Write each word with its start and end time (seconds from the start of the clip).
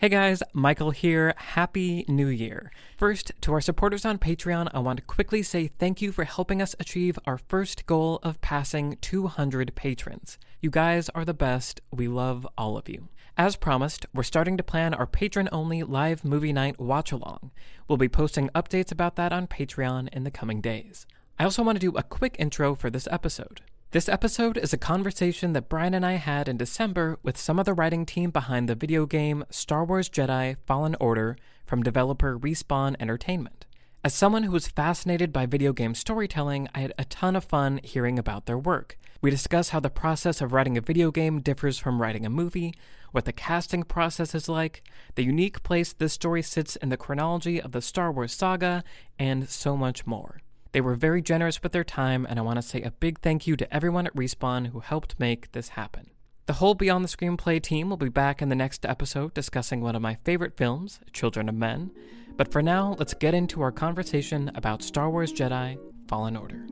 Hey 0.00 0.08
guys, 0.08 0.42
Michael 0.54 0.92
here. 0.92 1.34
Happy 1.36 2.06
New 2.08 2.28
Year. 2.28 2.72
First, 2.96 3.32
to 3.42 3.52
our 3.52 3.60
supporters 3.60 4.06
on 4.06 4.16
Patreon, 4.16 4.70
I 4.72 4.78
want 4.78 4.98
to 4.98 5.04
quickly 5.04 5.42
say 5.42 5.66
thank 5.66 6.00
you 6.00 6.10
for 6.10 6.24
helping 6.24 6.62
us 6.62 6.74
achieve 6.80 7.18
our 7.26 7.36
first 7.36 7.84
goal 7.84 8.18
of 8.22 8.40
passing 8.40 8.96
200 9.02 9.74
patrons. 9.74 10.38
You 10.62 10.70
guys 10.70 11.10
are 11.10 11.26
the 11.26 11.34
best. 11.34 11.82
We 11.92 12.08
love 12.08 12.48
all 12.56 12.78
of 12.78 12.88
you. 12.88 13.08
As 13.36 13.56
promised, 13.56 14.06
we're 14.14 14.22
starting 14.22 14.56
to 14.56 14.62
plan 14.62 14.94
our 14.94 15.06
patron 15.06 15.50
only 15.52 15.82
live 15.82 16.24
movie 16.24 16.54
night 16.54 16.80
watch 16.80 17.12
along. 17.12 17.50
We'll 17.86 17.98
be 17.98 18.08
posting 18.08 18.48
updates 18.54 18.90
about 18.90 19.16
that 19.16 19.34
on 19.34 19.48
Patreon 19.48 20.08
in 20.14 20.24
the 20.24 20.30
coming 20.30 20.62
days. 20.62 21.06
I 21.38 21.44
also 21.44 21.62
want 21.62 21.76
to 21.76 21.90
do 21.90 21.94
a 21.98 22.02
quick 22.02 22.36
intro 22.38 22.74
for 22.74 22.88
this 22.88 23.06
episode. 23.10 23.60
This 23.92 24.08
episode 24.08 24.56
is 24.56 24.72
a 24.72 24.78
conversation 24.78 25.52
that 25.52 25.68
Brian 25.68 25.94
and 25.94 26.06
I 26.06 26.12
had 26.12 26.48
in 26.48 26.56
December 26.56 27.18
with 27.24 27.36
some 27.36 27.58
of 27.58 27.64
the 27.64 27.74
writing 27.74 28.06
team 28.06 28.30
behind 28.30 28.68
the 28.68 28.76
video 28.76 29.04
game 29.04 29.44
Star 29.50 29.84
Wars 29.84 30.08
Jedi 30.08 30.58
Fallen 30.64 30.94
Order 31.00 31.36
from 31.66 31.82
developer 31.82 32.38
Respawn 32.38 32.94
Entertainment. 33.00 33.66
As 34.04 34.14
someone 34.14 34.44
who 34.44 34.52
was 34.52 34.68
fascinated 34.68 35.32
by 35.32 35.44
video 35.44 35.72
game 35.72 35.96
storytelling, 35.96 36.68
I 36.72 36.82
had 36.82 36.94
a 36.98 37.04
ton 37.04 37.34
of 37.34 37.42
fun 37.42 37.80
hearing 37.82 38.16
about 38.16 38.46
their 38.46 38.56
work. 38.56 38.96
We 39.20 39.28
discuss 39.32 39.70
how 39.70 39.80
the 39.80 39.90
process 39.90 40.40
of 40.40 40.52
writing 40.52 40.78
a 40.78 40.80
video 40.80 41.10
game 41.10 41.40
differs 41.40 41.76
from 41.76 42.00
writing 42.00 42.24
a 42.24 42.30
movie, 42.30 42.72
what 43.10 43.24
the 43.24 43.32
casting 43.32 43.82
process 43.82 44.36
is 44.36 44.48
like, 44.48 44.84
the 45.16 45.24
unique 45.24 45.64
place 45.64 45.92
this 45.92 46.12
story 46.12 46.42
sits 46.42 46.76
in 46.76 46.90
the 46.90 46.96
chronology 46.96 47.60
of 47.60 47.72
the 47.72 47.82
Star 47.82 48.12
Wars 48.12 48.34
saga, 48.34 48.84
and 49.18 49.48
so 49.48 49.76
much 49.76 50.06
more. 50.06 50.42
They 50.72 50.80
were 50.80 50.94
very 50.94 51.20
generous 51.20 51.62
with 51.62 51.72
their 51.72 51.84
time, 51.84 52.26
and 52.28 52.38
I 52.38 52.42
want 52.42 52.56
to 52.56 52.62
say 52.62 52.82
a 52.82 52.92
big 52.92 53.20
thank 53.20 53.46
you 53.46 53.56
to 53.56 53.74
everyone 53.74 54.06
at 54.06 54.14
Respawn 54.14 54.68
who 54.68 54.80
helped 54.80 55.18
make 55.18 55.50
this 55.52 55.70
happen. 55.70 56.10
The 56.46 56.54
whole 56.54 56.74
Beyond 56.74 57.04
the 57.04 57.08
Screenplay 57.08 57.60
team 57.62 57.90
will 57.90 57.96
be 57.96 58.08
back 58.08 58.40
in 58.40 58.48
the 58.48 58.54
next 58.54 58.86
episode 58.86 59.34
discussing 59.34 59.80
one 59.80 59.96
of 59.96 60.02
my 60.02 60.16
favorite 60.24 60.56
films, 60.56 61.00
Children 61.12 61.48
of 61.48 61.54
Men. 61.54 61.90
But 62.36 62.52
for 62.52 62.62
now, 62.62 62.96
let's 62.98 63.14
get 63.14 63.34
into 63.34 63.62
our 63.62 63.72
conversation 63.72 64.50
about 64.54 64.82
Star 64.82 65.10
Wars 65.10 65.32
Jedi 65.32 65.78
Fallen 66.08 66.36
Order. 66.36 66.66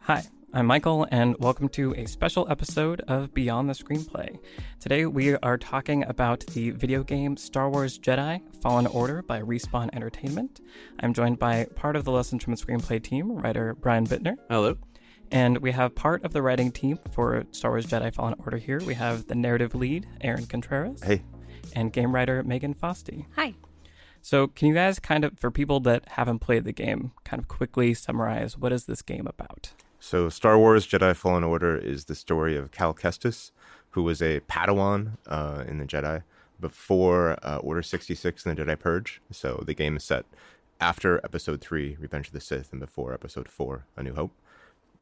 Hi, 0.00 0.24
I'm 0.50 0.64
Michael, 0.64 1.06
and 1.10 1.36
welcome 1.38 1.68
to 1.70 1.94
a 1.94 2.06
special 2.06 2.46
episode 2.50 3.02
of 3.02 3.34
Beyond 3.34 3.68
the 3.68 3.74
Screenplay. 3.74 4.38
Today, 4.80 5.04
we 5.04 5.36
are 5.36 5.58
talking 5.58 6.04
about 6.04 6.40
the 6.46 6.70
video 6.70 7.02
game 7.02 7.36
Star 7.36 7.68
Wars 7.68 7.98
Jedi 7.98 8.40
Fallen 8.62 8.86
Order 8.86 9.20
by 9.20 9.42
Respawn 9.42 9.90
Entertainment. 9.92 10.62
I'm 11.00 11.12
joined 11.12 11.38
by 11.38 11.66
part 11.74 11.96
of 11.96 12.04
the 12.04 12.12
Lessons 12.12 12.42
from 12.42 12.54
the 12.54 12.64
Screenplay 12.64 13.02
team, 13.02 13.30
writer 13.30 13.74
Brian 13.74 14.06
Bittner. 14.06 14.36
Hello. 14.48 14.78
And 15.30 15.58
we 15.58 15.70
have 15.72 15.94
part 15.94 16.24
of 16.24 16.32
the 16.32 16.40
writing 16.40 16.72
team 16.72 16.98
for 17.12 17.44
Star 17.50 17.72
Wars 17.72 17.84
Jedi 17.84 18.12
Fallen 18.14 18.34
Order 18.38 18.56
here. 18.56 18.80
We 18.80 18.94
have 18.94 19.26
the 19.26 19.34
narrative 19.34 19.74
lead, 19.74 20.06
Aaron 20.22 20.46
Contreras. 20.46 21.02
Hey. 21.02 21.24
And 21.74 21.92
game 21.92 22.14
writer, 22.14 22.42
Megan 22.42 22.74
Fausti. 22.74 23.26
Hi. 23.36 23.52
So, 24.22 24.46
can 24.46 24.68
you 24.68 24.74
guys 24.74 24.98
kind 24.98 25.24
of, 25.24 25.38
for 25.38 25.50
people 25.50 25.80
that 25.80 26.08
haven't 26.08 26.38
played 26.38 26.64
the 26.64 26.72
game, 26.72 27.12
kind 27.24 27.38
of 27.38 27.48
quickly 27.48 27.92
summarize 27.92 28.56
what 28.56 28.72
is 28.72 28.86
this 28.86 29.02
game 29.02 29.26
about? 29.26 29.74
So, 30.00 30.28
Star 30.28 30.58
Wars 30.58 30.86
Jedi 30.86 31.14
Fallen 31.14 31.44
Order 31.44 31.76
is 31.76 32.04
the 32.04 32.14
story 32.14 32.56
of 32.56 32.70
Cal 32.70 32.94
Kestis, 32.94 33.50
who 33.90 34.02
was 34.02 34.22
a 34.22 34.40
Padawan 34.40 35.18
uh, 35.26 35.64
in 35.66 35.78
the 35.78 35.84
Jedi 35.84 36.22
before 36.60 37.36
uh, 37.42 37.56
Order 37.58 37.82
66 37.82 38.46
and 38.46 38.56
the 38.56 38.64
Jedi 38.64 38.78
Purge. 38.78 39.20
So, 39.32 39.62
the 39.66 39.74
game 39.74 39.96
is 39.96 40.04
set 40.04 40.24
after 40.80 41.20
Episode 41.24 41.60
3, 41.60 41.96
Revenge 41.98 42.28
of 42.28 42.32
the 42.32 42.40
Sith, 42.40 42.70
and 42.70 42.80
before 42.80 43.12
Episode 43.12 43.48
4, 43.48 43.84
A 43.96 44.02
New 44.02 44.14
Hope. 44.14 44.32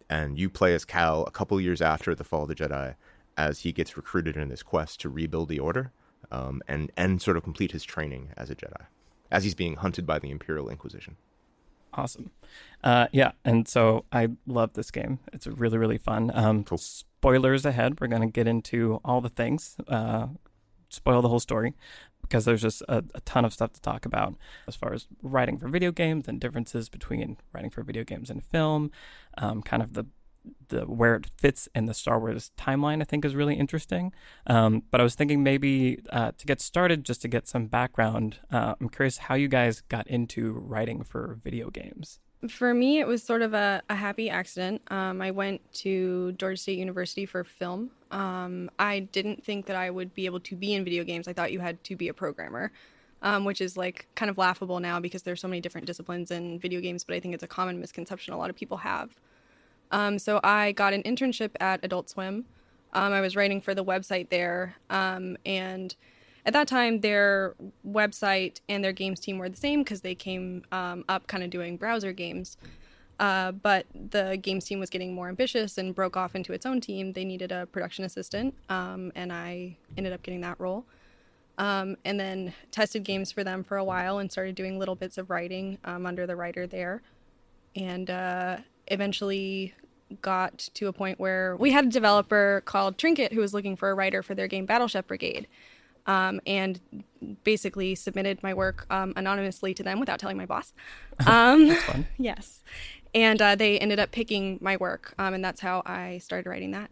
And 0.08 0.38
you 0.38 0.48
play 0.48 0.74
as 0.74 0.84
Cal 0.84 1.24
a 1.24 1.30
couple 1.30 1.60
years 1.60 1.82
after 1.82 2.14
the 2.14 2.24
fall 2.24 2.42
of 2.42 2.48
the 2.48 2.54
Jedi 2.54 2.94
as 3.36 3.60
he 3.60 3.72
gets 3.72 3.96
recruited 3.96 4.36
in 4.36 4.48
this 4.48 4.62
quest 4.62 5.00
to 5.00 5.10
rebuild 5.10 5.50
the 5.50 5.58
Order 5.58 5.92
um, 6.30 6.62
and, 6.66 6.90
and 6.96 7.20
sort 7.20 7.36
of 7.36 7.42
complete 7.42 7.72
his 7.72 7.84
training 7.84 8.30
as 8.36 8.48
a 8.48 8.54
Jedi 8.54 8.86
as 9.30 9.44
he's 9.44 9.54
being 9.54 9.76
hunted 9.76 10.06
by 10.06 10.18
the 10.18 10.30
Imperial 10.30 10.68
Inquisition. 10.68 11.16
Awesome. 11.96 12.30
Uh, 12.84 13.06
yeah, 13.10 13.32
and 13.44 13.66
so 13.66 14.04
I 14.12 14.28
love 14.46 14.74
this 14.74 14.90
game. 14.90 15.18
It's 15.32 15.46
really, 15.46 15.78
really 15.78 15.98
fun. 15.98 16.30
Um, 16.34 16.62
Cool. 16.64 16.78
Spoilers 16.78 17.64
ahead. 17.64 18.00
We're 18.00 18.06
going 18.06 18.22
to 18.22 18.28
get 18.28 18.46
into 18.46 19.00
all 19.04 19.20
the 19.20 19.30
things, 19.30 19.76
uh, 19.88 20.28
spoil 20.90 21.22
the 21.22 21.28
whole 21.28 21.40
story, 21.40 21.74
because 22.20 22.44
there's 22.44 22.62
just 22.62 22.82
a, 22.82 23.02
a 23.14 23.20
ton 23.22 23.44
of 23.44 23.52
stuff 23.52 23.72
to 23.72 23.80
talk 23.80 24.04
about 24.04 24.34
as 24.68 24.76
far 24.76 24.92
as 24.92 25.06
writing 25.22 25.58
for 25.58 25.68
video 25.68 25.90
games 25.90 26.28
and 26.28 26.40
differences 26.40 26.88
between 26.88 27.38
writing 27.52 27.70
for 27.70 27.82
video 27.82 28.04
games 28.04 28.30
and 28.30 28.44
film. 28.44 28.90
Um, 29.38 29.62
kind 29.62 29.82
of 29.82 29.94
the 29.94 30.04
the 30.68 30.82
where 30.82 31.16
it 31.16 31.26
fits 31.36 31.68
in 31.74 31.86
the 31.86 31.94
Star 31.94 32.18
Wars 32.18 32.50
timeline, 32.58 33.00
I 33.00 33.04
think, 33.04 33.24
is 33.24 33.34
really 33.34 33.54
interesting. 33.54 34.12
Um, 34.46 34.82
but 34.90 35.00
I 35.00 35.04
was 35.04 35.14
thinking 35.14 35.42
maybe 35.42 36.00
uh, 36.10 36.32
to 36.36 36.46
get 36.46 36.60
started, 36.60 37.04
just 37.04 37.22
to 37.22 37.28
get 37.28 37.48
some 37.48 37.66
background, 37.66 38.38
uh, 38.50 38.74
I'm 38.80 38.88
curious 38.88 39.18
how 39.18 39.34
you 39.34 39.48
guys 39.48 39.82
got 39.88 40.06
into 40.06 40.52
writing 40.52 41.02
for 41.02 41.38
video 41.42 41.70
games. 41.70 42.20
For 42.48 42.74
me, 42.74 43.00
it 43.00 43.06
was 43.06 43.22
sort 43.22 43.42
of 43.42 43.54
a, 43.54 43.82
a 43.88 43.94
happy 43.94 44.28
accident. 44.28 44.82
Um, 44.88 45.22
I 45.22 45.30
went 45.30 45.60
to 45.74 46.32
Georgia 46.32 46.56
State 46.56 46.78
University 46.78 47.26
for 47.26 47.42
film. 47.44 47.90
Um, 48.10 48.70
I 48.78 49.00
didn't 49.00 49.42
think 49.42 49.66
that 49.66 49.76
I 49.76 49.90
would 49.90 50.14
be 50.14 50.26
able 50.26 50.40
to 50.40 50.54
be 50.54 50.74
in 50.74 50.84
video 50.84 51.02
games. 51.02 51.28
I 51.28 51.32
thought 51.32 51.50
you 51.50 51.60
had 51.60 51.82
to 51.84 51.96
be 51.96 52.08
a 52.08 52.14
programmer, 52.14 52.72
um, 53.22 53.44
which 53.44 53.60
is 53.60 53.76
like 53.76 54.06
kind 54.14 54.30
of 54.30 54.38
laughable 54.38 54.80
now 54.80 55.00
because 55.00 55.22
there's 55.22 55.40
so 55.40 55.48
many 55.48 55.60
different 55.60 55.86
disciplines 55.86 56.30
in 56.30 56.58
video 56.58 56.80
games, 56.80 57.04
but 57.04 57.16
I 57.16 57.20
think 57.20 57.34
it's 57.34 57.42
a 57.42 57.48
common 57.48 57.80
misconception 57.80 58.34
a 58.34 58.38
lot 58.38 58.50
of 58.50 58.56
people 58.56 58.76
have. 58.76 59.10
Um, 59.90 60.18
so 60.18 60.40
I 60.42 60.72
got 60.72 60.92
an 60.92 61.02
internship 61.02 61.50
at 61.60 61.84
Adult 61.84 62.10
Swim. 62.10 62.44
Um, 62.92 63.12
I 63.12 63.20
was 63.20 63.36
writing 63.36 63.60
for 63.60 63.74
the 63.74 63.84
website 63.84 64.30
there, 64.30 64.76
um, 64.90 65.36
and 65.44 65.94
at 66.46 66.52
that 66.52 66.68
time, 66.68 67.00
their 67.00 67.54
website 67.86 68.60
and 68.68 68.82
their 68.82 68.92
games 68.92 69.18
team 69.18 69.38
were 69.38 69.48
the 69.48 69.56
same 69.56 69.82
because 69.82 70.00
they 70.00 70.14
came 70.14 70.64
um, 70.70 71.04
up 71.08 71.26
kind 71.26 71.42
of 71.42 71.50
doing 71.50 71.76
browser 71.76 72.12
games. 72.12 72.56
Uh, 73.18 73.50
but 73.50 73.86
the 73.94 74.38
games 74.40 74.64
team 74.64 74.78
was 74.78 74.90
getting 74.90 75.14
more 75.14 75.28
ambitious 75.28 75.78
and 75.78 75.94
broke 75.94 76.16
off 76.16 76.34
into 76.34 76.52
its 76.52 76.66
own 76.66 76.80
team. 76.80 77.12
They 77.12 77.24
needed 77.24 77.50
a 77.50 77.66
production 77.66 78.04
assistant, 78.04 78.54
um, 78.68 79.10
and 79.14 79.32
I 79.32 79.76
ended 79.96 80.12
up 80.12 80.22
getting 80.22 80.42
that 80.42 80.60
role. 80.60 80.84
Um, 81.58 81.96
and 82.04 82.20
then 82.20 82.52
tested 82.70 83.02
games 83.02 83.32
for 83.32 83.42
them 83.42 83.64
for 83.64 83.78
a 83.78 83.84
while 83.84 84.18
and 84.18 84.30
started 84.30 84.54
doing 84.54 84.78
little 84.78 84.94
bits 84.94 85.16
of 85.16 85.30
writing 85.30 85.78
um, 85.84 86.04
under 86.04 86.26
the 86.26 86.36
writer 86.36 86.66
there. 86.66 87.02
And 87.74 88.10
uh, 88.10 88.58
eventually 88.88 89.74
got 90.20 90.58
to 90.74 90.86
a 90.86 90.92
point 90.92 91.18
where 91.18 91.56
we 91.56 91.72
had 91.72 91.86
a 91.86 91.88
developer 91.88 92.62
called 92.64 92.98
Trinket 92.98 93.32
who 93.32 93.40
was 93.40 93.52
looking 93.52 93.76
for 93.76 93.90
a 93.90 93.94
writer 93.94 94.22
for 94.22 94.34
their 94.34 94.46
game 94.46 94.66
Battleship 94.66 95.06
Brigade. 95.06 95.48
Um, 96.06 96.40
and 96.46 96.80
basically 97.42 97.96
submitted 97.96 98.40
my 98.40 98.54
work 98.54 98.86
um, 98.90 99.12
anonymously 99.16 99.74
to 99.74 99.82
them 99.82 99.98
without 99.98 100.20
telling 100.20 100.36
my 100.36 100.46
boss. 100.46 100.72
Um, 101.26 101.68
That's 101.68 101.82
fun. 101.82 102.06
yes. 102.18 102.62
And 103.12 103.40
uh, 103.42 103.56
they 103.56 103.78
ended 103.78 103.98
up 103.98 104.12
picking 104.12 104.58
my 104.60 104.76
work, 104.76 105.14
um, 105.18 105.32
and 105.32 105.42
that's 105.42 105.62
how 105.62 105.82
I 105.86 106.18
started 106.18 106.48
writing 106.48 106.72
that. 106.72 106.90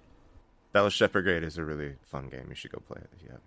Battleship 0.73 1.13
Brigade 1.13 1.43
is 1.45 1.59
a 1.59 1.65
really 1.65 1.97
fun 2.03 2.29
game. 2.31 2.47
You 2.49 2.55
should 2.55 2.73
go 2.73 2.79
play 2.79 3.03
it 3.03 3.11
if 3.15 3.23
you 3.23 3.29
haven't. 3.29 3.43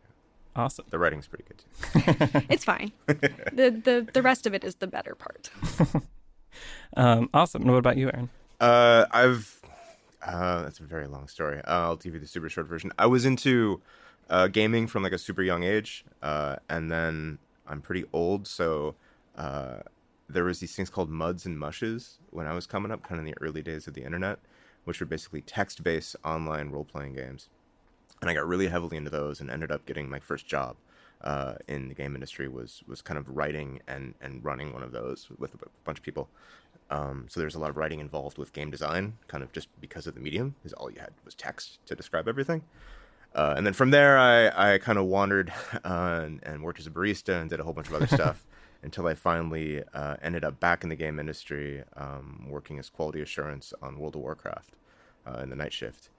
Awesome. 0.56 0.86
The 0.92 1.00
writing's 1.00 1.28
pretty 1.28 1.46
good 1.48 1.58
too. 1.58 2.46
It's 2.50 2.64
fine. 2.64 2.92
the, 3.08 3.72
the 3.84 4.08
the 4.14 4.22
rest 4.22 4.48
of 4.48 4.54
it 4.54 4.64
is 4.64 4.76
the 4.76 4.88
better 4.88 5.16
part. 5.16 5.50
Um, 6.96 7.30
awesome. 7.34 7.64
And 7.64 7.72
what 7.72 7.78
about 7.78 7.98
you, 7.98 8.08
Aaron? 8.08 8.30
Uh, 8.60 9.06
I've 9.12 9.62
uh, 10.26 10.64
that's 10.64 10.80
a 10.80 10.84
very 10.84 11.08
long 11.08 11.28
story. 11.28 11.60
Uh, 11.60 11.82
I'll 11.82 11.96
give 11.96 12.14
you 12.14 12.20
the 12.20 12.28
super 12.28 12.50
short 12.50 12.68
version. 12.68 12.92
I 12.98 13.06
was 13.06 13.26
into 13.26 13.82
uh, 14.30 14.48
gaming 14.48 14.88
from 14.88 15.04
like 15.04 15.14
a 15.14 15.18
super 15.18 15.42
young 15.42 15.64
age, 15.64 16.04
uh, 16.22 16.58
and 16.70 16.92
then 16.92 17.38
I'm 17.68 17.82
pretty 17.82 18.06
old, 18.14 18.48
so 18.48 18.96
uh, 19.38 19.78
there 20.28 20.44
was 20.44 20.60
these 20.60 20.76
things 20.76 20.90
called 20.90 21.10
muds 21.10 21.46
and 21.46 21.58
mushes 21.58 22.20
when 22.32 22.48
I 22.48 22.54
was 22.54 22.66
coming 22.66 22.92
up, 22.92 23.04
kind 23.04 23.20
of 23.20 23.26
in 23.26 23.32
the 23.32 23.38
early 23.42 23.62
days 23.62 23.88
of 23.88 23.94
the 23.94 24.04
internet, 24.04 24.40
which 24.84 25.00
were 25.00 25.06
basically 25.06 25.42
text-based 25.42 26.16
online 26.26 26.70
role-playing 26.70 27.14
games, 27.14 27.48
and 28.22 28.30
I 28.30 28.34
got 28.34 28.48
really 28.48 28.68
heavily 28.68 28.98
into 28.98 29.10
those 29.10 29.40
and 29.40 29.50
ended 29.50 29.72
up 29.72 29.86
getting 29.86 30.10
my 30.10 30.20
first 30.20 30.48
job. 30.48 30.76
Uh, 31.22 31.56
in 31.68 31.88
the 31.90 31.96
game 31.96 32.14
industry 32.14 32.48
was 32.48 32.84
was 32.88 33.02
kind 33.02 33.18
of 33.18 33.28
writing 33.28 33.82
and, 33.88 34.14
and 34.22 34.46
running 34.46 34.72
one 34.72 34.84
of 34.84 34.92
those 34.92 35.28
with 35.40 35.54
a 35.56 35.58
bunch 35.84 35.98
of 35.98 36.04
people. 36.04 36.30
Um, 36.90 37.26
so 37.28 37.40
there's 37.40 37.56
a 37.56 37.60
lot 37.60 37.70
of 37.70 37.78
writing 37.78 38.00
involved 38.00 38.38
with 38.38 38.54
game 38.54 38.70
design, 38.70 39.18
kind 39.28 39.44
of 39.44 39.52
just 39.52 39.68
because 39.82 40.08
of 40.08 40.14
the 40.14 40.22
medium, 40.22 40.56
because 40.60 40.74
all 40.74 40.92
you 40.92 41.00
had 41.00 41.12
was 41.26 41.34
text 41.34 41.80
to 41.88 41.96
describe 41.96 42.28
everything. 42.28 42.64
Uh, 43.36 43.54
and 43.58 43.66
then 43.66 43.74
from 43.74 43.92
there, 43.92 44.18
I, 44.18 44.74
I 44.74 44.78
kind 44.78 44.98
of 44.98 45.06
wandered 45.06 45.52
uh, 45.86 46.22
and, 46.24 46.40
and 46.44 46.64
worked 46.64 46.80
as 46.80 46.88
a 46.88 46.92
barista 46.92 47.42
and 47.42 47.50
did 47.50 47.60
a 47.60 47.64
whole 47.64 47.74
bunch 47.74 47.88
of 47.88 47.94
other 47.94 48.08
stuff 48.16 48.46
until 48.84 49.08
I 49.08 49.16
finally 49.16 49.84
uh, 49.94 50.16
ended 50.22 50.44
up 50.44 50.60
back 50.60 50.84
in 50.84 50.90
the 50.90 50.96
game 50.96 51.20
industry, 51.20 51.84
um, 51.96 52.48
working 52.50 52.80
as 52.80 52.90
quality 52.90 53.22
assurance 53.22 53.74
on 53.82 54.00
World 54.00 54.16
of 54.16 54.22
Warcraft 54.22 54.76
uh, 55.26 55.40
in 55.40 55.50
the 55.50 55.56
night 55.56 55.74
shift. 55.74 56.10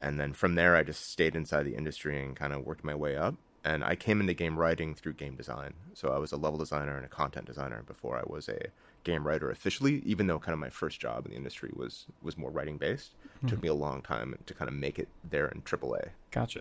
And 0.00 0.18
then 0.18 0.32
from 0.32 0.54
there, 0.54 0.76
I 0.76 0.82
just 0.82 1.10
stayed 1.10 1.34
inside 1.34 1.64
the 1.64 1.76
industry 1.76 2.22
and 2.22 2.36
kind 2.36 2.52
of 2.52 2.64
worked 2.64 2.84
my 2.84 2.94
way 2.94 3.16
up. 3.16 3.34
And 3.64 3.82
I 3.82 3.96
came 3.96 4.20
into 4.20 4.34
game 4.34 4.58
writing 4.58 4.94
through 4.94 5.14
game 5.14 5.36
design. 5.36 5.74
So 5.94 6.10
I 6.10 6.18
was 6.18 6.32
a 6.32 6.36
level 6.36 6.58
designer 6.58 6.96
and 6.96 7.04
a 7.04 7.08
content 7.08 7.46
designer 7.46 7.82
before 7.86 8.18
I 8.18 8.22
was 8.26 8.48
a 8.48 8.66
game 9.04 9.26
writer 9.26 9.50
officially. 9.50 10.02
Even 10.04 10.26
though 10.26 10.38
kind 10.38 10.52
of 10.52 10.58
my 10.58 10.70
first 10.70 11.00
job 11.00 11.24
in 11.24 11.32
the 11.32 11.36
industry 11.36 11.70
was 11.74 12.06
was 12.22 12.36
more 12.36 12.50
writing 12.50 12.76
based, 12.76 13.12
mm-hmm. 13.38 13.48
took 13.48 13.62
me 13.62 13.68
a 13.68 13.74
long 13.74 14.02
time 14.02 14.38
to 14.44 14.54
kind 14.54 14.68
of 14.68 14.74
make 14.74 14.98
it 14.98 15.08
there 15.28 15.48
in 15.48 15.62
AAA. 15.62 16.10
Gotcha. 16.30 16.60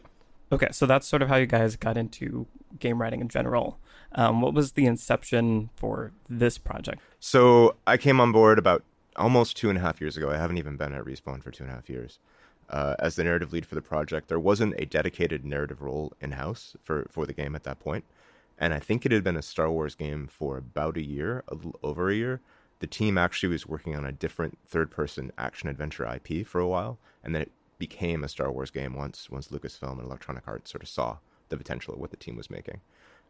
Okay, 0.51 0.67
so 0.71 0.85
that's 0.85 1.07
sort 1.07 1.21
of 1.21 1.29
how 1.29 1.35
you 1.35 1.47
guys 1.47 1.75
got 1.75 1.97
into 1.97 2.45
game 2.79 3.01
writing 3.01 3.21
in 3.21 3.27
general. 3.27 3.79
Um, 4.13 4.41
what 4.41 4.53
was 4.53 4.73
the 4.73 4.85
inception 4.85 5.71
for 5.75 6.11
this 6.29 6.57
project? 6.57 7.01
So 7.19 7.75
I 7.87 7.97
came 7.97 8.19
on 8.21 8.31
board 8.31 8.59
about 8.59 8.83
almost 9.15 9.57
two 9.57 9.69
and 9.69 9.77
a 9.77 9.81
half 9.81 9.99
years 9.99 10.15
ago. 10.15 10.29
I 10.29 10.37
haven't 10.37 10.57
even 10.57 10.77
been 10.77 10.93
at 10.93 11.05
Respawn 11.05 11.41
for 11.41 11.49
two 11.49 11.63
and 11.63 11.71
a 11.71 11.75
half 11.75 11.89
years. 11.89 12.19
Uh, 12.73 12.95
as 12.97 13.15
the 13.15 13.23
narrative 13.23 13.53
lead 13.53 13.67
for 13.67 13.75
the 13.75 13.83
project, 13.83 14.29
there 14.29 14.39
wasn't 14.39 14.73
a 14.79 14.85
dedicated 14.85 15.45
narrative 15.45 15.79
role 15.79 16.11
in 16.19 16.31
house 16.31 16.75
for, 16.81 17.05
for 17.07 17.27
the 17.27 17.33
game 17.33 17.55
at 17.55 17.63
that 17.63 17.79
point. 17.79 18.03
And 18.57 18.73
I 18.73 18.79
think 18.79 19.05
it 19.05 19.11
had 19.11 19.23
been 19.23 19.37
a 19.37 19.43
Star 19.43 19.69
Wars 19.69 19.93
game 19.93 20.25
for 20.25 20.57
about 20.57 20.97
a 20.97 21.03
year, 21.03 21.43
a 21.47 21.53
little 21.53 21.79
over 21.83 22.09
a 22.09 22.15
year. 22.15 22.41
The 22.79 22.87
team 22.87 23.15
actually 23.15 23.49
was 23.49 23.67
working 23.67 23.95
on 23.95 24.05
a 24.05 24.11
different 24.11 24.57
third 24.67 24.89
person 24.89 25.31
action 25.37 25.69
adventure 25.69 26.03
IP 26.03 26.47
for 26.47 26.59
a 26.59 26.67
while. 26.67 26.97
And 27.23 27.35
then 27.35 27.43
it 27.43 27.51
became 27.77 28.23
a 28.23 28.27
Star 28.27 28.51
Wars 28.51 28.71
game 28.71 28.95
once 28.95 29.29
once 29.29 29.49
Lucasfilm 29.49 29.99
and 29.99 30.07
Electronic 30.07 30.47
Arts 30.47 30.71
sort 30.71 30.81
of 30.81 30.89
saw 30.89 31.17
the 31.49 31.57
potential 31.57 31.93
of 31.93 31.99
what 31.99 32.09
the 32.09 32.17
team 32.17 32.35
was 32.35 32.49
making. 32.49 32.81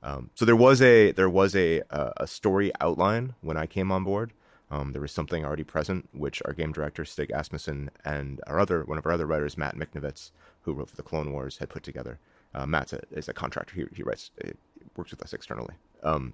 Um, 0.01 0.30
so 0.36 0.45
there 0.45 0.56
was 0.56 0.81
a 0.81 1.12
there 1.12 1.30
was 1.30 1.54
a 1.54 1.81
a 1.92 2.28
story 2.28 2.72
outline 2.80 3.34
when 3.42 3.57
I 3.57 3.66
came 3.66 3.92
on 3.92 4.06
board. 4.06 4.31
Um, 4.74 4.92
there 4.92 5.02
was 5.02 5.12
something 5.12 5.46
already 5.46 5.64
present, 5.64 6.10
which 6.14 6.42
our 6.46 6.54
game 6.54 6.72
director 6.72 7.06
Stig 7.06 7.30
Asmussen 7.31 7.92
and 8.04 8.42
our 8.48 8.60
other 8.60 8.84
one 8.84 8.98
of 8.98 9.06
our 9.06 9.12
other 9.12 9.28
writers, 9.28 9.56
Matt 9.56 9.75
Michnovetz, 9.75 10.31
who 10.62 10.74
wrote 10.74 10.90
for 10.90 10.96
the 10.96 11.04
Clone 11.04 11.31
Wars, 11.31 11.60
had 11.60 11.70
put 11.70 11.84
together. 11.84 12.18
Uh, 12.56 12.66
Matt 12.66 12.92
is 13.12 13.30
a 13.30 13.34
contractor; 13.34 13.75
he, 13.75 13.86
he 13.96 14.02
writes, 14.02 14.31
he 14.44 14.54
works 14.98 15.12
with 15.12 15.22
us 15.22 15.31
externally. 15.31 15.75
Um, 16.02 16.34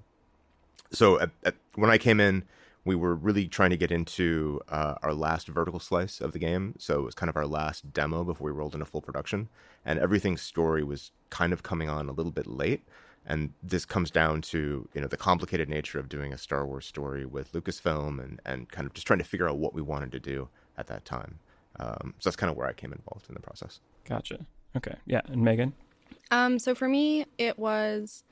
so 0.89 1.19
at, 1.19 1.31
at, 1.43 1.55
when 1.75 1.89
I 1.89 1.97
came 1.97 2.21
in, 2.21 2.45
we 2.85 2.95
were 2.95 3.13
really 3.13 3.45
trying 3.47 3.71
to 3.71 3.77
get 3.77 3.91
into 3.91 4.61
uh, 4.69 4.95
our 5.03 5.13
last 5.13 5.47
vertical 5.49 5.81
slice 5.81 6.21
of 6.21 6.31
the 6.31 6.39
game. 6.39 6.75
So 6.77 6.99
it 6.99 7.03
was 7.03 7.15
kind 7.15 7.29
of 7.29 7.35
our 7.35 7.45
last 7.45 7.91
demo 7.93 8.23
before 8.23 8.45
we 8.45 8.57
rolled 8.57 8.73
into 8.73 8.85
full 8.85 9.01
production, 9.01 9.49
and 9.83 9.99
everything's 9.99 10.41
story 10.41 10.81
was 10.81 11.11
kind 11.29 11.51
of 11.51 11.61
coming 11.61 11.89
on 11.89 12.07
a 12.07 12.13
little 12.13 12.31
bit 12.31 12.47
late 12.47 12.85
and 13.25 13.53
this 13.61 13.85
comes 13.85 14.11
down 14.11 14.41
to 14.41 14.87
you 14.93 15.01
know 15.01 15.07
the 15.07 15.17
complicated 15.17 15.69
nature 15.69 15.99
of 15.99 16.09
doing 16.09 16.33
a 16.33 16.37
Star 16.37 16.65
Wars 16.65 16.85
story 16.85 17.25
with 17.25 17.51
Lucasfilm 17.53 18.23
and 18.23 18.41
and 18.45 18.69
kind 18.69 18.85
of 18.85 18.93
just 18.93 19.07
trying 19.07 19.19
to 19.19 19.25
figure 19.25 19.49
out 19.49 19.57
what 19.57 19.73
we 19.73 19.81
wanted 19.81 20.11
to 20.11 20.19
do 20.19 20.49
at 20.77 20.87
that 20.87 21.05
time. 21.05 21.39
Um, 21.79 22.13
so 22.19 22.29
that's 22.29 22.35
kind 22.35 22.51
of 22.51 22.57
where 22.57 22.67
I 22.67 22.73
came 22.73 22.91
involved 22.91 23.27
in 23.29 23.35
the 23.35 23.41
process. 23.41 23.79
Gotcha. 24.05 24.45
Okay. 24.75 24.95
Yeah. 25.05 25.21
And 25.27 25.43
Megan. 25.43 25.73
Um, 26.31 26.59
so 26.59 26.75
for 26.75 26.87
me, 26.87 27.25
it 27.37 27.57
was 27.57 28.23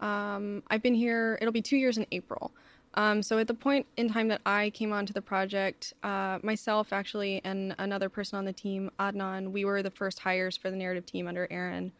um, 0.00 0.62
I've 0.68 0.82
been 0.82 0.94
here. 0.94 1.38
It'll 1.40 1.52
be 1.52 1.62
two 1.62 1.76
years 1.76 1.98
in 1.98 2.06
April. 2.12 2.52
Um, 2.96 3.22
so 3.22 3.38
at 3.38 3.48
the 3.48 3.54
point 3.54 3.86
in 3.96 4.08
time 4.08 4.28
that 4.28 4.40
I 4.46 4.70
came 4.70 4.92
onto 4.92 5.12
the 5.12 5.22
project, 5.22 5.94
uh, 6.04 6.38
myself 6.42 6.92
actually 6.92 7.40
and 7.44 7.74
another 7.78 8.08
person 8.08 8.38
on 8.38 8.44
the 8.44 8.52
team, 8.52 8.90
Adnan, 9.00 9.50
we 9.50 9.64
were 9.64 9.82
the 9.82 9.90
first 9.90 10.20
hires 10.20 10.56
for 10.56 10.70
the 10.70 10.76
narrative 10.76 11.04
team 11.04 11.26
under 11.26 11.48
Aaron. 11.50 11.90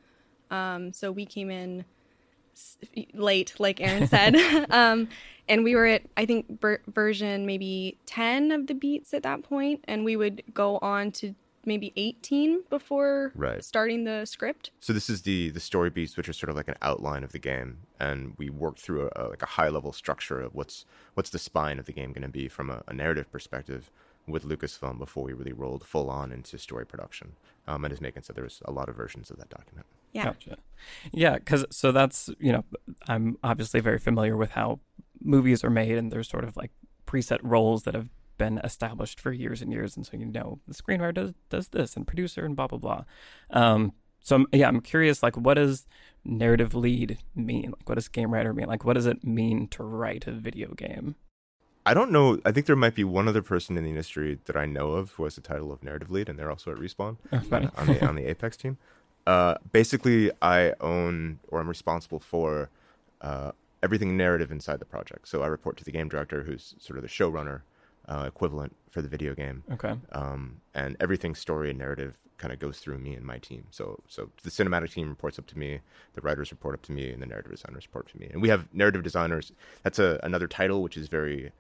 Um, 0.51 0.93
so 0.93 1.11
we 1.11 1.27
came 1.27 1.51
in 1.51 1.85
late, 3.13 3.55
like 3.59 3.81
Aaron 3.81 4.07
said. 4.09 4.37
um, 4.71 5.09
and 5.49 5.63
we 5.63 5.75
were 5.75 5.87
at, 5.87 6.03
I 6.17 6.27
think, 6.27 6.61
ber- 6.61 6.83
version 6.87 7.47
maybe 7.47 7.99
10 8.07 8.51
of 8.51 8.67
the 8.67 8.75
beats 8.75 9.13
at 9.13 9.23
that 9.25 9.43
point, 9.43 9.85
and 9.87 10.05
we 10.05 10.17
would 10.17 10.43
go 10.53 10.79
on 10.79 11.13
to 11.13 11.35
maybe 11.67 11.93
18 11.97 12.63
before 12.71 13.33
right. 13.35 13.65
starting 13.65 14.05
the 14.05 14.25
script. 14.25 14.71
So 14.81 14.93
this 14.93 15.09
is 15.09 15.23
the 15.23 15.51
the 15.51 15.61
story 15.61 15.91
beats, 15.91 16.17
which 16.17 16.29
are 16.29 16.33
sort 16.33 16.51
of 16.51 16.57
like 16.57 16.69
an 16.69 16.77
outline 16.83 17.25
of 17.25 17.33
the 17.33 17.39
game, 17.39 17.79
and 17.99 18.35
we 18.37 18.51
worked 18.51 18.81
through 18.81 19.09
a, 19.15 19.25
a 19.25 19.29
like 19.29 19.43
a 19.43 19.47
high 19.47 19.69
level 19.69 19.93
structure 19.93 20.41
of 20.41 20.55
what's 20.55 20.85
what's 21.15 21.31
the 21.31 21.39
spine 21.39 21.79
of 21.79 21.87
the 21.87 21.93
game 21.93 22.13
going 22.13 22.23
to 22.23 22.29
be 22.29 22.49
from 22.49 22.71
a, 22.71 22.83
a 22.87 22.93
narrative 22.93 23.31
perspective 23.31 23.91
with 24.27 24.45
Lucasfilm 24.45 24.99
before 24.99 25.25
we 25.25 25.33
really 25.33 25.53
rolled 25.53 25.85
full 25.85 26.11
on 26.11 26.33
into 26.33 26.59
story 26.59 26.87
production. 26.87 27.33
Um, 27.67 27.85
and 27.85 27.93
as 27.93 28.01
Megan 28.01 28.23
said, 28.23 28.37
there 28.37 28.45
was 28.45 28.63
a 28.65 28.73
lot 28.73 28.89
of 28.89 28.97
versions 28.97 29.31
of 29.31 29.39
that 29.39 29.49
document. 29.49 29.87
Yeah. 30.13 30.25
Gotcha. 30.25 30.57
Yeah, 31.13 31.39
because 31.39 31.67
so 31.71 31.93
that's 31.93 32.31
you 32.39 32.53
know 32.53 32.65
I'm 33.09 33.37
obviously 33.43 33.81
very 33.81 33.99
familiar 33.99 34.37
with 34.37 34.51
how 34.51 34.81
movies 35.23 35.65
are 35.65 35.71
made, 35.71 35.97
and 35.97 36.13
there's 36.13 36.29
sort 36.29 36.45
of 36.45 36.57
like 36.57 36.71
preset 37.07 37.41
roles 37.43 37.83
that 37.85 37.95
have 37.95 38.11
been 38.37 38.59
established 38.65 39.21
for 39.21 39.33
years 39.33 39.61
and 39.63 39.73
years, 39.73 39.97
and 39.97 40.07
so 40.07 40.17
you 40.17 40.27
know 40.27 40.61
the 40.69 40.75
screenwriter 40.75 41.15
does 41.15 41.33
does 41.49 41.69
this 41.69 41.97
and 41.97 42.07
producer 42.07 42.45
and 42.45 42.55
blah 42.55 42.67
blah 42.67 42.79
blah. 42.79 43.05
Um, 43.51 43.93
so 44.25 44.37
I'm, 44.37 44.47
yeah, 44.53 44.69
I'm 44.69 44.81
curious, 44.81 45.23
like, 45.23 45.37
what 45.37 45.55
does 45.55 45.87
narrative 46.25 46.75
lead 46.75 47.19
mean? 47.35 47.73
Like, 47.73 47.87
what 47.87 47.97
does 47.97 48.09
game 48.09 48.33
writer 48.33 48.55
mean? 48.55 48.67
Like, 48.67 48.83
what 48.83 48.95
does 48.95 49.05
it 49.05 49.23
mean 49.23 49.69
to 49.69 49.83
write 49.83 50.27
a 50.27 50.33
video 50.33 50.73
game? 50.73 51.15
I 51.87 51.93
don't 51.93 52.11
know. 52.11 52.39
I 52.45 52.53
think 52.53 52.67
there 52.67 52.77
might 52.77 52.95
be 52.95 53.05
one 53.05 53.29
other 53.29 53.43
person 53.43 53.77
in 53.77 53.85
the 53.85 53.91
industry 53.91 54.39
that 54.47 54.57
I 54.57 54.65
know 54.65 54.93
of 54.93 55.13
who 55.13 55.25
has 55.25 55.35
the 55.35 55.41
title 55.41 55.71
of 55.71 55.83
narrative 55.83 56.11
lead, 56.11 56.29
and 56.29 56.39
they're 56.39 56.51
also 56.51 56.71
at 56.71 56.79
Respawn 56.79 57.17
uh, 57.33 57.71
on 57.77 57.87
the 57.87 58.07
on 58.07 58.15
the 58.15 58.25
Apex 58.25 58.57
team. 58.57 58.79
Uh, 59.27 59.57
basically, 59.73 60.31
I 60.41 60.73
own 60.81 61.41
or 61.49 61.61
I'm 61.61 61.69
responsible 61.69 62.21
for 62.21 62.71
uh, 63.21 63.53
everything 63.83 64.17
narrative 64.17 64.51
inside 64.51 64.79
the 64.81 64.87
project. 64.87 65.29
So 65.29 65.43
I 65.43 65.47
report 65.47 65.77
to 65.79 65.85
the 65.85 65.93
game 65.93 66.09
director, 66.09 66.43
who's 66.43 66.75
sort 66.79 66.99
of 66.99 67.03
the 67.03 67.09
showrunner 67.09 67.63
uh, 68.09 68.25
equivalent 68.27 68.75
for 68.91 69.03
the 69.03 69.09
video 69.09 69.35
game. 69.35 69.63
Okay. 69.73 69.95
Um, 70.13 70.61
and 70.75 70.97
everything 71.01 71.35
story 71.35 71.71
and 71.71 71.79
narrative 71.79 72.19
kind 72.39 72.53
of 72.53 72.59
goes 72.59 72.79
through 72.79 72.99
me 72.99 73.15
and 73.15 73.25
my 73.25 73.39
team. 73.39 73.67
So 73.71 74.03
so 74.09 74.31
the 74.43 74.51
cinematic 74.51 74.93
team 74.93 75.09
reports 75.09 75.39
up 75.39 75.47
to 75.49 75.59
me, 75.59 75.81
the 76.15 76.21
writers 76.21 76.51
report 76.51 76.75
up 76.75 76.83
to 76.83 76.93
me, 76.93 77.11
and 77.11 77.23
the 77.23 77.27
narrative 77.27 77.53
designers 77.53 77.87
report 77.87 78.09
to 78.09 78.19
me. 78.19 78.29
And 78.33 78.43
we 78.43 78.49
have 78.49 78.73
narrative 78.73 79.03
designers. 79.03 79.53
That's 79.83 79.99
a 79.99 80.19
another 80.23 80.49
title 80.49 80.83
which 80.83 80.97
is 80.97 81.09
very 81.09 81.53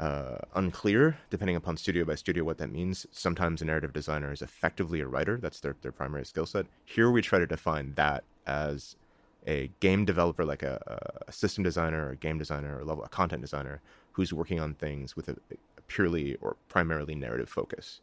uh, 0.00 0.38
unclear 0.54 1.18
depending 1.30 1.56
upon 1.56 1.76
studio 1.76 2.04
by 2.04 2.14
studio 2.14 2.44
what 2.44 2.58
that 2.58 2.70
means. 2.70 3.06
Sometimes 3.12 3.62
a 3.62 3.64
narrative 3.64 3.92
designer 3.92 4.32
is 4.32 4.42
effectively 4.42 5.00
a 5.00 5.06
writer, 5.06 5.38
that's 5.38 5.60
their, 5.60 5.76
their 5.82 5.92
primary 5.92 6.24
skill 6.24 6.46
set. 6.46 6.66
Here 6.84 7.10
we 7.10 7.22
try 7.22 7.38
to 7.38 7.46
define 7.46 7.94
that 7.94 8.24
as 8.46 8.96
a 9.46 9.70
game 9.80 10.04
developer, 10.04 10.44
like 10.44 10.62
a, 10.62 11.20
a 11.26 11.32
system 11.32 11.64
designer, 11.64 12.06
or 12.06 12.10
a 12.10 12.16
game 12.16 12.38
designer, 12.38 12.78
or 12.78 12.84
level, 12.84 13.04
a 13.04 13.08
content 13.08 13.42
designer 13.42 13.80
who's 14.12 14.32
working 14.32 14.60
on 14.60 14.74
things 14.74 15.16
with 15.16 15.28
a, 15.28 15.36
a 15.50 15.80
purely 15.88 16.36
or 16.36 16.56
primarily 16.68 17.14
narrative 17.14 17.48
focus. 17.48 18.00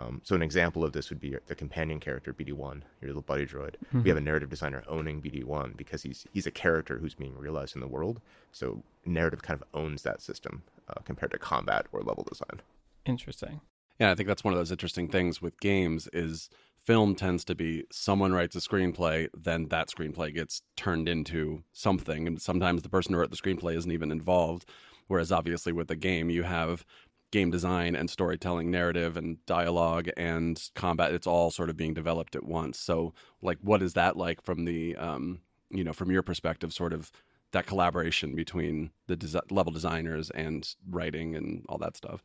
Um, 0.00 0.20
so 0.22 0.36
an 0.36 0.42
example 0.42 0.84
of 0.84 0.92
this 0.92 1.10
would 1.10 1.18
be 1.18 1.36
the 1.46 1.54
companion 1.54 1.98
character 1.98 2.32
BD1, 2.32 2.82
your 3.00 3.08
little 3.08 3.22
buddy 3.22 3.46
droid. 3.46 3.74
Mm-hmm. 3.86 4.02
We 4.02 4.08
have 4.10 4.18
a 4.18 4.22
narrative 4.22 4.48
designer 4.48 4.84
owning 4.86 5.20
BD1 5.20 5.76
because 5.76 6.02
he's 6.02 6.24
he's 6.32 6.46
a 6.46 6.52
character 6.52 6.98
who's 6.98 7.14
being 7.14 7.36
realized 7.36 7.74
in 7.74 7.80
the 7.80 7.88
world. 7.88 8.20
So 8.52 8.82
narrative 9.04 9.42
kind 9.42 9.60
of 9.60 9.66
owns 9.74 10.02
that 10.02 10.20
system 10.20 10.62
uh, 10.88 11.00
compared 11.04 11.32
to 11.32 11.38
combat 11.38 11.86
or 11.92 12.00
level 12.02 12.24
design. 12.28 12.60
Interesting. 13.04 13.60
Yeah, 13.98 14.12
I 14.12 14.14
think 14.14 14.28
that's 14.28 14.44
one 14.44 14.54
of 14.54 14.58
those 14.58 14.70
interesting 14.70 15.08
things 15.08 15.42
with 15.42 15.58
games 15.58 16.08
is 16.12 16.48
film 16.84 17.14
tends 17.16 17.44
to 17.44 17.54
be 17.54 17.84
someone 17.90 18.32
writes 18.32 18.54
a 18.54 18.60
screenplay, 18.60 19.28
then 19.36 19.68
that 19.68 19.88
screenplay 19.88 20.32
gets 20.32 20.62
turned 20.76 21.08
into 21.08 21.64
something, 21.72 22.26
and 22.26 22.40
sometimes 22.40 22.82
the 22.82 22.88
person 22.88 23.12
who 23.12 23.20
wrote 23.20 23.30
the 23.30 23.36
screenplay 23.36 23.76
isn't 23.76 23.90
even 23.90 24.12
involved. 24.12 24.64
Whereas 25.08 25.32
obviously 25.32 25.72
with 25.72 25.90
a 25.90 25.96
game, 25.96 26.30
you 26.30 26.44
have 26.44 26.84
game 27.30 27.50
design 27.50 27.94
and 27.94 28.08
storytelling, 28.08 28.70
narrative 28.70 29.16
and 29.16 29.44
dialogue 29.46 30.08
and 30.16 30.70
combat. 30.74 31.12
It's 31.12 31.26
all 31.26 31.50
sort 31.50 31.70
of 31.70 31.76
being 31.76 31.94
developed 31.94 32.34
at 32.34 32.44
once. 32.44 32.78
So, 32.78 33.12
like, 33.42 33.58
what 33.62 33.82
is 33.82 33.94
that 33.94 34.16
like 34.16 34.42
from 34.42 34.64
the, 34.64 34.96
um, 34.96 35.40
you 35.70 35.84
know, 35.84 35.92
from 35.92 36.10
your 36.10 36.22
perspective, 36.22 36.72
sort 36.72 36.92
of 36.92 37.12
that 37.52 37.66
collaboration 37.66 38.34
between 38.34 38.90
the 39.06 39.16
des- 39.16 39.40
level 39.50 39.72
designers 39.72 40.30
and 40.30 40.74
writing 40.88 41.34
and 41.34 41.64
all 41.68 41.78
that 41.78 41.96
stuff? 41.96 42.22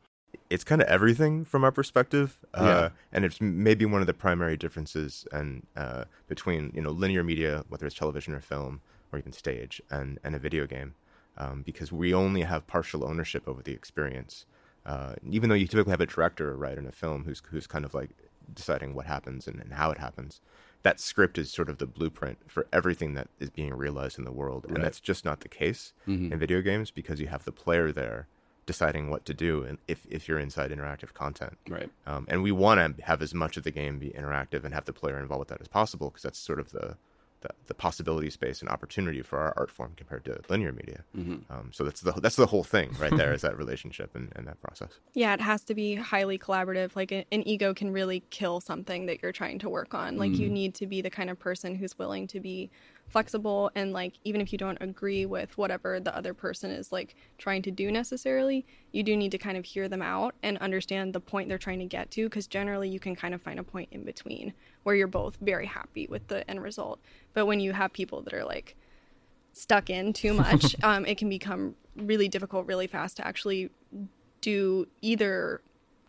It's 0.50 0.64
kind 0.64 0.82
of 0.82 0.88
everything 0.88 1.44
from 1.44 1.62
our 1.64 1.70
perspective, 1.70 2.38
uh, 2.54 2.64
yeah. 2.64 2.88
and 3.12 3.24
it's 3.24 3.40
maybe 3.40 3.84
one 3.86 4.00
of 4.00 4.08
the 4.08 4.14
primary 4.14 4.56
differences 4.56 5.26
and 5.30 5.64
uh, 5.76 6.04
between 6.26 6.72
you 6.74 6.82
know 6.82 6.90
linear 6.90 7.22
media, 7.22 7.64
whether 7.68 7.86
it's 7.86 7.94
television 7.94 8.34
or 8.34 8.40
film 8.40 8.80
or 9.12 9.18
even 9.18 9.32
stage, 9.32 9.80
and 9.90 10.18
and 10.24 10.34
a 10.34 10.40
video 10.40 10.66
game, 10.66 10.94
um, 11.38 11.62
because 11.62 11.92
we 11.92 12.12
only 12.12 12.42
have 12.42 12.66
partial 12.66 13.04
ownership 13.04 13.46
over 13.46 13.62
the 13.62 13.72
experience. 13.72 14.44
Uh, 14.86 15.14
even 15.30 15.48
though 15.48 15.54
you 15.54 15.66
typically 15.66 15.90
have 15.90 16.00
a 16.00 16.06
director, 16.06 16.56
right, 16.56 16.76
in 16.76 16.86
a 16.86 16.92
film 16.92 17.24
who's 17.24 17.42
who's 17.50 17.66
kind 17.66 17.84
of 17.84 17.94
like 17.94 18.10
deciding 18.52 18.94
what 18.94 19.06
happens 19.06 19.46
and, 19.46 19.60
and 19.60 19.72
how 19.72 19.90
it 19.90 19.98
happens, 19.98 20.40
that 20.82 21.00
script 21.00 21.38
is 21.38 21.50
sort 21.50 21.70
of 21.70 21.78
the 21.78 21.86
blueprint 21.86 22.38
for 22.46 22.66
everything 22.72 23.14
that 23.14 23.28
is 23.40 23.50
being 23.50 23.72
realized 23.72 24.18
in 24.18 24.24
the 24.24 24.32
world, 24.32 24.66
right. 24.68 24.76
and 24.76 24.84
that's 24.84 25.00
just 25.00 25.24
not 25.24 25.40
the 25.40 25.48
case 25.48 25.92
mm-hmm. 26.06 26.32
in 26.32 26.38
video 26.38 26.60
games 26.60 26.90
because 26.90 27.20
you 27.20 27.26
have 27.28 27.44
the 27.44 27.52
player 27.52 27.90
there 27.90 28.26
deciding 28.66 29.10
what 29.10 29.24
to 29.26 29.34
do 29.34 29.62
and 29.62 29.78
if, 29.86 30.06
if 30.08 30.26
you're 30.26 30.38
inside 30.38 30.70
interactive 30.70 31.12
content 31.12 31.58
right 31.68 31.90
um, 32.06 32.24
and 32.30 32.42
we 32.42 32.50
want 32.50 32.96
to 32.96 33.04
have 33.04 33.20
as 33.20 33.34
much 33.34 33.58
of 33.58 33.62
the 33.62 33.70
game 33.70 33.98
be 33.98 34.08
interactive 34.10 34.64
and 34.64 34.72
have 34.72 34.86
the 34.86 34.92
player 34.92 35.18
involved 35.18 35.40
with 35.40 35.48
that 35.48 35.60
as 35.60 35.68
possible 35.68 36.08
because 36.08 36.22
that's 36.22 36.38
sort 36.38 36.58
of 36.58 36.70
the 36.70 36.96
the, 37.44 37.54
the 37.66 37.74
possibility 37.74 38.30
space 38.30 38.60
and 38.60 38.68
opportunity 38.70 39.22
for 39.22 39.38
our 39.38 39.54
art 39.56 39.70
form 39.70 39.92
compared 39.96 40.24
to 40.24 40.40
linear 40.48 40.72
media. 40.72 41.04
Mm-hmm. 41.16 41.52
Um, 41.52 41.70
so 41.72 41.84
that's 41.84 42.00
the 42.00 42.12
that's 42.12 42.36
the 42.36 42.46
whole 42.46 42.64
thing 42.64 42.94
right 42.98 43.14
there 43.16 43.32
is 43.32 43.42
that 43.42 43.56
relationship 43.56 44.14
and, 44.14 44.32
and 44.34 44.46
that 44.46 44.60
process. 44.62 44.98
Yeah, 45.12 45.34
it 45.34 45.40
has 45.40 45.62
to 45.64 45.74
be 45.74 45.94
highly 45.94 46.38
collaborative. 46.38 46.96
Like 46.96 47.12
a- 47.12 47.26
an 47.30 47.46
ego 47.46 47.74
can 47.74 47.90
really 47.92 48.22
kill 48.30 48.60
something 48.60 49.06
that 49.06 49.22
you're 49.22 49.32
trying 49.32 49.58
to 49.60 49.68
work 49.68 49.94
on. 49.94 50.16
Like 50.16 50.32
you 50.32 50.48
need 50.48 50.74
to 50.76 50.86
be 50.86 51.02
the 51.02 51.10
kind 51.10 51.30
of 51.30 51.38
person 51.38 51.74
who's 51.74 51.98
willing 51.98 52.26
to 52.28 52.40
be 52.40 52.70
flexible 53.08 53.70
and 53.74 53.92
like 53.92 54.14
even 54.24 54.40
if 54.40 54.52
you 54.52 54.58
don't 54.58 54.78
agree 54.80 55.26
with 55.26 55.56
whatever 55.56 56.00
the 56.00 56.14
other 56.16 56.34
person 56.34 56.70
is 56.70 56.90
like 56.90 57.14
trying 57.38 57.62
to 57.62 57.70
do 57.70 57.90
necessarily, 57.90 58.66
you 58.92 59.02
do 59.02 59.16
need 59.16 59.30
to 59.30 59.38
kind 59.38 59.56
of 59.56 59.64
hear 59.64 59.88
them 59.88 60.02
out 60.02 60.34
and 60.42 60.58
understand 60.58 61.12
the 61.12 61.20
point 61.20 61.48
they're 61.48 61.58
trying 61.58 61.78
to 61.78 61.84
get 61.84 62.10
to 62.10 62.24
because 62.24 62.46
generally 62.46 62.88
you 62.88 62.98
can 62.98 63.14
kind 63.14 63.34
of 63.34 63.42
find 63.42 63.58
a 63.58 63.62
point 63.62 63.88
in 63.92 64.04
between 64.04 64.52
where 64.82 64.94
you're 64.94 65.06
both 65.06 65.36
very 65.40 65.66
happy 65.66 66.06
with 66.08 66.26
the 66.28 66.48
end 66.50 66.62
result. 66.62 67.00
But 67.34 67.46
when 67.46 67.60
you 67.60 67.72
have 67.72 67.92
people 67.92 68.22
that 68.22 68.34
are 68.34 68.44
like 68.44 68.76
stuck 69.52 69.90
in 69.90 70.12
too 70.12 70.32
much, 70.34 70.76
um, 70.82 71.06
it 71.06 71.18
can 71.18 71.28
become 71.28 71.76
really 71.96 72.28
difficult 72.28 72.66
really 72.66 72.86
fast 72.86 73.18
to 73.18 73.26
actually 73.26 73.70
do 74.40 74.86
either 75.00 75.60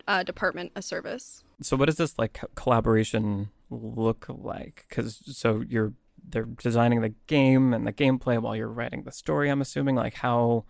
uh, 0.08 0.22
department 0.22 0.72
a 0.74 0.82
service. 0.82 1.44
So 1.62 1.76
what 1.76 1.86
does 1.86 1.96
this 1.96 2.18
like 2.18 2.40
collaboration 2.54 3.50
look 3.70 4.26
like? 4.28 4.86
Because 4.88 5.22
so 5.26 5.64
you're 5.66 5.92
they're 6.28 6.44
designing 6.44 7.00
the 7.00 7.14
game 7.26 7.72
and 7.72 7.86
the 7.86 7.92
gameplay 7.92 8.40
while 8.40 8.56
you're 8.56 8.68
writing 8.68 9.02
the 9.02 9.12
story. 9.12 9.48
I'm 9.48 9.60
assuming 9.60 9.94
like 9.94 10.14
how 10.14 10.64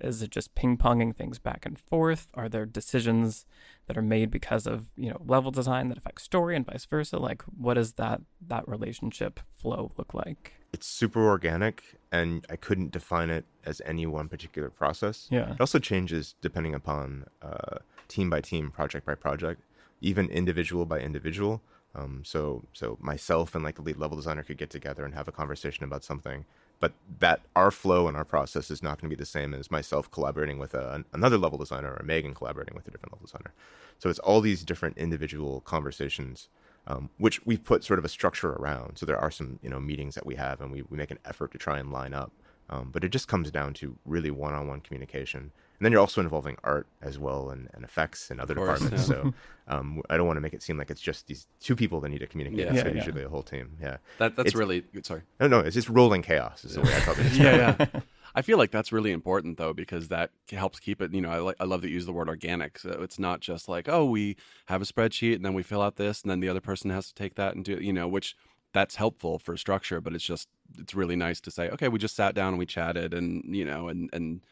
is 0.00 0.22
it 0.22 0.30
just 0.30 0.54
ping 0.54 0.76
ponging 0.76 1.14
things 1.14 1.38
back 1.38 1.64
and 1.64 1.78
forth? 1.78 2.28
Are 2.34 2.48
there 2.48 2.66
decisions 2.66 3.46
that 3.86 3.96
are 3.96 4.02
made 4.02 4.30
because 4.30 4.66
of 4.66 4.86
you 4.96 5.10
know 5.10 5.22
level 5.24 5.50
design 5.50 5.88
that 5.88 5.98
affect 5.98 6.20
story 6.20 6.56
and 6.56 6.66
vice 6.66 6.84
versa? 6.84 7.18
Like 7.18 7.42
what 7.42 7.74
does 7.74 7.94
that 7.94 8.20
that 8.46 8.66
relationship 8.68 9.40
flow 9.54 9.92
look 9.96 10.14
like? 10.14 10.54
It's 10.72 10.86
super 10.86 11.26
organic, 11.26 11.96
and 12.12 12.44
I 12.50 12.56
couldn't 12.56 12.90
define 12.90 13.30
it 13.30 13.44
as 13.64 13.80
any 13.86 14.04
one 14.04 14.28
particular 14.28 14.68
process. 14.68 15.28
Yeah. 15.30 15.52
It 15.52 15.60
also 15.60 15.78
changes 15.78 16.34
depending 16.42 16.74
upon 16.74 17.26
uh, 17.40 17.78
team 18.08 18.28
by 18.28 18.40
team, 18.40 18.70
project 18.70 19.06
by 19.06 19.14
project, 19.14 19.62
even 20.00 20.28
individual 20.28 20.84
by 20.84 20.98
individual. 20.98 21.62
Um, 21.96 22.22
so, 22.24 22.62
so 22.74 22.98
myself 23.00 23.54
and 23.54 23.64
like 23.64 23.76
the 23.76 23.82
lead 23.82 23.96
level 23.96 24.16
designer 24.16 24.42
could 24.42 24.58
get 24.58 24.68
together 24.70 25.04
and 25.04 25.14
have 25.14 25.28
a 25.28 25.32
conversation 25.32 25.82
about 25.82 26.04
something, 26.04 26.44
but 26.78 26.92
that 27.20 27.40
our 27.56 27.70
flow 27.70 28.06
and 28.06 28.16
our 28.16 28.24
process 28.24 28.70
is 28.70 28.82
not 28.82 29.00
going 29.00 29.08
to 29.10 29.16
be 29.16 29.18
the 29.18 29.24
same 29.26 29.54
as 29.54 29.70
myself 29.70 30.10
collaborating 30.10 30.58
with 30.58 30.74
a, 30.74 31.04
another 31.14 31.38
level 31.38 31.58
designer 31.58 31.96
or 31.98 32.04
Megan 32.04 32.34
collaborating 32.34 32.74
with 32.74 32.86
a 32.86 32.90
different 32.90 33.14
level 33.14 33.24
designer. 33.24 33.54
So 33.98 34.10
it's 34.10 34.18
all 34.18 34.42
these 34.42 34.62
different 34.62 34.98
individual 34.98 35.62
conversations, 35.62 36.48
um, 36.86 37.08
which 37.16 37.44
we've 37.46 37.64
put 37.64 37.82
sort 37.82 37.98
of 37.98 38.04
a 38.04 38.10
structure 38.10 38.52
around. 38.52 38.98
So 38.98 39.06
there 39.06 39.18
are 39.18 39.30
some 39.30 39.58
you 39.62 39.70
know 39.70 39.80
meetings 39.80 40.14
that 40.16 40.26
we 40.26 40.34
have, 40.34 40.60
and 40.60 40.70
we, 40.70 40.82
we 40.82 40.98
make 40.98 41.10
an 41.10 41.18
effort 41.24 41.52
to 41.52 41.58
try 41.58 41.78
and 41.78 41.90
line 41.90 42.12
up. 42.12 42.30
Um, 42.68 42.90
but 42.92 43.04
it 43.04 43.10
just 43.10 43.28
comes 43.28 43.50
down 43.50 43.74
to 43.74 43.96
really 44.04 44.30
one-on-one 44.30 44.80
communication 44.80 45.52
and 45.78 45.84
then 45.84 45.92
you're 45.92 46.00
also 46.00 46.20
involving 46.20 46.56
art 46.64 46.86
as 47.02 47.18
well 47.18 47.50
and, 47.50 47.68
and 47.74 47.84
effects 47.84 48.30
and 48.30 48.40
other 48.40 48.54
course, 48.54 48.80
departments 48.80 49.08
yeah. 49.08 49.14
so 49.22 49.34
um, 49.68 50.00
i 50.10 50.16
don't 50.16 50.26
want 50.26 50.36
to 50.36 50.40
make 50.40 50.54
it 50.54 50.62
seem 50.62 50.78
like 50.78 50.90
it's 50.90 51.00
just 51.00 51.26
these 51.26 51.46
two 51.60 51.76
people 51.76 52.00
that 52.00 52.08
need 52.08 52.18
to 52.20 52.26
communicate 52.26 52.58
Yeah. 52.60 52.66
it's 52.72 52.76
Yeah, 52.76 52.88
yeah. 52.88 52.94
usually 52.94 53.22
a 53.24 53.28
whole 53.28 53.42
team 53.42 53.76
yeah 53.80 53.96
That 54.18 54.36
that's 54.36 54.48
It's- 54.48 54.54
really 54.54 54.84
sorry. 55.02 55.22
no 55.40 55.46
no 55.48 55.60
it's 55.60 55.74
just 55.74 55.88
rolling 55.88 56.22
chaos 56.22 56.64
is 56.64 56.74
the 56.74 56.82
way 56.82 56.94
i 56.94 57.00
probably 57.00 57.24
describe 57.30 57.80
it. 57.80 57.88
yeah. 57.94 58.00
I 58.34 58.42
feel 58.42 58.58
like 58.58 58.70
that's 58.70 58.92
really 58.92 59.12
important 59.12 59.56
though 59.56 59.72
because 59.72 60.08
that 60.08 60.30
helps 60.52 60.78
keep 60.78 61.00
it. 61.00 61.14
You 61.14 61.22
know, 61.22 61.30
I 61.30 61.38
like 61.38 61.56
I 61.58 61.64
love 61.64 61.80
that 61.80 61.88
you 61.88 61.94
use 61.94 62.04
the 62.04 62.12
word 62.12 62.28
organic. 62.28 62.78
So 62.78 62.90
it's 63.00 63.18
not 63.18 63.40
just 63.40 63.66
like 63.66 63.88
oh 63.88 64.04
we 64.04 64.36
have 64.66 64.82
a 64.82 64.84
spreadsheet 64.84 65.36
and 65.36 65.42
then 65.44 65.54
we 65.54 65.62
fill 65.62 65.80
out 65.80 65.96
this 65.96 66.20
and 66.20 66.30
then 66.30 66.40
the 66.40 66.48
other 66.50 66.60
person 66.60 66.90
has 66.90 67.06
to 67.08 67.14
take 67.14 67.36
that 67.36 67.54
and 67.54 67.64
do 67.64 67.78
you 67.80 67.94
know 67.94 68.06
which 68.06 68.36
that's 68.74 68.96
helpful 68.96 69.38
for 69.38 69.56
structure. 69.56 70.02
But 70.02 70.12
it's 70.14 70.22
just 70.24 70.48
it's 70.76 70.94
really 70.94 71.16
nice 71.16 71.40
to 71.42 71.50
say 71.50 71.70
okay 71.70 71.88
we 71.88 71.98
just 71.98 72.14
sat 72.14 72.34
down 72.34 72.48
and 72.48 72.58
we 72.58 72.66
chatted 72.66 73.14
and 73.14 73.42
you 73.56 73.64
know 73.64 73.88
and 73.88 74.10
and 74.12 74.42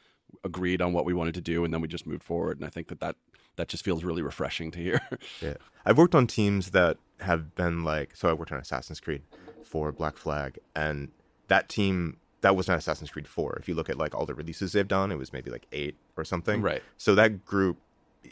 agreed 0.42 0.82
on 0.82 0.92
what 0.92 1.04
we 1.04 1.14
wanted 1.14 1.34
to 1.34 1.40
do 1.40 1.64
and 1.64 1.72
then 1.72 1.80
we 1.80 1.88
just 1.88 2.06
moved 2.06 2.22
forward. 2.22 2.58
And 2.58 2.66
I 2.66 2.70
think 2.70 2.88
that 2.88 3.00
that 3.00 3.16
that 3.56 3.68
just 3.68 3.84
feels 3.84 4.04
really 4.04 4.22
refreshing 4.22 4.70
to 4.72 4.78
hear. 4.78 5.00
Yeah. 5.40 5.54
I've 5.84 5.98
worked 5.98 6.14
on 6.14 6.26
teams 6.26 6.70
that 6.70 6.96
have 7.20 7.54
been 7.54 7.84
like, 7.84 8.16
so 8.16 8.28
I 8.28 8.32
worked 8.32 8.52
on 8.52 8.58
Assassin's 8.58 9.00
Creed 9.00 9.22
for 9.62 9.92
Black 9.92 10.16
Flag, 10.16 10.58
and 10.74 11.10
that 11.48 11.68
team, 11.68 12.16
that 12.40 12.56
was 12.56 12.68
not 12.68 12.78
Assassin's 12.78 13.10
Creed 13.10 13.28
4. 13.28 13.56
If 13.60 13.68
you 13.68 13.74
look 13.74 13.90
at 13.90 13.98
like 13.98 14.14
all 14.14 14.24
the 14.24 14.34
releases 14.34 14.72
they've 14.72 14.88
done, 14.88 15.12
it 15.12 15.18
was 15.18 15.32
maybe 15.32 15.50
like 15.50 15.66
eight 15.72 15.96
or 16.16 16.24
something. 16.24 16.62
Right. 16.62 16.82
So 16.96 17.14
that 17.16 17.44
group, 17.44 17.78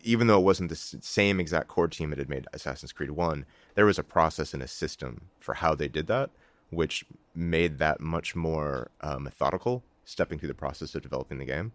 even 0.02 0.26
though 0.26 0.38
it 0.38 0.44
wasn't 0.44 0.70
the 0.70 0.76
same 0.76 1.40
exact 1.40 1.68
core 1.68 1.88
team 1.88 2.10
that 2.10 2.18
had 2.18 2.30
made 2.30 2.46
Assassin's 2.52 2.92
Creed 2.92 3.10
1, 3.10 3.44
there 3.74 3.86
was 3.86 3.98
a 3.98 4.04
process 4.04 4.54
and 4.54 4.62
a 4.62 4.68
system 4.68 5.28
for 5.40 5.54
how 5.54 5.74
they 5.74 5.88
did 5.88 6.06
that, 6.06 6.30
which 6.70 7.04
made 7.34 7.78
that 7.78 8.00
much 8.00 8.34
more 8.34 8.90
uh, 9.02 9.18
methodical, 9.18 9.82
stepping 10.04 10.38
through 10.38 10.48
the 10.48 10.54
process 10.54 10.94
of 10.94 11.02
developing 11.02 11.38
the 11.38 11.44
game. 11.44 11.72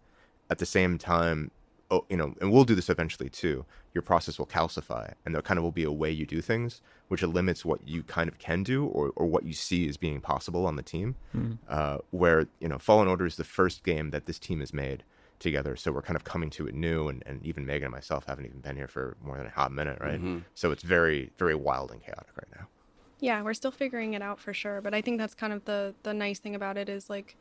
At 0.50 0.60
the 0.60 0.66
same 0.66 0.98
time, 0.98 1.52
oh, 1.92 2.06
you 2.10 2.18
know, 2.18 2.34
and 2.40 2.52
we'll 2.52 2.64
do 2.64 2.76
this 2.76 2.90
eventually 2.90 3.30
too. 3.30 3.66
Your 3.94 4.02
process 4.02 4.38
will 4.38 4.46
calcify, 4.46 5.14
and 5.26 5.34
there 5.34 5.42
kind 5.42 5.58
of 5.58 5.64
will 5.64 5.72
be 5.72 5.84
a 5.84 5.92
way 5.92 6.12
you 6.12 6.26
do 6.26 6.42
things, 6.42 6.82
which 7.08 7.24
limits 7.24 7.66
what 7.66 7.88
you 7.88 8.04
kind 8.04 8.30
of 8.30 8.38
can 8.38 8.64
do 8.64 8.86
or, 8.86 9.12
or 9.16 9.26
what 9.26 9.44
you 9.44 9.54
see 9.54 9.90
as 9.90 9.98
being 9.98 10.22
possible 10.22 10.66
on 10.68 10.76
the 10.76 10.84
team. 10.84 11.16
Uh, 11.68 11.98
where 12.12 12.48
you 12.60 12.68
know, 12.68 12.78
Fallen 12.78 13.08
Order 13.08 13.26
is 13.26 13.36
the 13.38 13.44
first 13.44 13.84
game 13.84 14.12
that 14.12 14.26
this 14.26 14.38
team 14.40 14.60
has 14.60 14.74
made 14.74 15.04
together, 15.40 15.76
so 15.76 15.92
we're 15.92 16.02
kind 16.02 16.16
of 16.16 16.24
coming 16.24 16.50
to 16.52 16.68
it 16.68 16.76
new, 16.76 17.08
and, 17.08 17.24
and 17.26 17.44
even 17.44 17.66
Megan 17.66 17.86
and 17.86 17.92
myself 17.94 18.26
haven't 18.28 18.46
even 18.46 18.60
been 18.60 18.76
here 18.76 18.88
for 18.88 19.18
more 19.24 19.38
than 19.38 19.48
a 19.48 19.52
hot 19.52 19.72
minute, 19.72 19.98
right? 20.00 20.20
So 20.54 20.72
it's 20.72 20.84
very, 20.84 21.32
very 21.38 21.56
wild 21.56 21.92
and 21.92 22.02
chaotic 22.02 22.32
right 22.36 22.60
now. 22.60 22.68
Yeah, 23.20 23.42
we're 23.42 23.56
still 23.56 23.72
figuring 23.72 24.14
it 24.14 24.22
out 24.22 24.40
for 24.40 24.54
sure, 24.54 24.80
but 24.82 24.94
I 24.94 25.02
think 25.02 25.18
that's 25.18 25.34
kind 25.34 25.52
of 25.52 25.66
the 25.66 25.96
the 26.04 26.14
nice 26.14 26.38
thing 26.40 26.54
about 26.54 26.78
it 26.78 26.88
is 26.88 27.10
like 27.10 27.36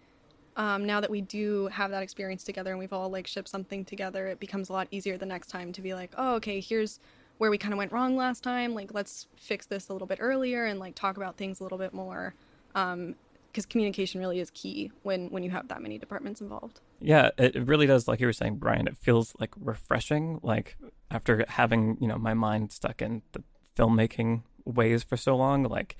um, 0.57 0.87
now 0.87 1.01
that 1.01 1.11
we 1.11 1.21
do 1.21 1.67
have 1.69 1.91
that 1.91 2.03
experience 2.03 2.43
together 2.43 2.71
and 2.71 2.79
we've 2.79 2.93
all 2.93 3.11
like 3.11 3.27
shipped 3.27 3.49
something 3.49 3.85
together, 3.85 4.27
it 4.27 4.41
becomes 4.41 4.69
a 4.71 4.73
lot 4.73 4.89
easier 4.91 5.19
the 5.19 5.27
next 5.27 5.49
time 5.49 5.73
to 5.73 5.83
be 5.83 5.95
like, 5.95 6.13
oh, 6.17 6.35
okay, 6.37 6.61
here's 6.61 6.99
where 7.39 7.51
we 7.51 7.59
kind 7.59 7.75
of 7.75 7.79
went 7.79 7.93
wrong 7.93 8.17
last 8.17 8.43
time. 8.43 8.75
Like, 8.75 8.95
let's 8.95 9.27
fix 9.37 9.67
this 9.67 9.89
a 9.89 9.93
little 9.93 10.07
bit 10.07 10.19
earlier 10.21 10.65
and 10.65 10.81
like 10.81 10.95
talk 10.95 11.19
about 11.19 11.37
things 11.37 11.61
a 11.61 11.63
little 11.63 11.79
bit 11.79 11.93
more. 11.93 12.35
Because 12.73 13.67
communication 13.67 14.21
really 14.21 14.41
is 14.41 14.51
key 14.51 14.91
when 15.03 15.29
when 15.31 15.43
you 15.43 15.51
have 15.51 15.69
that 15.69 15.83
many 15.83 15.99
departments 15.99 16.41
involved. 16.41 16.81
Yeah, 17.01 17.31
it 17.39 17.67
really 17.67 17.87
does. 17.87 18.09
Like 18.09 18.21
you 18.21 18.27
were 18.27 18.33
saying, 18.33 18.57
Brian, 18.57 18.87
it 18.87 18.97
feels 18.97 19.35
like 19.39 19.51
refreshing. 19.59 20.41
Like 20.43 20.77
after 21.11 21.45
having 21.49 21.99
you 22.01 22.09
know 22.09 22.19
my 22.19 22.35
mind 22.35 22.73
stuck 22.73 23.01
in 23.03 23.23
the 23.33 23.43
filmmaking 23.77 24.43
ways 24.65 25.03
for 25.03 25.17
so 25.17 25.37
long, 25.37 25.63
like 25.65 25.97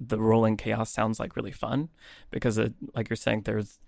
the 0.00 0.18
rolling 0.18 0.56
chaos 0.56 0.90
sounds 0.90 1.20
like 1.20 1.36
really 1.36 1.52
fun 1.52 1.90
because 2.30 2.58
it, 2.58 2.74
like 2.94 3.10
you're 3.10 3.16
saying, 3.16 3.42
there's 3.42 3.78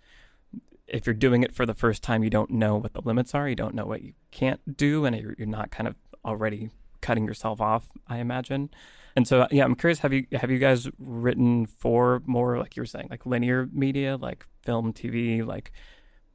if 0.93 1.07
you're 1.07 1.15
doing 1.15 1.43
it 1.43 1.55
for 1.55 1.67
the 1.67 1.75
first 1.75 2.03
time, 2.03 2.23
you 2.23 2.31
don't 2.31 2.51
know 2.51 2.77
what 2.77 2.93
the 2.93 3.01
limits 3.01 3.35
are. 3.35 3.49
You 3.49 3.57
don't 3.57 3.75
know 3.75 3.87
what 3.87 4.03
you 4.03 4.13
can't 4.31 4.77
do, 4.77 5.05
and 5.05 5.17
you're, 5.17 5.35
you're 5.39 5.47
not 5.47 5.71
kind 5.71 5.89
of 5.89 5.97
already 6.25 6.71
cutting 7.01 7.27
yourself 7.27 7.61
off. 7.61 7.89
I 8.07 8.19
imagine. 8.19 8.71
And 9.17 9.27
so, 9.27 9.47
yeah, 9.51 9.65
I'm 9.65 9.75
curious. 9.75 9.99
Have 10.01 10.13
you 10.13 10.27
have 10.33 10.51
you 10.51 10.59
guys 10.59 10.89
written 10.99 11.67
for 11.67 12.23
more 12.27 12.59
like 12.59 12.77
you 12.77 12.83
were 12.83 12.87
saying, 12.87 13.09
like 13.11 13.27
linear 13.27 13.69
media, 13.73 14.17
like 14.17 14.47
film, 14.63 14.93
TV? 14.93 15.45
Like, 15.45 15.73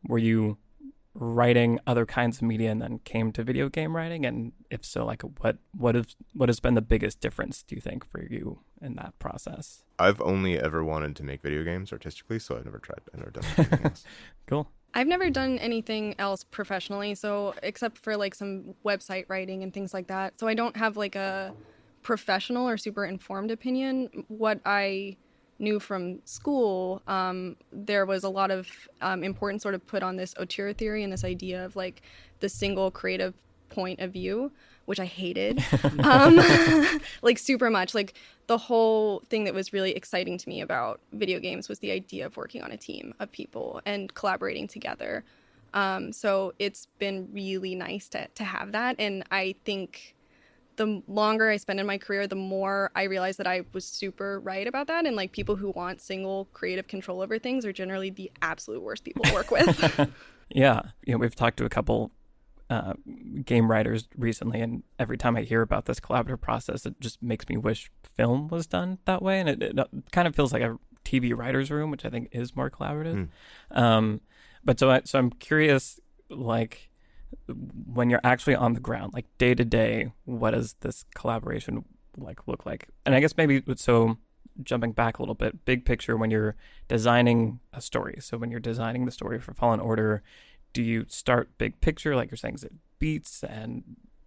were 0.08 0.18
you 0.18 0.58
writing 1.20 1.80
other 1.88 2.06
kinds 2.06 2.38
of 2.38 2.44
media 2.44 2.72
and 2.72 2.82
then 2.82 3.00
came 3.00 3.32
to 3.34 3.44
video 3.44 3.70
game 3.70 3.96
writing? 3.96 4.26
And 4.26 4.54
if 4.70 4.86
so, 4.86 5.06
like, 5.06 5.22
what 5.22 5.58
what 5.76 5.96
has 5.96 6.16
what 6.34 6.50
has 6.50 6.60
been 6.60 6.76
the 6.76 6.82
biggest 6.82 7.20
difference? 7.20 7.64
Do 7.64 7.76
you 7.76 7.82
think 7.82 8.06
for 8.06 8.24
you 8.24 8.60
in 8.82 8.96
that 8.96 9.18
process? 9.20 9.84
I've 10.00 10.22
only 10.22 10.60
ever 10.60 10.84
wanted 10.84 11.16
to 11.18 11.24
make 11.24 11.42
video 11.42 11.64
games 11.64 11.92
artistically, 11.92 12.40
so 12.40 12.58
I've 12.58 12.66
never 12.66 12.80
tried. 12.80 13.02
I've 13.14 13.20
never 13.20 13.32
done 13.32 13.44
anything 13.58 13.80
else. 13.86 14.04
Cool. 14.46 14.70
I've 14.94 15.08
never 15.08 15.30
done 15.30 15.60
anything 15.60 16.16
else 16.18 16.44
professionally, 16.44 17.14
so 17.14 17.54
except 17.62 17.98
for 17.98 18.16
like 18.18 18.34
some 18.34 18.74
website 18.86 19.26
writing 19.28 19.64
and 19.64 19.74
things 19.74 19.94
like 19.94 20.08
that. 20.08 20.40
So 20.40 20.48
I 20.48 20.54
don't 20.54 20.78
have 20.78 20.98
like 20.98 21.16
a 21.16 21.54
professional 22.04 22.68
or 22.68 22.78
super 22.78 23.06
informed 23.06 23.52
opinion. 23.52 24.26
What 24.28 24.60
I 24.66 25.18
knew 25.60 25.80
from 25.80 26.20
school, 26.26 27.02
um, 27.08 27.56
there 27.72 28.06
was 28.06 28.24
a 28.24 28.30
lot 28.30 28.52
of 28.52 28.68
um, 29.02 29.24
importance 29.24 29.64
sort 29.64 29.76
of 29.76 29.86
put 29.88 30.04
on 30.04 30.16
this 30.16 30.34
auteur 30.40 30.74
theory 30.74 31.04
and 31.04 31.12
this 31.12 31.24
idea 31.24 31.66
of 31.66 31.76
like 31.76 32.02
the 32.40 32.50
single 32.50 32.92
creative 32.92 33.34
point 33.70 34.00
of 34.00 34.12
view, 34.12 34.52
which 34.86 35.00
I 35.00 35.06
hated, 35.06 35.64
um, 36.04 36.40
like 37.22 37.38
super 37.38 37.70
much. 37.70 37.94
Like 37.94 38.14
the 38.48 38.58
whole 38.58 39.22
thing 39.30 39.44
that 39.46 39.54
was 39.54 39.74
really 39.74 39.92
exciting 39.92 40.38
to 40.38 40.50
me 40.50 40.62
about 40.62 41.00
video 41.12 41.40
games 41.40 41.70
was 41.70 41.80
the 41.80 41.92
idea 41.92 42.26
of 42.26 42.38
working 42.38 42.62
on 42.62 42.72
a 42.72 42.78
team 42.78 43.14
of 43.20 43.32
people 43.32 43.82
and 43.86 44.14
collaborating 44.14 44.68
together. 44.68 45.24
Um, 45.74 46.14
so 46.14 46.54
it's 46.60 46.88
been 46.98 47.30
really 47.32 47.76
nice 47.76 48.08
to 48.10 48.28
to 48.36 48.44
have 48.44 48.72
that, 48.72 48.96
and 49.00 49.24
I 49.32 49.56
think 49.66 50.16
the 50.78 51.04
longer 51.08 51.50
I 51.50 51.58
spend 51.58 51.80
in 51.80 51.86
my 51.86 51.98
career, 51.98 52.28
the 52.28 52.36
more 52.36 52.92
I 52.96 53.04
realize 53.04 53.38
that 53.38 53.48
I 53.48 53.64
was 53.74 53.86
super 53.86 54.40
right 54.40 54.66
about 54.66 54.88
that. 54.88 55.06
And 55.06 55.16
like 55.16 55.32
people 55.32 55.56
who 55.56 55.72
want 55.72 56.02
single 56.02 56.46
creative 56.54 56.88
control 56.88 57.22
over 57.22 57.38
things 57.38 57.66
are 57.66 57.74
generally 57.74 58.10
the 58.10 58.32
absolute 58.42 58.82
worst 58.82 59.04
people 59.04 59.26
to 59.26 59.34
work 59.34 59.52
with. 59.52 60.10
Yeah, 60.50 60.82
you 61.06 61.14
know, 61.14 61.20
we've 61.20 61.36
talked 61.36 61.58
to 61.58 61.66
a 61.66 61.70
couple 61.70 62.12
uh, 62.70 62.94
game 63.44 63.70
writers 63.70 64.08
recently, 64.18 64.62
and 64.62 64.84
every 64.98 65.18
time 65.18 65.36
I 65.36 65.42
hear 65.42 65.62
about 65.62 65.86
this 65.86 66.00
collaborative 66.00 66.42
process, 66.42 66.86
it 66.86 67.00
just 67.00 67.22
makes 67.22 67.48
me 67.50 67.58
wish 67.58 67.92
film 68.16 68.48
was 68.48 68.68
done 68.68 69.00
that 69.06 69.22
way, 69.22 69.40
and 69.40 69.50
it, 69.50 69.62
it 69.62 69.88
kind 70.12 70.28
of 70.28 70.36
feels 70.36 70.54
like 70.54 70.62
a 70.62 70.78
TV 71.04 71.36
writers' 71.36 71.72
room, 71.72 71.92
which 71.92 72.06
I 72.06 72.10
think 72.10 72.30
is 72.32 72.56
more 72.56 72.70
collaborative. 72.70 73.28
Um, 73.72 74.22
but 74.64 74.80
so 74.80 74.90
I, 74.90 75.02
so 75.04 75.20
I'm 75.20 75.32
curious, 75.32 76.00
like 76.30 76.87
when 77.48 78.10
you're 78.10 78.22
actually 78.24 78.56
on 78.56 78.74
the 78.74 78.80
ground, 78.80 79.14
like 79.14 79.26
day 79.38 79.56
to 79.56 79.66
day, 79.66 80.12
what 80.26 80.52
does 80.52 80.76
this 80.82 81.06
collaboration 81.16 81.86
like 82.18 82.48
look 82.48 82.66
like? 82.66 82.90
And 83.06 83.16
I 83.16 83.20
guess 83.20 83.36
maybe 83.38 83.64
so. 83.76 84.18
Jumping 84.64 84.92
back 84.92 85.20
a 85.20 85.22
little 85.22 85.36
bit, 85.36 85.66
big 85.66 85.86
picture 85.86 86.18
when 86.18 86.32
you're 86.32 86.56
designing 86.88 87.60
a 87.74 87.80
story. 87.80 88.18
So 88.22 88.40
when 88.40 88.50
you're 88.50 88.60
designing 88.60 89.06
the 89.06 89.12
story 89.12 89.40
for 89.40 89.54
Fallen 89.54 89.80
Order, 89.80 90.24
do 90.74 90.82
you 90.82 91.06
start 91.10 91.60
big 91.60 91.80
picture, 91.80 92.16
like 92.16 92.32
you're 92.32 92.40
saying, 92.40 92.56
is 92.56 92.64
it 92.64 92.74
beats 92.98 93.44
and 93.44 93.84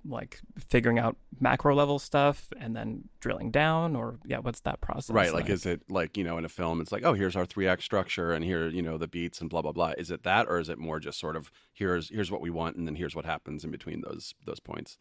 like 0.09 0.41
figuring 0.69 0.99
out 0.99 1.17
macro 1.41 1.75
level 1.75 1.99
stuff 1.99 2.49
and 2.59 2.75
then 2.75 3.09
drilling 3.21 3.51
down 3.51 3.95
or 3.95 4.19
yeah 4.25 4.39
what's 4.39 4.61
that 4.61 4.81
process 4.81 5.15
Right, 5.15 5.33
like 5.33 5.49
is 5.51 5.67
it 5.67 5.83
like, 5.91 6.17
you 6.17 6.25
know, 6.25 6.39
in 6.39 6.45
a 6.45 6.49
film 6.49 6.81
it's 6.81 6.91
like, 6.93 7.05
oh, 7.05 7.13
here's 7.15 7.37
our 7.37 7.45
three 7.47 7.67
act 7.69 7.83
structure 7.83 8.33
and 8.33 8.45
here, 8.45 8.69
you 8.69 8.83
know, 8.83 8.97
the 8.99 9.09
beats 9.09 9.41
and 9.41 9.51
blah 9.51 9.63
blah 9.63 9.73
blah. 9.73 9.93
Is 9.99 10.11
it 10.11 10.23
that 10.23 10.47
or 10.49 10.59
is 10.59 10.69
it 10.69 10.79
more 10.79 11.01
just 11.01 11.19
sort 11.19 11.37
of 11.37 11.51
here's 11.73 12.09
here's 12.09 12.31
what 12.31 12.41
we 12.41 12.51
want 12.51 12.77
and 12.77 12.87
then 12.87 12.95
here's 12.97 13.15
what 13.15 13.25
happens 13.25 13.65
in 13.65 13.71
between 13.71 14.01
those 14.01 14.35
those 14.47 14.61
points? 14.61 14.97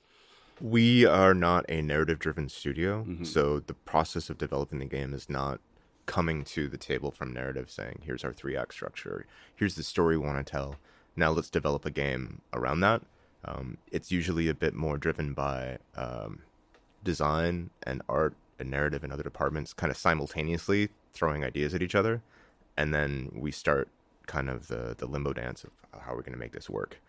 We 0.61 1.05
are 1.05 1.33
not 1.33 1.65
a 1.69 1.81
narrative 1.81 2.19
driven 2.19 2.49
studio, 2.49 3.05
Mhm. 3.07 3.25
so 3.25 3.59
the 3.59 3.73
process 3.73 4.29
of 4.29 4.37
developing 4.37 4.79
the 4.79 4.85
game 4.85 5.13
is 5.13 5.29
not 5.29 5.61
coming 6.05 6.43
to 6.43 6.67
the 6.67 6.77
table 6.77 7.11
from 7.11 7.31
narrative 7.33 7.69
saying, 7.69 8.01
here's 8.03 8.25
our 8.25 8.33
three 8.33 8.57
act 8.57 8.73
structure, 8.73 9.25
here's 9.55 9.75
the 9.75 9.83
story 9.83 10.17
we 10.17 10.25
want 10.25 10.45
to 10.45 10.51
tell. 10.51 10.75
Now 11.15 11.31
let's 11.31 11.49
develop 11.49 11.85
a 11.85 11.91
game 11.91 12.41
around 12.51 12.79
that. 12.81 13.03
Um, 13.45 13.77
it's 13.91 14.11
usually 14.11 14.47
a 14.49 14.53
bit 14.53 14.73
more 14.73 14.97
driven 14.97 15.33
by 15.33 15.77
um, 15.95 16.41
design 17.03 17.69
and 17.83 18.01
art 18.09 18.35
and 18.59 18.69
narrative 18.69 19.03
and 19.03 19.13
other 19.13 19.23
departments 19.23 19.73
kind 19.73 19.91
of 19.91 19.97
simultaneously 19.97 20.89
throwing 21.13 21.43
ideas 21.43 21.73
at 21.73 21.81
each 21.81 21.95
other. 21.95 22.21
And 22.77 22.93
then 22.93 23.31
we 23.33 23.51
start 23.51 23.87
kind 24.27 24.49
of 24.49 24.67
the, 24.67 24.95
the 24.97 25.05
limbo 25.05 25.33
dance 25.33 25.63
of 25.63 25.71
how 26.01 26.13
we're 26.13 26.21
going 26.21 26.33
to 26.33 26.39
make 26.39 26.51
this 26.51 26.69
work. 26.69 27.01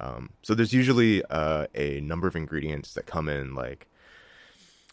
Um, 0.00 0.30
so 0.42 0.54
there's 0.54 0.72
usually 0.72 1.22
uh, 1.30 1.66
a 1.74 2.00
number 2.00 2.26
of 2.26 2.34
ingredients 2.34 2.94
that 2.94 3.06
come 3.06 3.28
in, 3.28 3.54
like 3.54 3.86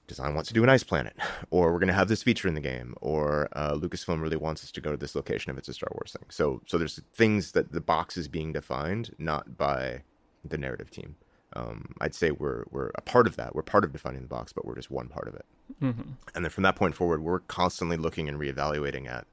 design 0.08 0.36
wants 0.36 0.50
to 0.50 0.54
do 0.54 0.64
an 0.64 0.70
ice 0.70 0.84
planet, 0.84 1.16
or 1.50 1.72
we're 1.72 1.80
going 1.80 1.88
to 1.88 1.94
have 1.94 2.08
this 2.08 2.24
feature 2.24 2.48
in 2.48 2.54
the 2.54 2.62
game, 2.62 2.94
or 3.02 3.50
uh, 3.54 3.74
Lucasfilm 3.74 4.22
really 4.22 4.36
wants 4.36 4.64
us 4.64 4.72
to 4.72 4.82
go 4.82 4.92
to 4.92 4.98
this 4.98 5.16
location 5.16 5.52
if 5.52 5.58
it's 5.58 5.70
a 5.70 5.74
Star 5.74 5.90
Wars 5.94 6.16
thing. 6.18 6.28
So 6.30 6.62
so 6.68 6.78
there's 6.78 7.02
things 7.14 7.54
that 7.54 7.72
the 7.72 7.82
box 7.82 8.18
is 8.18 8.28
being 8.28 8.54
defined 8.54 9.16
not 9.18 9.58
by 9.58 10.04
the 10.44 10.58
narrative 10.58 10.92
team. 10.92 11.16
Um, 11.54 11.94
I'd 12.00 12.16
say 12.16 12.32
we're 12.32 12.64
we're 12.72 12.92
a 12.96 13.02
part 13.02 13.28
of 13.28 13.36
that. 13.36 13.54
We're 13.56 13.62
part 13.62 13.84
of 13.84 13.92
defining 13.92 14.22
the 14.22 14.28
box, 14.28 14.54
but 14.54 14.66
we're 14.66 14.76
just 14.76 14.90
one 14.92 15.08
part 15.10 15.28
of 15.28 15.36
it. 15.36 15.46
hmm 15.80 15.92
And 16.34 16.46
then 16.46 16.50
from 16.50 16.64
that 16.64 16.76
point 16.76 16.96
forward, 16.96 17.22
we're 17.22 17.40
constantly 17.40 17.98
looking 17.98 18.30
and 18.30 18.40
reevaluating 18.40 19.08
at 19.10 19.28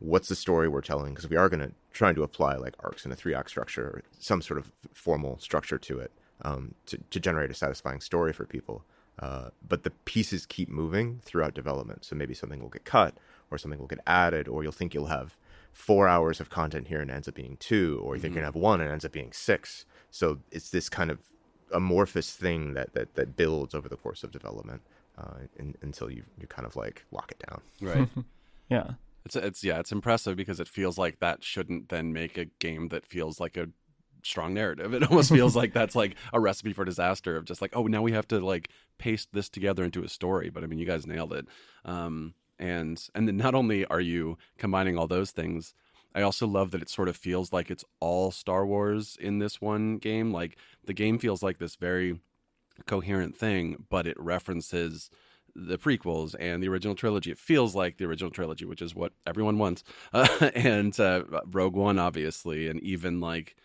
what's 0.00 0.28
the 0.28 0.34
story 0.34 0.68
we're 0.68 0.82
telling 0.82 1.14
because 1.14 1.28
we 1.30 1.36
are 1.36 1.48
going 1.48 1.60
to 1.60 1.72
try 1.92 2.12
to 2.12 2.22
apply 2.22 2.56
like 2.56 2.74
arcs 2.80 3.06
in 3.06 3.12
a 3.12 3.16
three 3.16 3.34
act 3.34 3.48
structure 3.48 3.86
or 3.86 4.02
some 4.18 4.42
sort 4.42 4.58
of 4.58 4.70
formal 4.92 5.38
structure 5.38 5.78
to 5.78 5.98
it 5.98 6.12
um, 6.42 6.74
to, 6.86 6.98
to 7.10 7.18
generate 7.20 7.50
a 7.50 7.54
satisfying 7.54 8.00
story 8.00 8.32
for 8.32 8.44
people. 8.44 8.84
Uh, 9.18 9.50
but 9.66 9.84
the 9.84 9.90
pieces 10.04 10.44
keep 10.44 10.68
moving 10.68 11.20
throughout 11.24 11.54
development. 11.54 12.04
So 12.04 12.16
maybe 12.16 12.34
something 12.34 12.60
will 12.60 12.68
get 12.68 12.84
cut 12.84 13.16
or 13.50 13.58
something 13.58 13.78
will 13.78 13.86
get 13.86 14.00
added, 14.06 14.48
or 14.48 14.62
you'll 14.62 14.72
think 14.72 14.92
you'll 14.92 15.06
have 15.06 15.36
four 15.72 16.08
hours 16.08 16.40
of 16.40 16.50
content 16.50 16.88
here 16.88 17.00
and 17.00 17.10
it 17.10 17.14
ends 17.14 17.28
up 17.28 17.34
being 17.34 17.56
two, 17.58 18.00
or 18.02 18.16
you 18.16 18.20
think 18.20 18.34
you're 18.34 18.42
going 18.42 18.52
to 18.52 18.56
have 18.58 18.62
one 18.62 18.80
and 18.80 18.90
it 18.90 18.92
ends 18.92 19.04
up 19.04 19.12
being 19.12 19.32
six. 19.32 19.84
So 20.14 20.38
it's 20.52 20.70
this 20.70 20.88
kind 20.88 21.10
of 21.10 21.18
amorphous 21.72 22.30
thing 22.30 22.74
that, 22.74 22.94
that, 22.94 23.16
that 23.16 23.36
builds 23.36 23.74
over 23.74 23.88
the 23.88 23.96
course 23.96 24.22
of 24.22 24.30
development 24.30 24.82
uh, 25.18 25.40
in, 25.56 25.74
until 25.82 26.08
you, 26.08 26.22
you 26.40 26.46
kind 26.46 26.66
of 26.66 26.76
like 26.76 27.04
lock 27.10 27.32
it 27.32 27.42
down. 27.48 27.60
Right. 27.80 28.08
yeah 28.70 28.92
It's 29.26 29.34
it's 29.34 29.64
yeah, 29.64 29.80
it's 29.80 29.90
impressive 29.90 30.36
because 30.36 30.60
it 30.60 30.68
feels 30.68 30.96
like 30.98 31.18
that 31.18 31.42
shouldn't 31.42 31.88
then 31.88 32.12
make 32.12 32.38
a 32.38 32.44
game 32.60 32.88
that 32.90 33.04
feels 33.04 33.40
like 33.40 33.56
a 33.56 33.70
strong 34.22 34.54
narrative. 34.54 34.94
It 34.94 35.02
almost 35.02 35.32
feels 35.38 35.56
like 35.56 35.72
that's 35.72 35.96
like 35.96 36.14
a 36.32 36.38
recipe 36.38 36.72
for 36.72 36.84
disaster 36.84 37.36
of 37.36 37.44
just 37.44 37.60
like, 37.60 37.74
oh, 37.74 37.88
now 37.88 38.00
we 38.00 38.12
have 38.12 38.28
to 38.28 38.38
like 38.38 38.68
paste 38.98 39.30
this 39.32 39.48
together 39.48 39.82
into 39.82 40.04
a 40.04 40.08
story. 40.08 40.48
But 40.48 40.62
I 40.62 40.68
mean, 40.68 40.78
you 40.78 40.86
guys 40.86 41.08
nailed 41.08 41.32
it. 41.32 41.48
Um, 41.84 42.34
and 42.60 43.04
and 43.16 43.26
then 43.26 43.36
not 43.36 43.56
only 43.56 43.84
are 43.86 44.00
you 44.00 44.38
combining 44.58 44.96
all 44.96 45.08
those 45.08 45.32
things, 45.32 45.74
I 46.14 46.22
also 46.22 46.46
love 46.46 46.70
that 46.70 46.82
it 46.82 46.88
sort 46.88 47.08
of 47.08 47.16
feels 47.16 47.52
like 47.52 47.70
it's 47.70 47.84
all 48.00 48.30
Star 48.30 48.64
Wars 48.64 49.16
in 49.20 49.38
this 49.38 49.60
one 49.60 49.98
game. 49.98 50.32
Like 50.32 50.56
the 50.84 50.92
game 50.92 51.18
feels 51.18 51.42
like 51.42 51.58
this 51.58 51.76
very 51.76 52.20
coherent 52.86 53.36
thing, 53.36 53.84
but 53.88 54.06
it 54.06 54.18
references 54.18 55.10
the 55.56 55.78
prequels 55.78 56.34
and 56.38 56.62
the 56.62 56.68
original 56.68 56.94
trilogy. 56.94 57.30
It 57.30 57.38
feels 57.38 57.74
like 57.74 57.96
the 57.96 58.04
original 58.04 58.30
trilogy, 58.30 58.64
which 58.64 58.82
is 58.82 58.94
what 58.94 59.12
everyone 59.26 59.58
wants, 59.58 59.84
uh, 60.12 60.50
and 60.54 60.98
uh, 60.98 61.24
Rogue 61.50 61.76
One, 61.76 61.98
obviously, 61.98 62.68
and 62.68 62.80
even 62.82 63.20
like. 63.20 63.56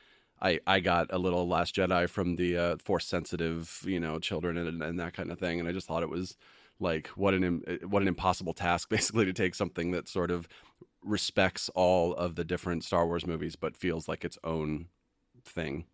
I, 0.41 0.62
I 0.65 0.79
got 0.79 1.07
a 1.09 1.17
little 1.17 1.49
Last 1.49 1.75
Jedi 1.75 2.07
from 2.07 2.38
the 2.38 2.55
uh, 2.55 2.77
force 2.77 3.05
sensitive, 3.05 3.83
you 3.85 3.99
know, 3.99 4.19
children 4.19 4.57
and, 4.57 4.81
and 4.81 4.97
that 4.97 5.12
kind 5.12 5.33
of 5.33 5.38
thing, 5.38 5.59
and 5.59 5.67
I 5.67 5.73
just 5.73 5.85
thought 5.85 6.01
it 6.01 6.07
was 6.09 6.38
like 6.79 7.07
what 7.07 7.33
an 7.33 7.62
what 7.89 8.01
an 8.01 8.07
impossible 8.07 8.53
task, 8.53 8.89
basically, 8.89 9.25
to 9.25 9.33
take 9.33 9.53
something 9.53 9.91
that 9.91 10.07
sort 10.07 10.31
of 10.31 10.47
respects 11.03 11.69
all 11.75 12.13
of 12.13 12.35
the 12.35 12.43
different 12.43 12.83
Star 12.83 13.05
Wars 13.07 13.25
movies, 13.25 13.55
but 13.55 13.75
feels 13.75 14.07
like 14.07 14.23
its 14.25 14.38
own 14.43 14.88
thing. 15.43 15.85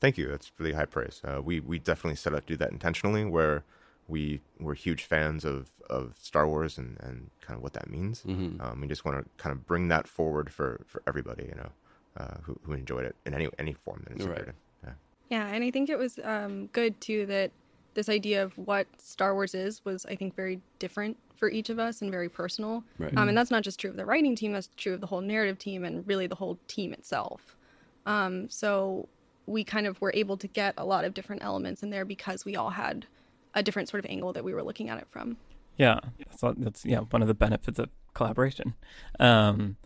Thank 0.00 0.18
you. 0.18 0.28
That's 0.28 0.52
really 0.58 0.72
high 0.74 0.84
praise. 0.84 1.20
Uh, 1.24 1.40
we 1.42 1.60
we 1.60 1.78
definitely 1.78 2.16
set 2.16 2.34
out 2.34 2.42
to 2.46 2.52
do 2.54 2.56
that 2.58 2.70
intentionally, 2.70 3.24
where 3.24 3.64
we 4.08 4.40
we're 4.60 4.74
huge 4.74 5.02
fans 5.04 5.44
of, 5.44 5.70
of 5.90 6.14
Star 6.20 6.46
Wars 6.46 6.78
and, 6.78 6.96
and 7.00 7.30
kind 7.40 7.56
of 7.56 7.62
what 7.62 7.72
that 7.72 7.90
means. 7.90 8.22
Mhm. 8.22 8.60
Um, 8.62 8.80
we 8.80 8.86
just 8.86 9.04
want 9.04 9.18
to 9.18 9.42
kind 9.42 9.52
of 9.52 9.66
bring 9.66 9.88
that 9.88 10.06
forward 10.06 10.52
for, 10.52 10.82
for 10.86 11.02
everybody, 11.08 11.44
you 11.46 11.54
know, 11.56 11.70
uh, 12.16 12.36
who 12.42 12.58
who 12.62 12.72
enjoyed 12.72 13.04
it 13.04 13.16
in 13.24 13.34
any 13.34 13.48
any 13.58 13.72
form 13.72 14.02
that 14.04 14.16
it's 14.16 14.24
Right. 14.24 14.38
appeared 14.38 14.48
in. 14.48 14.88
Yeah. 14.88 14.94
Yeah, 15.28 15.46
and 15.54 15.64
I 15.64 15.70
think 15.72 15.88
it 15.90 15.98
was 15.98 16.20
um, 16.22 16.66
good 16.68 17.00
too 17.00 17.26
that 17.26 17.50
this 17.96 18.08
idea 18.08 18.42
of 18.42 18.56
what 18.58 18.86
Star 18.98 19.34
Wars 19.34 19.54
is 19.54 19.84
was, 19.84 20.06
I 20.06 20.14
think, 20.14 20.36
very 20.36 20.60
different 20.78 21.16
for 21.34 21.50
each 21.50 21.70
of 21.70 21.78
us 21.78 22.02
and 22.02 22.10
very 22.10 22.28
personal. 22.28 22.84
Right. 22.98 23.16
Um, 23.16 23.28
and 23.28 23.36
that's 23.36 23.50
not 23.50 23.62
just 23.62 23.80
true 23.80 23.90
of 23.90 23.96
the 23.96 24.06
writing 24.06 24.36
team; 24.36 24.52
that's 24.52 24.68
true 24.76 24.94
of 24.94 25.00
the 25.00 25.06
whole 25.06 25.22
narrative 25.22 25.58
team 25.58 25.84
and 25.84 26.06
really 26.06 26.26
the 26.26 26.36
whole 26.36 26.58
team 26.68 26.92
itself. 26.92 27.56
Um, 28.04 28.48
so 28.48 29.08
we 29.46 29.64
kind 29.64 29.86
of 29.86 30.00
were 30.00 30.12
able 30.14 30.36
to 30.36 30.46
get 30.46 30.74
a 30.76 30.84
lot 30.84 31.04
of 31.04 31.14
different 31.14 31.42
elements 31.42 31.82
in 31.82 31.90
there 31.90 32.04
because 32.04 32.44
we 32.44 32.54
all 32.54 32.70
had 32.70 33.06
a 33.54 33.62
different 33.62 33.88
sort 33.88 34.04
of 34.04 34.10
angle 34.10 34.32
that 34.34 34.44
we 34.44 34.52
were 34.52 34.62
looking 34.62 34.90
at 34.90 34.98
it 34.98 35.06
from. 35.10 35.36
Yeah, 35.76 36.00
so 36.36 36.54
that's 36.56 36.84
yeah 36.84 37.00
one 37.00 37.22
of 37.22 37.28
the 37.28 37.34
benefits 37.34 37.78
of 37.78 37.88
collaboration. 38.14 38.74
Um, 39.18 39.76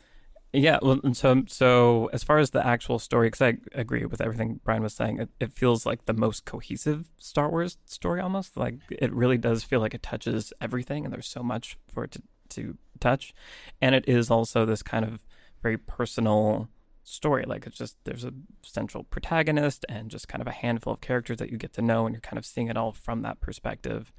yeah, 0.52 0.78
well, 0.82 1.00
and 1.04 1.16
so 1.16 1.44
so 1.46 2.10
as 2.12 2.24
far 2.24 2.38
as 2.38 2.50
the 2.50 2.66
actual 2.66 2.98
story, 2.98 3.28
because 3.28 3.42
I 3.42 3.58
agree 3.72 4.04
with 4.04 4.20
everything 4.20 4.60
Brian 4.64 4.82
was 4.82 4.94
saying, 4.94 5.20
it, 5.20 5.28
it 5.38 5.52
feels 5.52 5.86
like 5.86 6.06
the 6.06 6.12
most 6.12 6.44
cohesive 6.44 7.08
Star 7.18 7.48
Wars 7.48 7.78
story 7.86 8.20
almost. 8.20 8.56
Like 8.56 8.74
it 8.90 9.12
really 9.12 9.38
does 9.38 9.62
feel 9.62 9.80
like 9.80 9.94
it 9.94 10.02
touches 10.02 10.52
everything, 10.60 11.04
and 11.04 11.14
there's 11.14 11.28
so 11.28 11.42
much 11.42 11.78
for 11.88 12.04
it 12.04 12.12
to 12.12 12.22
to 12.50 12.76
touch, 12.98 13.32
and 13.80 13.94
it 13.94 14.04
is 14.08 14.30
also 14.30 14.66
this 14.66 14.82
kind 14.82 15.04
of 15.04 15.24
very 15.62 15.78
personal 15.78 16.68
story. 17.04 17.44
Like 17.46 17.66
it's 17.66 17.78
just 17.78 17.96
there's 18.04 18.24
a 18.24 18.32
central 18.62 19.04
protagonist 19.04 19.84
and 19.88 20.10
just 20.10 20.26
kind 20.26 20.42
of 20.42 20.48
a 20.48 20.52
handful 20.52 20.94
of 20.94 21.00
characters 21.00 21.38
that 21.38 21.50
you 21.50 21.58
get 21.58 21.74
to 21.74 21.82
know, 21.82 22.06
and 22.06 22.14
you're 22.14 22.20
kind 22.20 22.38
of 22.38 22.44
seeing 22.46 22.66
it 22.66 22.76
all 22.76 22.92
from 22.92 23.22
that 23.22 23.40
perspective, 23.40 24.12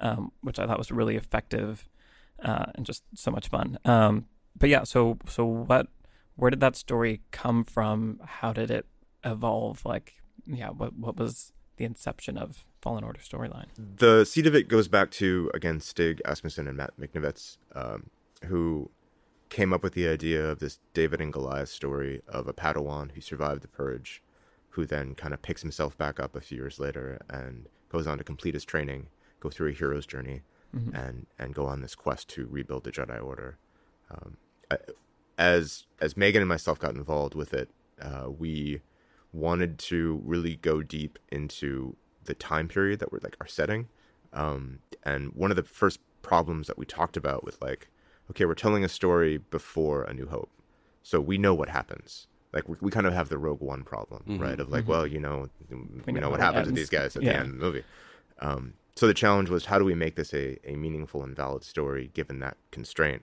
um, 0.00 0.32
which 0.40 0.58
I 0.58 0.66
thought 0.66 0.78
was 0.78 0.90
really 0.90 1.14
effective 1.14 1.88
uh, 2.42 2.66
and 2.74 2.84
just 2.84 3.04
so 3.14 3.30
much 3.30 3.48
fun. 3.48 3.78
Um, 3.84 4.26
but 4.58 4.68
yeah, 4.68 4.84
so 4.84 5.18
so 5.28 5.44
what? 5.44 5.88
Where 6.36 6.50
did 6.50 6.60
that 6.60 6.76
story 6.76 7.22
come 7.30 7.64
from? 7.64 8.20
How 8.24 8.52
did 8.52 8.70
it 8.70 8.86
evolve? 9.24 9.84
Like, 9.84 10.14
yeah, 10.46 10.70
what 10.70 10.94
what 10.96 11.16
was 11.16 11.52
the 11.76 11.84
inception 11.84 12.36
of 12.36 12.64
Fallen 12.80 13.04
Order 13.04 13.20
storyline? 13.20 13.66
The 13.76 14.24
seed 14.24 14.46
of 14.46 14.54
it 14.54 14.68
goes 14.68 14.88
back 14.88 15.10
to 15.12 15.50
again 15.54 15.80
Stig 15.80 16.20
Asmussen 16.24 16.68
and 16.68 16.76
Matt 16.76 16.94
Michnovetz, 16.98 17.58
um, 17.74 18.10
who 18.44 18.90
came 19.48 19.72
up 19.72 19.82
with 19.82 19.94
the 19.94 20.08
idea 20.08 20.44
of 20.44 20.58
this 20.58 20.78
David 20.92 21.20
and 21.20 21.32
Goliath 21.32 21.68
story 21.68 22.22
of 22.26 22.48
a 22.48 22.52
Padawan 22.52 23.12
who 23.12 23.20
survived 23.20 23.62
the 23.62 23.68
purge, 23.68 24.22
who 24.70 24.84
then 24.84 25.14
kind 25.14 25.32
of 25.32 25.42
picks 25.42 25.62
himself 25.62 25.96
back 25.96 26.18
up 26.18 26.34
a 26.34 26.40
few 26.40 26.58
years 26.58 26.80
later 26.80 27.20
and 27.30 27.66
goes 27.88 28.06
on 28.06 28.18
to 28.18 28.24
complete 28.24 28.54
his 28.54 28.64
training, 28.64 29.06
go 29.40 29.48
through 29.48 29.68
a 29.68 29.72
hero's 29.72 30.06
journey, 30.06 30.42
and 30.92 31.26
and 31.38 31.54
go 31.54 31.66
on 31.66 31.80
this 31.80 31.94
quest 31.94 32.28
to 32.28 32.46
rebuild 32.46 32.84
the 32.84 32.92
Jedi 32.92 33.22
Order. 33.22 33.56
Um, 34.10 34.36
as 35.38 35.84
as 36.00 36.16
Megan 36.16 36.42
and 36.42 36.48
myself 36.48 36.78
got 36.78 36.94
involved 36.94 37.34
with 37.34 37.52
it, 37.54 37.70
uh, 38.00 38.30
we 38.30 38.80
wanted 39.32 39.78
to 39.78 40.20
really 40.24 40.56
go 40.56 40.82
deep 40.82 41.18
into 41.30 41.96
the 42.24 42.34
time 42.34 42.68
period 42.68 42.98
that 43.00 43.12
we're 43.12 43.20
like 43.22 43.36
our 43.40 43.46
setting. 43.46 43.88
Um, 44.32 44.80
and 45.02 45.32
one 45.34 45.50
of 45.50 45.56
the 45.56 45.62
first 45.62 46.00
problems 46.22 46.66
that 46.66 46.78
we 46.78 46.84
talked 46.84 47.16
about 47.16 47.44
with 47.44 47.60
like, 47.62 47.88
okay, 48.30 48.44
we're 48.44 48.54
telling 48.54 48.84
a 48.84 48.88
story 48.88 49.38
before 49.38 50.02
A 50.04 50.12
New 50.12 50.26
Hope, 50.26 50.50
so 51.02 51.20
we 51.20 51.38
know 51.38 51.54
what 51.54 51.68
happens. 51.68 52.26
Like 52.52 52.68
we, 52.68 52.76
we 52.80 52.90
kind 52.90 53.06
of 53.06 53.12
have 53.12 53.28
the 53.28 53.38
Rogue 53.38 53.60
One 53.60 53.82
problem, 53.84 54.38
right? 54.38 54.58
Of 54.58 54.70
like, 54.70 54.88
well, 54.88 55.06
you 55.06 55.20
know, 55.20 55.48
we, 56.06 56.12
know, 56.12 56.20
know 56.20 56.30
what 56.30 56.40
happens 56.40 56.68
to 56.68 56.72
these 56.72 56.88
guys 56.88 57.14
at 57.16 57.22
Yeah. 57.22 57.32
the 57.32 57.38
end 57.40 57.46
of 57.48 57.52
the 57.58 57.64
movie. 57.64 57.84
Um, 58.40 58.74
so 58.94 59.06
the 59.06 59.14
challenge 59.14 59.50
was 59.50 59.66
how 59.66 59.78
do 59.78 59.84
we 59.84 59.94
make 59.94 60.16
this 60.16 60.32
a, 60.32 60.56
a 60.68 60.74
meaningful 60.76 61.22
and 61.22 61.36
valid 61.36 61.64
story 61.64 62.10
given 62.14 62.38
that 62.40 62.56
constraint? 62.70 63.22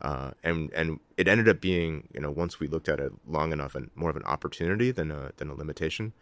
Uh, 0.00 0.32
and 0.42 0.72
and 0.72 0.98
it 1.16 1.28
ended 1.28 1.48
up 1.48 1.60
being 1.60 2.08
you 2.12 2.20
know 2.20 2.30
once 2.30 2.58
we 2.58 2.66
looked 2.66 2.88
at 2.88 2.98
it 2.98 3.12
long 3.26 3.52
enough 3.52 3.74
and 3.74 3.90
more 3.94 4.10
of 4.10 4.16
an 4.16 4.24
opportunity 4.24 4.90
than 4.90 5.10
a 5.10 5.32
than 5.36 5.48
a 5.48 5.54
limitation, 5.54 6.12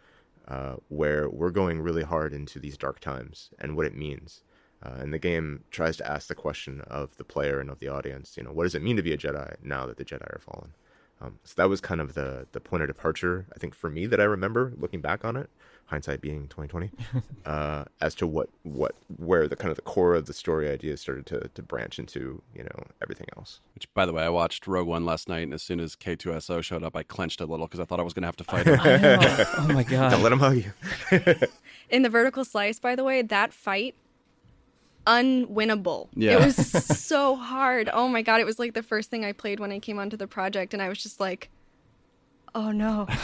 uh, 0.47 0.75
where 0.89 1.29
we're 1.29 1.51
going 1.51 1.81
really 1.81 2.03
hard 2.03 2.33
into 2.33 2.59
these 2.59 2.77
dark 2.77 2.99
times 2.99 3.49
and 3.59 3.75
what 3.75 3.85
it 3.85 3.95
means. 3.95 4.43
Uh, 4.83 4.95
and 4.99 5.13
the 5.13 5.19
game 5.19 5.63
tries 5.69 5.95
to 5.95 6.11
ask 6.11 6.27
the 6.27 6.35
question 6.35 6.81
of 6.81 7.15
the 7.17 7.23
player 7.23 7.59
and 7.59 7.69
of 7.69 7.77
the 7.79 7.87
audience, 7.87 8.35
you 8.35 8.43
know, 8.43 8.51
what 8.51 8.63
does 8.63 8.73
it 8.73 8.81
mean 8.81 8.95
to 8.95 9.03
be 9.03 9.13
a 9.13 9.17
Jedi 9.17 9.55
now 9.61 9.85
that 9.85 9.97
the 9.97 10.05
Jedi 10.05 10.23
are 10.23 10.41
fallen? 10.41 10.73
Um, 11.21 11.37
so 11.43 11.53
that 11.57 11.69
was 11.69 11.81
kind 11.81 12.01
of 12.01 12.13
the 12.15 12.47
the 12.51 12.59
point 12.59 12.81
of 12.83 12.87
departure, 12.87 13.45
I 13.55 13.59
think, 13.59 13.75
for 13.75 13.89
me 13.89 14.07
that 14.07 14.19
I 14.19 14.23
remember 14.23 14.73
looking 14.75 15.01
back 15.01 15.23
on 15.23 15.35
it, 15.35 15.49
hindsight 15.85 16.19
being 16.19 16.47
twenty 16.47 16.67
twenty, 16.67 16.89
uh, 17.45 17.85
as 18.01 18.15
to 18.15 18.27
what 18.27 18.49
what 18.63 18.95
where 19.17 19.47
the 19.47 19.55
kind 19.55 19.69
of 19.69 19.75
the 19.75 19.83
core 19.83 20.15
of 20.15 20.25
the 20.25 20.33
story 20.33 20.67
idea 20.69 20.97
started 20.97 21.27
to 21.27 21.47
to 21.49 21.61
branch 21.61 21.99
into, 21.99 22.41
you 22.55 22.63
know, 22.63 22.85
everything 23.03 23.27
else. 23.37 23.59
Which, 23.75 23.91
by 23.93 24.07
the 24.07 24.13
way, 24.13 24.23
I 24.23 24.29
watched 24.29 24.65
Rogue 24.65 24.87
One 24.87 25.05
last 25.05 25.29
night, 25.29 25.43
and 25.43 25.53
as 25.53 25.61
soon 25.61 25.79
as 25.79 25.95
K2SO 25.95 26.63
showed 26.63 26.83
up, 26.83 26.95
I 26.95 27.03
clenched 27.03 27.39
a 27.39 27.45
little 27.45 27.67
because 27.67 27.79
I 27.79 27.85
thought 27.85 27.99
I 27.99 28.03
was 28.03 28.13
going 28.13 28.23
to 28.23 28.27
have 28.27 28.37
to 28.37 28.43
fight 28.43 28.65
him. 28.65 28.79
oh 28.81 29.67
my 29.73 29.83
god! 29.87 30.09
Don't 30.09 30.23
let 30.23 30.31
him 30.31 30.39
hug 30.39 30.57
you. 30.57 30.71
In 31.89 32.01
the 32.01 32.09
vertical 32.09 32.45
slice, 32.45 32.79
by 32.79 32.95
the 32.95 33.03
way, 33.03 33.21
that 33.21 33.53
fight 33.53 33.93
unwinnable. 35.07 36.09
Yeah. 36.15 36.33
It 36.33 36.45
was 36.45 36.55
so 36.55 37.35
hard. 37.35 37.89
Oh 37.91 38.07
my 38.07 38.21
god, 38.21 38.39
it 38.41 38.45
was 38.45 38.59
like 38.59 38.73
the 38.73 38.83
first 38.83 39.09
thing 39.09 39.25
I 39.25 39.31
played 39.31 39.59
when 39.59 39.71
I 39.71 39.79
came 39.79 39.99
onto 39.99 40.17
the 40.17 40.27
project 40.27 40.73
and 40.73 40.81
I 40.81 40.89
was 40.89 41.01
just 41.01 41.19
like 41.19 41.49
oh 42.53 42.71
no. 42.71 43.07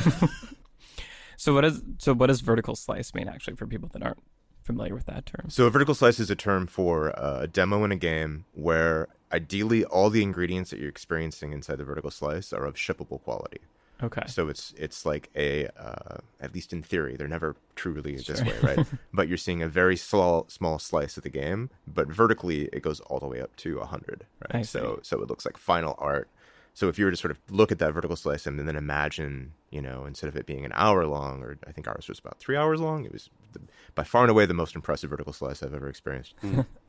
So 1.37 1.53
what 1.53 1.63
is 1.63 1.83
so 1.99 2.13
what 2.13 2.27
does 2.27 2.41
vertical 2.41 2.75
slice 2.75 3.13
mean 3.13 3.29
actually 3.29 3.55
for 3.55 3.67
people 3.67 3.89
that 3.93 4.03
aren't 4.03 4.21
familiar 4.63 4.95
with 4.95 5.05
that 5.05 5.27
term? 5.27 5.49
So 5.49 5.67
a 5.67 5.69
vertical 5.69 5.93
slice 5.93 6.19
is 6.19 6.31
a 6.31 6.35
term 6.35 6.65
for 6.65 7.09
a 7.09 7.47
demo 7.47 7.83
in 7.83 7.91
a 7.91 7.95
game 7.95 8.45
where 8.53 9.07
ideally 9.31 9.85
all 9.85 10.09
the 10.09 10.23
ingredients 10.23 10.71
that 10.71 10.79
you're 10.79 10.89
experiencing 10.89 11.53
inside 11.53 11.77
the 11.77 11.85
vertical 11.85 12.09
slice 12.09 12.51
are 12.51 12.65
of 12.65 12.73
shippable 12.73 13.21
quality. 13.21 13.59
Okay. 14.03 14.23
So 14.27 14.47
it's 14.47 14.73
it's 14.77 15.05
like 15.05 15.29
a 15.35 15.67
uh, 15.77 16.17
at 16.39 16.53
least 16.53 16.71
in 16.73 16.83
theory 16.83 17.15
they're 17.15 17.27
never 17.27 17.55
truly 17.75 18.15
this 18.15 18.41
way, 18.41 18.55
right? 18.61 18.87
but 19.13 19.27
you're 19.27 19.37
seeing 19.37 19.61
a 19.61 19.67
very 19.67 19.97
small 19.97 20.45
small 20.49 20.79
slice 20.79 21.17
of 21.17 21.23
the 21.23 21.29
game, 21.29 21.69
but 21.87 22.07
vertically 22.07 22.69
it 22.73 22.81
goes 22.81 22.99
all 23.01 23.19
the 23.19 23.27
way 23.27 23.41
up 23.41 23.55
to 23.57 23.79
100, 23.79 24.25
right? 24.53 24.65
So 24.65 24.99
so 25.01 25.21
it 25.21 25.29
looks 25.29 25.45
like 25.45 25.57
final 25.57 25.95
art. 25.97 26.29
So 26.73 26.89
if 26.89 26.99
you 26.99 27.05
were 27.05 27.11
to 27.11 27.17
sort 27.17 27.31
of 27.31 27.39
look 27.49 27.71
at 27.71 27.79
that 27.79 27.91
vertical 27.91 28.15
slice 28.15 28.45
and 28.45 28.59
then 28.59 28.75
imagine, 28.75 29.53
you 29.71 29.81
know, 29.81 30.05
instead 30.05 30.27
of 30.27 30.35
it 30.35 30.45
being 30.45 30.63
an 30.63 30.71
hour 30.75 31.07
long, 31.07 31.41
or 31.41 31.57
I 31.65 31.71
think 31.71 31.87
ours 31.87 32.07
was 32.07 32.19
about 32.19 32.37
three 32.37 32.55
hours 32.55 32.79
long, 32.79 33.03
it 33.03 33.11
was 33.11 33.31
the, 33.57 33.67
by 33.95 34.03
far 34.03 34.23
and 34.23 34.31
away 34.31 34.45
the 34.45 34.53
most 34.53 34.75
impressive 34.75 35.09
vertical 35.09 35.33
slice 35.33 35.63
I've 35.63 35.73
ever 35.73 35.87
experienced. 35.89 36.35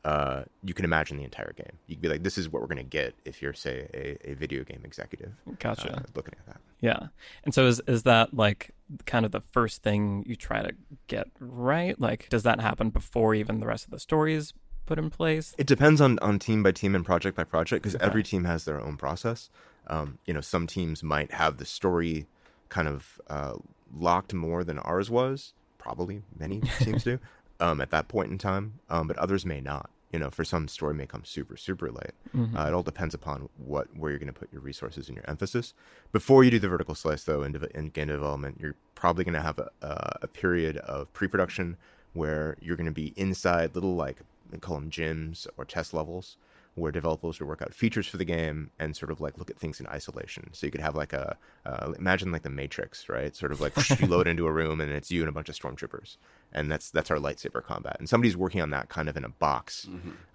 uh, 0.05 0.43
you 0.63 0.73
can 0.73 0.85
imagine 0.85 1.17
the 1.17 1.23
entire 1.23 1.53
game. 1.53 1.77
You 1.87 1.95
could 1.95 2.01
be 2.01 2.09
like, 2.09 2.23
this 2.23 2.37
is 2.37 2.49
what 2.49 2.61
we're 2.61 2.67
going 2.67 2.77
to 2.77 2.83
get 2.83 3.15
if 3.25 3.41
you're, 3.41 3.53
say, 3.53 3.87
a, 3.93 4.31
a 4.31 4.33
video 4.35 4.63
game 4.63 4.81
executive. 4.83 5.31
Gotcha. 5.59 5.93
Uh, 5.97 5.99
looking 6.15 6.35
at 6.39 6.45
that. 6.47 6.61
Yeah. 6.81 7.07
And 7.43 7.53
so 7.53 7.65
is 7.67 7.81
is 7.87 8.03
that 8.03 8.33
like 8.33 8.71
kind 9.05 9.25
of 9.25 9.31
the 9.31 9.41
first 9.41 9.83
thing 9.83 10.23
you 10.27 10.35
try 10.35 10.61
to 10.61 10.71
get 11.07 11.27
right? 11.39 11.99
Like 11.99 12.29
does 12.29 12.43
that 12.43 12.61
happen 12.61 12.89
before 12.89 13.35
even 13.35 13.59
the 13.59 13.67
rest 13.67 13.85
of 13.85 13.91
the 13.91 13.99
story 13.99 14.33
is 14.33 14.53
put 14.85 14.97
in 14.97 15.09
place? 15.09 15.53
It 15.57 15.67
depends 15.67 15.99
on, 15.99 16.17
on 16.19 16.39
team 16.39 16.63
by 16.63 16.71
team 16.71 16.95
and 16.95 17.05
project 17.05 17.35
by 17.35 17.43
project 17.43 17.83
because 17.83 17.95
Okay. 17.95 18.05
every 18.05 18.23
team 18.23 18.45
has 18.45 18.63
their 18.65 18.79
own 18.81 18.95
process. 18.97 19.49
Um, 19.87 20.19
you 20.25 20.33
know, 20.33 20.41
some 20.41 20.67
teams 20.67 21.03
might 21.03 21.31
have 21.33 21.57
the 21.57 21.65
story 21.65 22.27
kind 22.69 22.87
of 22.87 23.19
uh, 23.29 23.55
locked 23.93 24.33
more 24.33 24.63
than 24.63 24.79
ours 24.79 25.09
was. 25.09 25.53
Probably 25.79 26.21
many 26.37 26.61
teams 26.79 27.03
do 27.03 27.19
um, 27.59 27.81
at 27.81 27.89
that 27.89 28.07
point 28.07 28.31
in 28.31 28.37
time, 28.37 28.79
um, 28.89 29.07
but 29.07 29.17
others 29.17 29.45
may 29.45 29.61
not. 29.61 29.89
You 30.13 30.17
know, 30.17 30.31
for 30.31 30.43
some, 30.43 30.67
story 30.67 30.95
may 30.95 31.05
come 31.05 31.23
super 31.23 31.55
super 31.55 31.91
late. 31.91 32.13
Mm-hmm. 32.35 32.57
Uh, 32.57 32.67
it 32.67 32.73
all 32.73 32.83
depends 32.83 33.13
upon 33.13 33.49
what 33.57 33.95
where 33.95 34.11
you're 34.11 34.19
going 34.19 34.33
to 34.33 34.39
put 34.39 34.51
your 34.51 34.61
resources 34.61 35.07
and 35.07 35.15
your 35.15 35.25
emphasis. 35.27 35.73
Before 36.11 36.43
you 36.43 36.51
do 36.51 36.59
the 36.59 36.67
vertical 36.67 36.95
slice, 36.95 37.23
though, 37.23 37.43
in, 37.43 37.51
de- 37.53 37.77
in 37.77 37.89
game 37.89 38.07
development, 38.07 38.57
you're 38.59 38.75
probably 38.95 39.23
going 39.23 39.35
to 39.35 39.41
have 39.41 39.59
a, 39.59 39.69
a, 39.81 40.19
a 40.23 40.27
period 40.27 40.77
of 40.77 41.11
pre-production 41.13 41.77
where 42.13 42.57
you're 42.59 42.75
going 42.75 42.85
to 42.87 42.91
be 42.91 43.13
inside 43.15 43.75
little 43.75 43.95
like 43.95 44.17
call 44.61 44.75
them 44.75 44.89
gyms 44.89 45.45
or 45.57 45.65
test 45.65 45.93
levels 45.93 46.37
where 46.79 46.91
developers 46.91 47.39
would 47.39 47.47
work 47.47 47.61
out 47.61 47.73
features 47.73 48.07
for 48.07 48.17
the 48.17 48.25
game 48.25 48.71
and 48.79 48.95
sort 48.95 49.11
of 49.11 49.21
like 49.21 49.37
look 49.37 49.49
at 49.49 49.57
things 49.57 49.79
in 49.79 49.87
isolation. 49.87 50.49
So 50.53 50.65
you 50.65 50.71
could 50.71 50.81
have 50.81 50.95
like 50.95 51.13
a 51.13 51.37
uh, 51.65 51.93
imagine 51.97 52.31
like 52.31 52.43
the 52.43 52.49
Matrix, 52.49 53.09
right? 53.09 53.35
Sort 53.35 53.51
of 53.51 53.61
like 53.61 53.73
you 53.99 54.07
load 54.07 54.27
into 54.27 54.47
a 54.47 54.51
room 54.51 54.81
and 54.81 54.91
it's 54.91 55.11
you 55.11 55.21
and 55.21 55.29
a 55.29 55.31
bunch 55.31 55.49
of 55.49 55.55
stormtroopers, 55.55 56.17
and 56.53 56.71
that's 56.71 56.89
that's 56.91 57.11
our 57.11 57.17
lightsaber 57.17 57.63
combat. 57.63 57.97
And 57.99 58.09
somebody's 58.09 58.37
working 58.37 58.61
on 58.61 58.69
that 58.71 58.89
kind 58.89 59.09
of 59.09 59.17
in 59.17 59.23
a 59.23 59.29
box, 59.29 59.87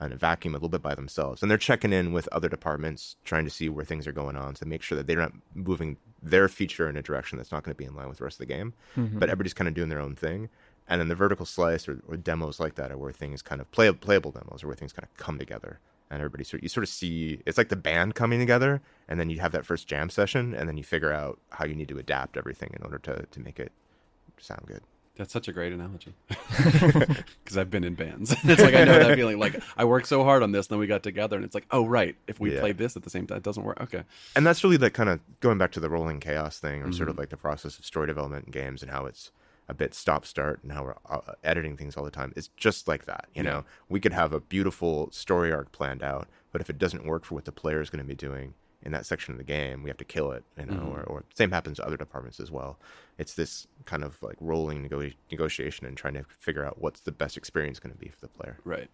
in 0.05 0.13
a 0.13 0.17
vacuum, 0.17 0.55
a 0.55 0.57
little 0.57 0.69
bit 0.69 0.83
by 0.83 0.95
themselves, 0.95 1.43
and 1.43 1.51
they're 1.51 1.59
checking 1.59 1.93
in 1.93 2.13
with 2.13 2.29
other 2.33 2.49
departments, 2.49 3.17
trying 3.25 3.45
to 3.45 3.51
see 3.51 3.69
where 3.69 3.85
things 3.85 4.07
are 4.07 4.13
going 4.13 4.37
on, 4.37 4.55
to 4.55 4.67
make 4.67 4.83
sure 4.83 4.97
that 4.97 5.07
they're 5.07 5.17
not 5.17 5.33
moving 5.55 5.97
their 6.23 6.49
feature 6.49 6.89
in 6.89 6.97
a 6.97 7.03
direction 7.03 7.39
that's 7.39 7.53
not 7.53 7.63
going 7.63 7.75
to 7.75 7.79
be 7.79 7.85
in 7.85 7.95
line 7.95 8.09
with 8.09 8.19
the 8.19 8.25
rest 8.25 8.37
of 8.37 8.47
the 8.47 8.55
game. 8.55 8.73
But 9.19 9.29
everybody's 9.29 9.55
kind 9.55 9.69
of 9.69 9.75
doing 9.75 9.89
their 9.91 10.01
own 10.01 10.15
thing. 10.17 10.49
And 10.87 11.01
then 11.01 11.09
the 11.09 11.15
vertical 11.15 11.47
slice 11.47 11.89
or, 11.89 12.03
or 12.07 12.17
demos 12.17 12.61
like 12.61 12.75
that 12.75 12.91
are 12.91 12.99
where 12.99 13.13
things 13.13 13.41
kind 13.41 13.61
of 13.61 13.71
play, 13.73 13.91
playable 13.93 14.33
demos 14.33 14.63
are 14.63 14.67
where 14.67 14.77
things 14.77 14.93
kind 14.93 15.07
of 15.11 15.17
come 15.17 15.39
together 15.39 15.81
and 16.11 16.21
everybody 16.21 16.45
sort 16.45 16.63
you 16.63 16.69
sort 16.69 16.85
of 16.85 16.89
see 16.89 17.41
it's 17.47 17.59
like 17.59 17.69
the 17.69 17.77
band 17.77 18.15
coming 18.15 18.39
together 18.39 18.81
and 19.09 19.19
then 19.19 19.31
you 19.31 19.41
have 19.41 19.53
that 19.53 19.67
first 19.67 19.87
jam 19.89 20.11
session 20.11 20.55
and 20.55 20.69
then 20.69 20.77
you 20.77 20.85
figure 20.85 21.13
out 21.13 21.39
how 21.51 21.65
you 21.65 21.75
need 21.75 21.89
to 21.89 21.99
adapt 21.99 22.37
everything 22.37 22.71
in 22.77 22.83
order 22.83 22.99
to, 22.99 23.27
to 23.31 23.41
make 23.41 23.59
it 23.59 23.73
sound 24.39 24.63
good. 24.67 24.83
That's 25.17 25.33
such 25.33 25.47
a 25.47 25.53
great 25.53 25.73
analogy. 25.73 26.15
Because 27.45 27.59
I've 27.59 27.71
been 27.71 27.85
in 27.85 27.95
bands. 27.95 28.35
it's 28.45 28.63
like 28.63 28.75
I 28.75 28.85
know 28.85 28.99
that 28.99 29.15
feeling. 29.17 29.39
Like 29.39 29.61
I 29.77 29.85
worked 29.85 30.07
so 30.07 30.25
hard 30.25 30.43
on 30.43 30.53
this, 30.53 30.67
and 30.67 30.75
then 30.75 30.79
we 30.81 30.87
got 30.87 31.03
together, 31.03 31.37
and 31.37 31.45
it's 31.45 31.55
like, 31.55 31.67
oh 31.71 31.87
right, 31.87 32.17
if 32.27 32.41
we 32.41 32.55
Yeah. 32.55 32.61
played 32.61 32.79
this 32.79 32.97
at 32.97 33.03
the 33.03 33.11
same 33.11 33.27
time, 33.27 33.37
it 33.37 33.43
doesn't 33.43 33.63
work. 33.63 33.81
Okay. 33.81 34.03
And 34.35 34.47
that's 34.47 34.65
really 34.65 34.77
that 34.79 34.91
kind 34.93 35.09
of 35.09 35.21
going 35.41 35.59
back 35.59 35.73
to 35.73 35.81
the 35.81 35.91
rolling 35.91 36.21
chaos 36.21 36.59
thing 36.59 36.83
or 36.83 36.91
sort 36.91 37.09
of 37.09 37.15
mm-hmm. 37.15 37.23
like 37.23 37.29
the 37.29 37.37
process 37.37 37.79
of 37.79 37.85
story 37.85 38.07
development 38.07 38.47
in 38.47 38.53
games 38.53 38.83
and 38.83 38.91
how 38.91 39.07
it's 39.07 39.31
a 39.69 39.75
bit 39.75 39.95
stop 39.95 40.27
start 40.27 40.63
and 40.63 40.73
how 40.73 40.85
we're 40.85 40.95
uh, 41.09 41.33
editing 41.43 41.77
things 41.77 41.97
all 41.97 42.05
the 42.05 42.11
time. 42.11 42.33
It's 42.37 42.49
just 42.57 42.87
like 42.87 43.07
that. 43.07 43.27
You 43.35 43.43
know, 43.43 43.65
we 43.89 44.01
could 44.01 44.13
have 44.13 44.33
a 44.33 44.41
beautiful 44.41 45.11
story 45.11 45.53
arc 45.53 45.73
planned 45.73 46.03
out, 46.03 46.29
but 46.53 46.61
if 46.61 46.69
it 46.69 46.79
doesn't 46.79 47.07
work 47.07 47.25
for 47.25 47.35
what 47.35 47.45
the 47.45 47.53
player 47.53 47.81
is 47.81 47.91
going 47.91 48.05
to 48.05 48.09
be 48.09 48.15
doing 48.15 48.55
in 48.83 48.93
that 48.93 49.07
section 49.07 49.33
of 49.33 49.39
the 49.39 49.45
game, 49.45 49.83
we 49.83 49.89
have 49.89 49.97
to 49.97 50.05
kill 50.05 50.33
it, 50.33 50.45
you 50.59 50.67
know, 50.67 50.93
or, 50.93 51.03
or 51.05 51.25
same 51.35 51.51
happens 51.51 51.79
to 51.79 51.87
other 51.87 51.97
departments 51.97 52.39
as 52.39 52.51
well. 52.51 52.79
It's 53.17 53.35
this 53.35 53.67
kind 53.87 54.05
of 54.05 54.23
like 54.23 54.37
rolling 54.41 54.83
nego- 54.83 55.11
negotiation 55.31 55.87
and 55.87 55.97
trying 55.97 56.15
to 56.15 56.25
figure 56.39 56.65
out 56.65 56.81
what's 56.81 57.01
the 57.01 57.13
best 57.13 57.37
experience 57.37 57.79
going 57.79 57.95
to 57.95 57.99
be 57.99 58.09
for 58.09 58.21
the 58.21 58.29
player. 58.29 58.59
Right. 58.65 58.91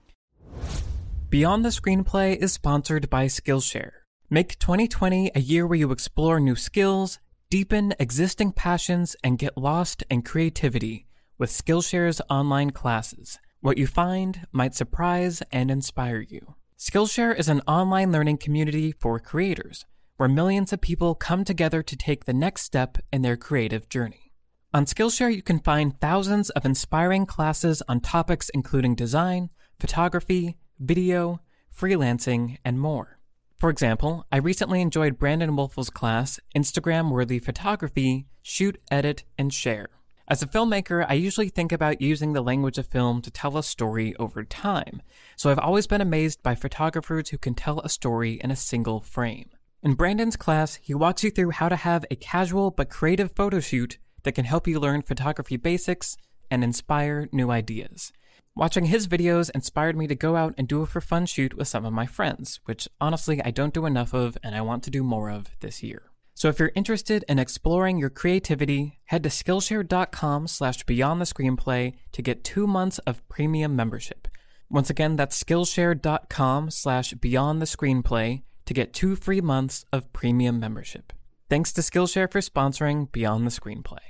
Beyond 1.29 1.65
the 1.65 1.71
Screenplay 1.71 2.37
is 2.37 2.53
sponsored 2.53 3.11
by 3.11 3.27
Skillshare. 3.27 3.91
Make 4.29 4.59
2020 4.61 5.33
a 5.35 5.41
year 5.41 5.67
where 5.67 5.79
you 5.79 5.91
explore 5.91 6.39
new 6.39 6.55
skills, 6.55 7.19
deepen 7.51 7.93
existing 7.99 8.53
passions, 8.53 9.17
and 9.25 9.37
get 9.37 9.59
lost 9.59 10.05
in 10.09 10.23
creativity 10.23 11.07
with 11.37 11.51
Skillshare's 11.51 12.21
online 12.31 12.71
classes. 12.71 13.39
What 13.61 13.77
you 13.77 13.89
find 13.89 14.47
might 14.53 14.77
surprise 14.77 15.43
and 15.51 15.69
inspire 15.69 16.21
you. 16.21 16.55
Skillshare 16.79 17.37
is 17.37 17.49
an 17.49 17.61
online 17.67 18.13
learning 18.13 18.39
community 18.39 18.93
for 18.93 19.19
creators 19.19 19.85
where 20.17 20.29
millions 20.29 20.73
of 20.73 20.81
people 20.81 21.15
come 21.15 21.45
together 21.45 21.83
to 21.83 21.97
take 21.97 22.25
the 22.25 22.33
next 22.33 22.63
step 22.63 22.99
in 23.13 23.23
their 23.23 23.37
creative 23.37 23.89
journey. 23.89 24.33
On 24.73 24.85
Skillshare, 24.85 25.35
you 25.35 25.43
can 25.43 25.59
find 25.59 25.99
thousands 26.01 26.51
of 26.51 26.65
inspiring 26.65 27.27
classes 27.27 27.83
on 27.89 28.01
topics 28.01 28.49
including 28.51 28.95
design, 28.95 29.51
photography, 29.81 30.57
video, 30.79 31.41
freelancing, 31.77 32.59
and 32.65 32.79
more. 32.79 33.20
For 33.61 33.69
example, 33.69 34.25
I 34.33 34.39
recently 34.39 34.81
enjoyed 34.81 35.19
Brandon 35.19 35.55
Wolf's 35.55 35.91
class, 35.91 36.41
Instagram 36.57 37.11
Worthy 37.11 37.39
Photography 37.39 38.27
Shoot, 38.41 38.81
Edit, 38.91 39.25
and 39.37 39.53
Share. 39.53 39.91
As 40.27 40.43
a 40.43 40.47
filmmaker, 40.47 41.05
I 41.07 41.13
usually 41.13 41.51
think 41.51 41.71
about 41.71 42.01
using 42.01 42.33
the 42.33 42.41
language 42.41 42.79
of 42.79 42.87
film 42.87 43.21
to 43.21 43.31
tell 43.31 43.59
a 43.59 43.63
story 43.63 44.17
over 44.17 44.45
time, 44.45 45.03
so 45.37 45.51
I've 45.51 45.59
always 45.59 45.87
been 45.87 46.01
amazed 46.01 46.43
by 46.43 46.55
photographers 46.55 47.29
who 47.29 47.37
can 47.37 47.53
tell 47.53 47.81
a 47.81 47.91
story 47.91 48.41
in 48.43 48.51
a 48.51 48.57
single 48.57 49.01
frame. 49.01 49.51
In 49.83 49.93
Brandon's 49.93 50.37
class, 50.37 50.77
he 50.77 50.95
walks 50.95 51.23
you 51.23 51.31
through 51.31 51.51
how 51.51 51.69
to 51.69 51.77
have 51.77 52.07
a 52.11 52.17
casual 52.17 52.71
but 52.71 52.89
creative 52.89 53.33
photo 53.37 53.61
shoot 53.61 53.99
that 54.23 54.33
can 54.33 54.47
help 54.47 54.69
you 54.69 54.81
learn 54.81 55.03
photography 55.03 55.59
basics 55.59 56.17
and 56.51 56.65
inspire 56.65 57.29
new 57.31 57.51
ideas. 57.51 58.11
Watching 58.57 58.87
his 58.87 59.07
videos 59.07 59.51
inspired 59.55 59.97
me 59.97 60.07
to 60.09 60.15
go 60.15 60.37
out 60.37 60.55
and 60.59 60.67
do 60.67 60.83
a 60.83 60.87
for 60.87 61.01
fun 61.01 61.27
shoot 61.27 61.55
with 61.55 61.69
some 61.69 61.85
of 61.85 61.93
my 61.93 62.07
friends, 62.07 62.61
which 62.65 62.89
honestly 63.01 63.41
I 63.43 63.51
don't 63.51 63.73
do 63.73 63.87
enough 63.87 64.13
of 64.13 64.37
and 64.43 64.55
I 64.55 64.61
want 64.61 64.83
to 64.85 64.91
do 64.91 65.03
more 65.03 65.31
of 65.31 65.47
this 65.61 65.83
year. 65.83 66.11
So 66.35 66.49
if 66.49 66.59
you're 66.59 66.73
interested 66.75 67.25
in 67.29 67.39
exploring 67.39 67.99
your 67.99 68.11
creativity, 68.11 68.99
head 69.05 69.23
to 69.23 69.29
Skillshare.com 69.29 70.49
slash 70.49 70.83
beyond 70.85 71.21
the 71.21 71.27
screenplay 71.27 71.95
to 72.13 72.23
get 72.23 72.45
two 72.45 72.67
months 72.67 72.99
of 73.01 73.27
premium 73.29 73.77
membership. 73.77 74.27
Once 74.69 74.91
again, 74.91 75.17
that's 75.17 75.43
Skillshare.com 75.43 76.71
slash 76.71 77.13
beyond 77.15 77.61
the 77.61 77.67
screenplay 77.67 78.43
to 78.67 78.75
get 78.75 78.93
two 78.93 79.17
free 79.17 79.41
months 79.41 79.85
of 79.93 80.13
premium 80.13 80.59
membership. 80.59 81.13
Thanks 81.49 81.73
to 81.73 81.81
Skillshare 81.81 82.31
for 82.31 82.41
sponsoring 82.41 83.11
Beyond 83.11 83.45
the 83.45 83.51
Screenplay. 83.51 84.10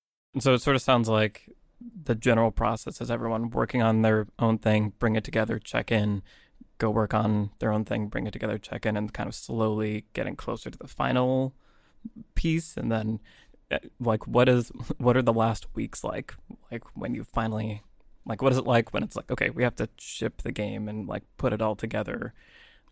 So 0.39 0.53
it 0.53 0.61
sort 0.61 0.75
of 0.75 0.81
sounds 0.81 1.09
like 1.09 1.49
the 2.03 2.15
general 2.15 2.51
process 2.51 3.01
is 3.01 3.11
everyone 3.11 3.49
working 3.49 3.81
on 3.81 4.01
their 4.01 4.27
own 4.39 4.57
thing, 4.57 4.93
bring 4.99 5.15
it 5.15 5.23
together, 5.23 5.59
check 5.59 5.91
in, 5.91 6.21
go 6.77 6.89
work 6.89 7.13
on 7.13 7.51
their 7.59 7.71
own 7.71 7.85
thing, 7.85 8.07
bring 8.07 8.27
it 8.27 8.31
together, 8.31 8.57
check 8.57 8.85
in, 8.85 8.95
and 8.95 9.13
kind 9.13 9.27
of 9.27 9.35
slowly 9.35 10.05
getting 10.13 10.35
closer 10.35 10.69
to 10.69 10.77
the 10.77 10.87
final 10.87 11.53
piece. 12.35 12.77
And 12.77 12.91
then, 12.91 13.19
eh, 13.71 13.79
like, 13.99 14.27
what 14.27 14.47
is 14.47 14.69
what 14.97 15.17
are 15.17 15.21
the 15.21 15.33
last 15.33 15.67
weeks 15.75 16.03
like? 16.03 16.35
Like 16.71 16.83
when 16.95 17.13
you 17.13 17.23
finally, 17.23 17.83
like, 18.25 18.41
what 18.41 18.53
is 18.53 18.57
it 18.57 18.65
like 18.65 18.93
when 18.93 19.03
it's 19.03 19.15
like, 19.15 19.29
okay, 19.31 19.49
we 19.49 19.63
have 19.63 19.75
to 19.77 19.89
ship 19.97 20.43
the 20.43 20.51
game 20.51 20.87
and 20.87 21.07
like 21.07 21.23
put 21.37 21.53
it 21.53 21.61
all 21.61 21.75
together? 21.75 22.33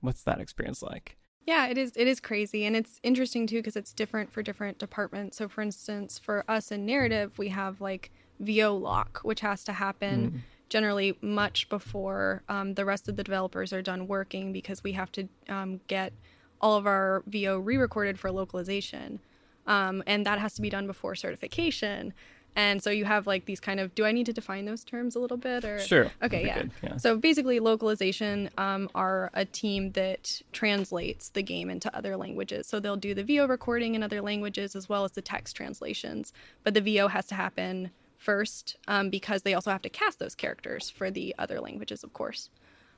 What's 0.01 0.23
that 0.23 0.41
experience 0.41 0.81
like? 0.81 1.18
Yeah, 1.49 1.65
it 1.65 1.79
is. 1.79 1.93
It 1.95 2.07
is 2.07 2.19
crazy, 2.19 2.63
and 2.65 2.75
it's 2.75 2.99
interesting 3.01 3.47
too 3.47 3.55
because 3.55 3.75
it's 3.75 3.91
different 3.91 4.31
for 4.31 4.43
different 4.43 4.77
departments. 4.77 5.35
So, 5.35 5.49
for 5.49 5.61
instance, 5.61 6.19
for 6.19 6.45
us 6.47 6.71
in 6.71 6.85
narrative, 6.85 7.39
we 7.39 7.47
have 7.47 7.81
like 7.81 8.11
VO 8.39 8.75
lock, 8.75 9.21
which 9.23 9.39
has 9.39 9.63
to 9.63 9.73
happen 9.73 10.31
mm. 10.31 10.39
generally 10.69 11.17
much 11.21 11.67
before 11.67 12.43
um, 12.49 12.75
the 12.75 12.85
rest 12.85 13.09
of 13.09 13.15
the 13.15 13.23
developers 13.23 13.73
are 13.73 13.81
done 13.81 14.05
working 14.05 14.53
because 14.53 14.83
we 14.83 14.91
have 14.91 15.11
to 15.13 15.27
um, 15.47 15.81
get 15.87 16.13
all 16.61 16.77
of 16.77 16.85
our 16.85 17.23
VO 17.25 17.57
re-recorded 17.57 18.19
for 18.19 18.31
localization, 18.31 19.19
um, 19.65 20.03
and 20.05 20.27
that 20.27 20.37
has 20.37 20.53
to 20.53 20.61
be 20.61 20.69
done 20.69 20.85
before 20.85 21.15
certification. 21.15 22.13
And 22.59 22.83
so 22.83 22.89
you 22.89 23.05
have 23.05 23.25
like 23.25 23.45
these 23.45 23.61
kind 23.61 23.79
of 23.79 23.95
do 23.95 24.03
I 24.03 24.11
need 24.11 24.25
to 24.25 24.33
define 24.33 24.65
those 24.65 24.83
terms 24.83 25.15
a 25.15 25.19
little 25.19 25.37
bit 25.37 25.63
or 25.63 25.79
Sure. 25.79 26.11
Okay, 26.21 26.45
yeah. 26.45 26.63
yeah. 26.83 26.97
So 26.97 27.17
basically 27.17 27.61
localization 27.61 28.49
um, 28.57 28.89
are 28.93 29.31
a 29.33 29.45
team 29.45 29.93
that 29.93 30.41
translates 30.51 31.29
the 31.29 31.41
game 31.41 31.69
into 31.69 31.95
other 31.95 32.17
languages. 32.17 32.67
So 32.67 32.81
they'll 32.81 32.97
do 32.97 33.13
the 33.13 33.23
VO 33.23 33.47
recording 33.47 33.95
in 33.95 34.03
other 34.03 34.21
languages 34.21 34.75
as 34.75 34.89
well 34.89 35.05
as 35.05 35.13
the 35.13 35.21
text 35.21 35.55
translations. 35.55 36.33
But 36.65 36.73
the 36.73 36.81
VO 36.81 37.07
has 37.07 37.27
to 37.27 37.35
happen 37.35 37.91
first 38.17 38.75
um, 38.89 39.09
because 39.09 39.43
they 39.43 39.53
also 39.53 39.71
have 39.71 39.81
to 39.83 39.89
cast 39.89 40.19
those 40.19 40.35
characters 40.35 40.89
for 40.89 41.09
the 41.09 41.33
other 41.39 41.61
languages, 41.61 42.03
of 42.03 42.11
course. 42.11 42.49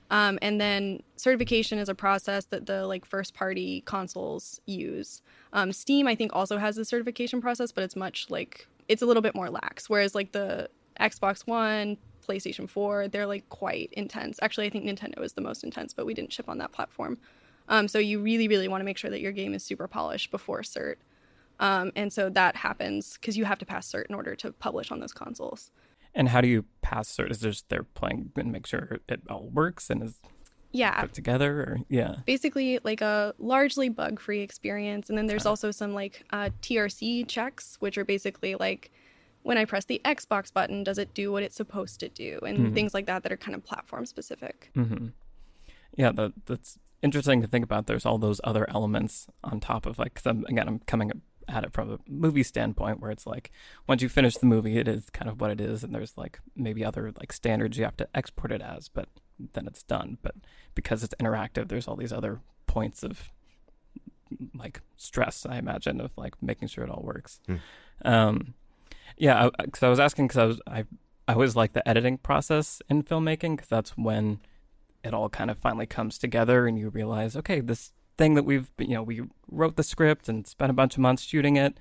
Um, 0.10 0.40
and 0.42 0.60
then 0.60 1.04
certification 1.18 1.78
is 1.78 1.88
a 1.88 1.94
process 1.94 2.46
that 2.46 2.66
the 2.66 2.88
like 2.88 3.06
first 3.06 3.36
party 3.36 3.84
consoles 3.86 4.60
use. 4.66 5.22
Um, 5.54 5.72
Steam, 5.72 6.08
I 6.08 6.16
think, 6.16 6.32
also 6.34 6.58
has 6.58 6.80
a 6.80 6.84
certification 6.84 7.42
process, 7.42 7.72
but 7.72 7.84
it's 7.84 7.96
much 7.96 8.32
like 8.32 8.68
it's 8.92 9.02
a 9.02 9.06
little 9.06 9.22
bit 9.22 9.34
more 9.34 9.50
lax. 9.50 9.90
Whereas 9.90 10.14
like 10.14 10.34
the 10.34 10.70
Xbox 11.00 11.48
One, 11.48 11.98
PlayStation 12.28 12.70
4, 12.70 13.08
they're 13.08 13.26
like 13.26 13.48
quite 13.48 13.90
intense. 13.94 14.38
Actually, 14.42 14.68
I 14.68 14.70
think 14.70 14.86
Nintendo 14.86 15.24
is 15.24 15.34
the 15.34 15.42
most 15.42 15.64
intense, 15.64 15.94
but 15.94 16.06
we 16.06 16.14
didn't 16.14 16.34
ship 16.34 16.50
on 16.50 16.58
that 16.58 16.74
platform. 16.74 17.18
Um, 17.70 17.88
so 17.88 18.00
you 18.00 18.20
really, 18.20 18.50
really 18.50 18.68
want 18.68 18.82
to 18.82 18.86
make 18.86 18.98
sure 18.98 19.10
that 19.10 19.22
your 19.22 19.32
game 19.32 19.54
is 19.54 19.64
super 19.64 19.88
polished 19.88 20.30
before 20.30 20.62
cert. 20.62 20.96
Um, 21.62 21.94
and 21.96 22.12
so 22.12 22.30
that 22.32 22.58
happens 22.58 23.14
because 23.14 23.38
you 23.38 23.46
have 23.46 23.60
to 23.60 23.66
pass 23.66 23.90
cert 23.90 24.08
in 24.08 24.16
order 24.16 24.36
to 24.36 24.52
publish 24.52 24.92
on 24.92 25.00
those 25.00 25.14
consoles. 25.14 25.72
And 26.14 26.28
how 26.28 26.42
do 26.42 26.50
you 26.50 26.66
pass 26.82 27.16
cert? 27.16 27.32
Is 27.32 27.40
just 27.40 27.70
they're 27.70 27.84
playing 27.84 28.32
and 28.36 28.52
make 28.52 28.68
sure 28.68 29.00
it 29.08 29.22
all 29.30 29.48
works 29.48 29.90
and 29.90 30.04
is 30.04 30.20
yeah. 30.72 31.02
put 31.02 31.14
together 31.14 31.60
or 31.60 31.78
yeah. 31.90 32.16
Basically 32.26 32.80
like 32.84 33.02
a 33.02 33.34
largely 33.40 33.90
bug 33.90 34.20
free 34.20 34.42
experience 34.42 35.10
and 35.10 35.18
then 35.18 35.28
there's 35.28 35.46
also 35.46 35.72
some 35.72 35.94
like 35.94 36.24
uh, 36.32 36.50
trc 36.62 37.28
checks 37.28 37.78
which 37.80 37.98
are 37.98 38.06
basically 38.06 38.56
like 38.56 38.92
when 39.44 39.58
i 39.58 39.66
press 39.66 39.86
the 39.86 40.00
xbox 40.06 40.54
button 40.54 40.84
does 40.84 40.98
it 40.98 41.14
do 41.14 41.32
what 41.32 41.44
it's 41.44 41.56
supposed 41.56 42.00
to 42.00 42.10
do? 42.10 42.40
And 42.46 42.58
mm-hmm. 42.58 42.74
things 42.74 42.94
like 42.94 43.06
that 43.08 43.24
that 43.24 43.32
are 43.32 43.38
kind 43.38 43.56
of 43.56 43.64
platform 43.64 44.06
specific. 44.06 44.72
Mm-hmm. 44.76 45.08
yeah 45.96 46.12
that, 46.12 46.34
that's 46.46 46.78
interesting 47.02 47.42
to 47.42 47.48
think 47.48 47.66
about. 47.66 47.88
There's 47.88 48.06
all 48.06 48.18
those 48.18 48.40
other 48.44 48.70
elements 48.70 49.28
on 49.44 49.60
top 49.60 49.86
of 49.86 49.98
like 50.00 50.22
i 50.26 50.30
again 50.30 50.68
i'm 50.68 50.80
coming 50.80 51.12
at 51.48 51.64
it 51.64 51.74
from 51.74 51.92
a 51.92 52.00
movie 52.08 52.44
standpoint 52.44 53.00
where 53.00 53.12
it's 53.12 53.26
like 53.26 53.52
once 53.88 54.02
you 54.02 54.10
finish 54.10 54.38
the 54.38 54.46
movie 54.46 54.78
it 54.78 54.88
is 54.88 55.10
kind 55.10 55.30
of 55.30 55.42
what 55.42 55.52
it 55.52 55.60
is 55.60 55.84
and 55.84 55.94
there's 55.94 56.18
like 56.18 56.40
maybe 56.56 56.86
other 56.86 57.12
like 57.20 57.34
standards 57.34 57.78
you 57.78 57.84
have 57.84 57.98
to 57.98 58.08
export 58.16 58.52
it 58.52 58.62
as 58.62 58.88
but 58.88 59.10
then 59.54 59.68
it's 59.68 59.84
done 59.84 60.18
but 60.22 60.36
because 60.76 61.04
it's 61.04 61.16
interactive 61.20 61.68
there's 61.68 61.88
all 61.88 61.96
these 61.96 62.14
other 62.14 62.40
points 62.68 63.04
of 63.04 63.32
like 64.56 64.82
stress 64.96 65.46
i 65.46 65.58
imagine 65.58 66.00
of 66.00 66.12
like 66.18 66.42
making 66.42 66.68
sure 66.68 66.84
it 66.84 66.90
all 66.90 67.04
works 67.04 67.40
mm. 67.48 67.60
um 68.06 68.54
yeah 69.18 69.50
because 69.64 69.84
I, 69.84 69.88
I, 69.88 69.90
was 69.90 70.00
asking 70.00 70.28
because 70.28 70.38
i 70.38 70.46
was 70.46 70.62
i 70.68 70.86
i 71.28 71.34
always 71.34 71.56
like 71.56 71.74
the 71.74 71.88
editing 71.88 72.18
process 72.18 72.82
in 72.90 73.04
filmmaking 73.04 73.58
because 73.58 73.70
that's 73.70 73.92
when 73.92 74.40
it 75.04 75.14
all 75.14 75.30
kind 75.30 75.52
of 75.52 75.58
finally 75.58 75.86
comes 75.86 76.18
together 76.18 76.68
and 76.68 76.78
you 76.78 76.90
realize 76.90 77.36
okay 77.36 77.60
this 77.60 77.92
thing 78.18 78.36
that 78.36 78.44
we've 78.44 78.72
you 78.78 78.94
know 78.94 79.04
we 79.04 79.22
wrote 79.50 79.76
the 79.76 79.84
script 79.84 80.30
and 80.30 80.48
spent 80.48 80.70
a 80.70 80.74
bunch 80.74 80.94
of 80.94 81.00
months 81.00 81.24
shooting 81.24 81.56
it 81.56 81.78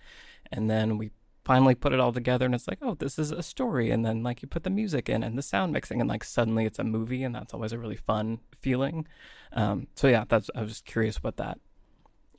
and 0.50 0.70
then 0.70 0.98
we 0.98 1.10
finally 1.50 1.74
put 1.74 1.92
it 1.92 1.98
all 1.98 2.12
together 2.12 2.46
and 2.46 2.54
it's 2.54 2.68
like 2.68 2.78
oh 2.80 2.94
this 3.00 3.18
is 3.18 3.32
a 3.32 3.42
story 3.42 3.90
and 3.90 4.04
then 4.04 4.22
like 4.22 4.40
you 4.40 4.46
put 4.46 4.62
the 4.62 4.70
music 4.70 5.08
in 5.08 5.24
and 5.24 5.36
the 5.36 5.42
sound 5.42 5.72
mixing 5.72 6.00
and 6.00 6.08
like 6.08 6.22
suddenly 6.22 6.64
it's 6.64 6.78
a 6.78 6.84
movie 6.84 7.24
and 7.24 7.34
that's 7.34 7.52
always 7.52 7.72
a 7.72 7.78
really 7.78 7.96
fun 7.96 8.38
feeling. 8.56 9.04
Um, 9.52 9.88
so 9.96 10.06
yeah 10.06 10.24
that's 10.28 10.48
i 10.54 10.60
was 10.60 10.70
just 10.70 10.84
curious 10.84 11.24
what 11.24 11.38
that 11.38 11.58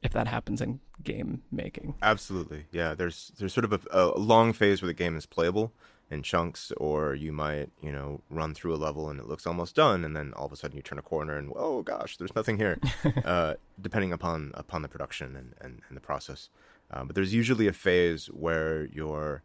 if 0.01 0.13
that 0.13 0.27
happens 0.27 0.61
in 0.61 0.79
game 1.03 1.43
making. 1.51 1.95
Absolutely. 2.01 2.67
Yeah 2.71 2.93
there's 2.93 3.33
there's 3.37 3.53
sort 3.53 3.65
of 3.65 3.73
a, 3.73 3.81
a 3.91 4.17
long 4.17 4.53
phase 4.53 4.81
where 4.81 4.87
the 4.87 4.93
game 4.93 5.17
is 5.17 5.25
playable 5.25 5.73
in 6.09 6.23
chunks 6.23 6.71
or 6.77 7.13
you 7.13 7.33
might 7.33 7.69
you 7.81 7.91
know 7.91 8.21
run 8.29 8.53
through 8.53 8.73
a 8.73 8.79
level 8.87 9.09
and 9.09 9.19
it 9.19 9.27
looks 9.27 9.45
almost 9.45 9.75
done 9.75 10.05
and 10.05 10.15
then 10.15 10.31
all 10.37 10.45
of 10.45 10.53
a 10.53 10.55
sudden 10.55 10.77
you 10.77 10.83
turn 10.83 10.99
a 10.99 11.01
corner 11.01 11.35
and 11.35 11.51
oh 11.57 11.81
gosh 11.81 12.15
there's 12.15 12.33
nothing 12.33 12.55
here. 12.55 12.79
Uh, 13.25 13.55
depending 13.81 14.13
upon 14.13 14.51
upon 14.53 14.81
the 14.81 14.87
production 14.87 15.35
and, 15.35 15.53
and, 15.59 15.81
and 15.89 15.97
the 15.97 16.01
process 16.01 16.49
uh, 16.91 17.03
but 17.03 17.15
there's 17.15 17.33
usually 17.33 17.67
a 17.67 17.73
phase 17.73 18.27
where 18.27 18.85
you're, 18.91 19.43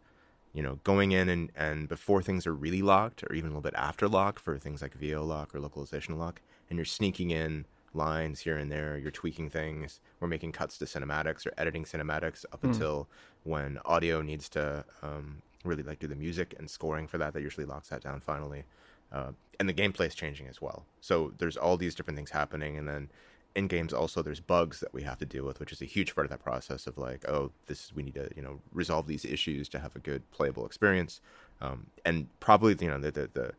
you 0.53 0.63
know, 0.63 0.81
going 0.85 1.13
in 1.13 1.29
and, 1.29 1.51
and 1.57 1.89
before 1.89 2.23
things 2.23 2.47
are 2.47 2.55
really 2.55 2.83
locked, 2.83 3.23
or 3.25 3.35
even 3.35 3.51
a 3.51 3.51
little 3.51 3.63
bit 3.63 3.75
after 3.75 4.09
lock 4.09 4.39
for 4.39 4.59
things 4.59 4.83
like 4.83 4.95
VO 4.95 5.25
lock 5.25 5.55
or 5.55 5.61
localization 5.61 6.19
lock, 6.19 6.41
and 6.69 6.77
you're 6.79 6.85
sneaking 6.85 7.31
in 7.31 7.67
lines 7.95 8.41
here 8.41 8.57
and 8.57 8.71
there, 8.71 8.99
you're 8.99 9.11
tweaking 9.11 9.49
things, 9.49 10.01
we're 10.21 10.29
making 10.29 10.53
cuts 10.53 10.77
to 10.79 10.85
cinematics 10.85 11.47
or 11.47 11.53
editing 11.57 11.85
cinematics 11.85 12.45
up 12.53 12.63
mm. 12.63 12.69
until 12.69 13.09
when 13.45 13.79
audio 13.85 14.21
needs 14.23 14.49
to 14.51 14.85
um, 15.03 15.41
really 15.65 15.83
like 15.83 15.99
do 15.99 16.07
the 16.07 16.17
music 16.17 16.55
and 16.59 16.69
scoring 16.69 17.07
for 17.07 17.19
that. 17.19 17.33
That 17.33 17.43
usually 17.43 17.67
locks 17.67 17.89
that 17.89 18.03
down 18.03 18.21
finally. 18.21 18.65
Uh, 19.13 19.33
and 19.59 19.69
the 19.69 19.75
gameplay 19.75 20.07
is 20.07 20.15
changing 20.15 20.49
as 20.49 20.61
well. 20.61 20.85
So 21.01 21.33
there's 21.39 21.57
all 21.57 21.77
these 21.77 21.95
different 21.95 22.17
things 22.17 22.31
happening, 22.31 22.77
and 22.77 22.89
then 22.89 23.09
in 23.57 23.66
games 23.66 23.92
also 23.92 24.23
there's 24.23 24.38
bugs 24.38 24.81
that 24.81 24.92
we 24.92 25.03
have 25.03 25.19
to 25.19 25.25
deal 25.25 25.45
with 25.45 25.59
which 25.59 25.73
is 25.73 25.81
a 25.81 25.87
huge 25.87 26.14
part 26.14 26.27
of 26.27 26.31
that 26.31 26.45
process 26.45 26.87
of 26.87 26.99
like 26.99 27.27
oh 27.29 27.51
this 27.66 27.90
we 27.95 28.03
need 28.03 28.14
to 28.14 28.29
you 28.37 28.42
know 28.42 28.61
resolve 28.73 29.07
these 29.07 29.25
issues 29.25 29.69
to 29.69 29.79
have 29.79 29.97
a 29.97 29.99
good 29.99 30.31
playable 30.31 30.66
experience. 30.66 31.21
Um, 31.62 31.87
and 32.05 32.29
probably 32.38 32.77
you 32.79 32.88
know 32.88 32.99
the, 32.99 33.11
the, 33.11 33.31
the 33.33 33.53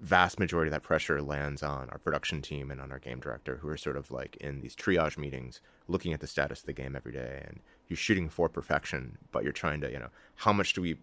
vast 0.00 0.40
majority 0.40 0.68
of 0.68 0.72
that 0.72 0.82
pressure 0.82 1.22
lands 1.22 1.62
on 1.62 1.88
our 1.90 1.98
production 1.98 2.42
team 2.42 2.70
and 2.70 2.80
on 2.80 2.90
our 2.90 2.98
game 2.98 3.20
director 3.20 3.58
who 3.58 3.68
are 3.68 3.76
sort 3.76 3.96
of 3.96 4.10
like 4.10 4.36
in 4.36 4.62
these 4.62 4.74
triage 4.74 5.16
meetings 5.16 5.60
looking 5.86 6.12
at 6.12 6.20
the 6.20 6.26
status 6.26 6.60
of 6.60 6.66
the 6.66 6.72
game 6.72 6.96
every 6.96 7.12
day 7.12 7.44
and 7.46 7.60
you're 7.86 7.96
shooting 7.96 8.28
for 8.28 8.48
perfection 8.48 9.18
but 9.30 9.44
you're 9.44 9.52
trying 9.52 9.80
to 9.80 9.92
you 9.92 9.98
know 9.98 10.08
how 10.36 10.52
much 10.52 10.72
do 10.72 10.80
we 10.80 10.96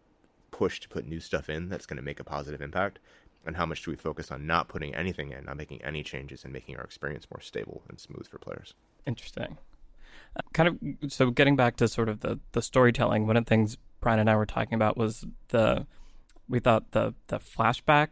push 0.51 0.79
to 0.79 0.89
put 0.89 1.07
new 1.07 1.19
stuff 1.19 1.47
in 1.47 1.69
that's 1.69 1.85
going 1.85 1.97
to 1.97 2.03
make 2.03 2.19
a 2.19 2.23
positive 2.23 2.61
impact 2.61 2.97
and 3.47 3.55
how 3.55 3.65
much 3.65 3.83
do 3.83 3.89
we 3.89 3.97
focus 3.97 4.29
on 4.29 4.45
not 4.45 4.67
putting 4.67 4.93
anything 4.93 5.31
in, 5.31 5.45
not 5.45 5.57
making 5.57 5.81
any 5.83 6.03
changes, 6.03 6.43
and 6.43 6.53
making 6.53 6.75
our 6.75 6.83
experience 6.83 7.25
more 7.31 7.41
stable 7.41 7.81
and 7.89 7.99
smooth 7.99 8.27
for 8.27 8.37
players. 8.37 8.73
Interesting. 9.07 9.57
Uh, 10.35 10.41
kind 10.53 10.69
of 10.69 11.11
so 11.11 11.31
getting 11.31 11.55
back 11.55 11.77
to 11.77 11.87
sort 11.87 12.09
of 12.09 12.19
the 12.19 12.39
the 12.51 12.61
storytelling. 12.61 13.25
One 13.25 13.37
of 13.37 13.45
the 13.45 13.49
things 13.49 13.77
Brian 14.01 14.19
and 14.19 14.29
I 14.29 14.35
were 14.35 14.45
talking 14.45 14.75
about 14.75 14.97
was 14.97 15.25
the 15.47 15.87
we 16.49 16.59
thought 16.59 16.91
the 16.91 17.13
the 17.27 17.39
flashback 17.39 18.09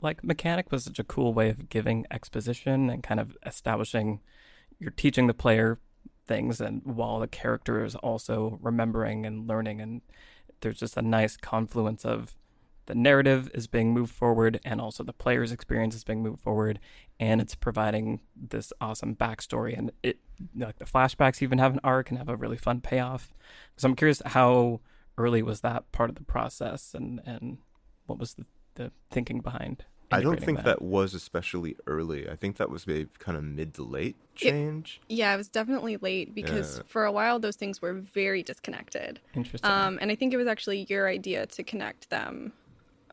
like 0.00 0.24
mechanic 0.24 0.72
was 0.72 0.84
such 0.84 0.98
a 0.98 1.04
cool 1.04 1.34
way 1.34 1.50
of 1.50 1.68
giving 1.68 2.06
exposition 2.10 2.90
and 2.90 3.02
kind 3.02 3.20
of 3.20 3.36
establishing 3.46 4.20
you're 4.78 4.90
teaching 4.90 5.26
the 5.26 5.34
player 5.34 5.78
things 6.26 6.60
and 6.60 6.82
while 6.84 7.20
the 7.20 7.28
character 7.28 7.84
is 7.84 7.94
also 7.96 8.58
remembering 8.62 9.24
and 9.26 9.48
learning 9.48 9.80
and 9.80 10.02
there's 10.60 10.78
just 10.78 10.96
a 10.96 11.02
nice 11.02 11.36
confluence 11.36 12.04
of 12.04 12.34
the 12.86 12.94
narrative 12.94 13.50
is 13.54 13.66
being 13.66 13.92
moved 13.94 14.12
forward 14.14 14.60
and 14.64 14.80
also 14.80 15.02
the 15.04 15.12
player's 15.12 15.52
experience 15.52 15.94
is 15.94 16.04
being 16.04 16.22
moved 16.22 16.40
forward 16.40 16.80
and 17.20 17.40
it's 17.40 17.54
providing 17.54 18.20
this 18.36 18.72
awesome 18.80 19.14
backstory 19.14 19.76
and 19.76 19.92
it 20.02 20.18
like 20.56 20.78
the 20.78 20.84
flashbacks 20.84 21.40
even 21.42 21.58
have 21.58 21.72
an 21.72 21.80
arc 21.84 22.08
and 22.10 22.18
have 22.18 22.28
a 22.28 22.36
really 22.36 22.56
fun 22.56 22.80
payoff 22.80 23.32
so 23.76 23.86
i'm 23.88 23.94
curious 23.94 24.20
how 24.26 24.80
early 25.18 25.42
was 25.42 25.60
that 25.60 25.90
part 25.92 26.08
of 26.08 26.16
the 26.16 26.24
process, 26.24 26.94
and 26.94 27.20
and 27.26 27.58
what 28.06 28.18
was 28.18 28.32
the, 28.34 28.46
the 28.76 28.90
thinking 29.10 29.40
behind? 29.40 29.84
I 30.10 30.20
don't 30.22 30.42
think 30.42 30.62
that. 30.64 30.80
was 30.80 31.12
especially 31.14 31.76
early. 31.86 32.28
I 32.28 32.34
think 32.36 32.56
that 32.56 32.70
was 32.70 32.86
maybe 32.86 33.08
kind 33.18 33.36
of 33.36 33.44
mid 33.44 33.74
to 33.74 33.82
late 33.82 34.16
It- 34.34 34.38
change. 34.38 35.00
Yeah, 35.10 35.32
it 35.34 35.36
was 35.36 35.48
definitely 35.48 35.98
late 35.98 36.34
because 36.34 36.78
Yeah. 36.78 36.82
for 36.86 37.04
a 37.04 37.12
while 37.12 37.38
those 37.38 37.56
things 37.56 37.80
were 37.82 37.92
very 37.92 38.42
disconnected. 38.42 39.20
Interesting. 39.34 39.70
Um, 39.70 39.98
and 40.00 40.10
I 40.10 40.14
think 40.14 40.32
it 40.32 40.38
was 40.38 40.46
actually 40.46 40.86
your 40.88 41.08
idea 41.08 41.46
to 41.46 41.62
connect 41.62 42.08
them. 42.10 42.52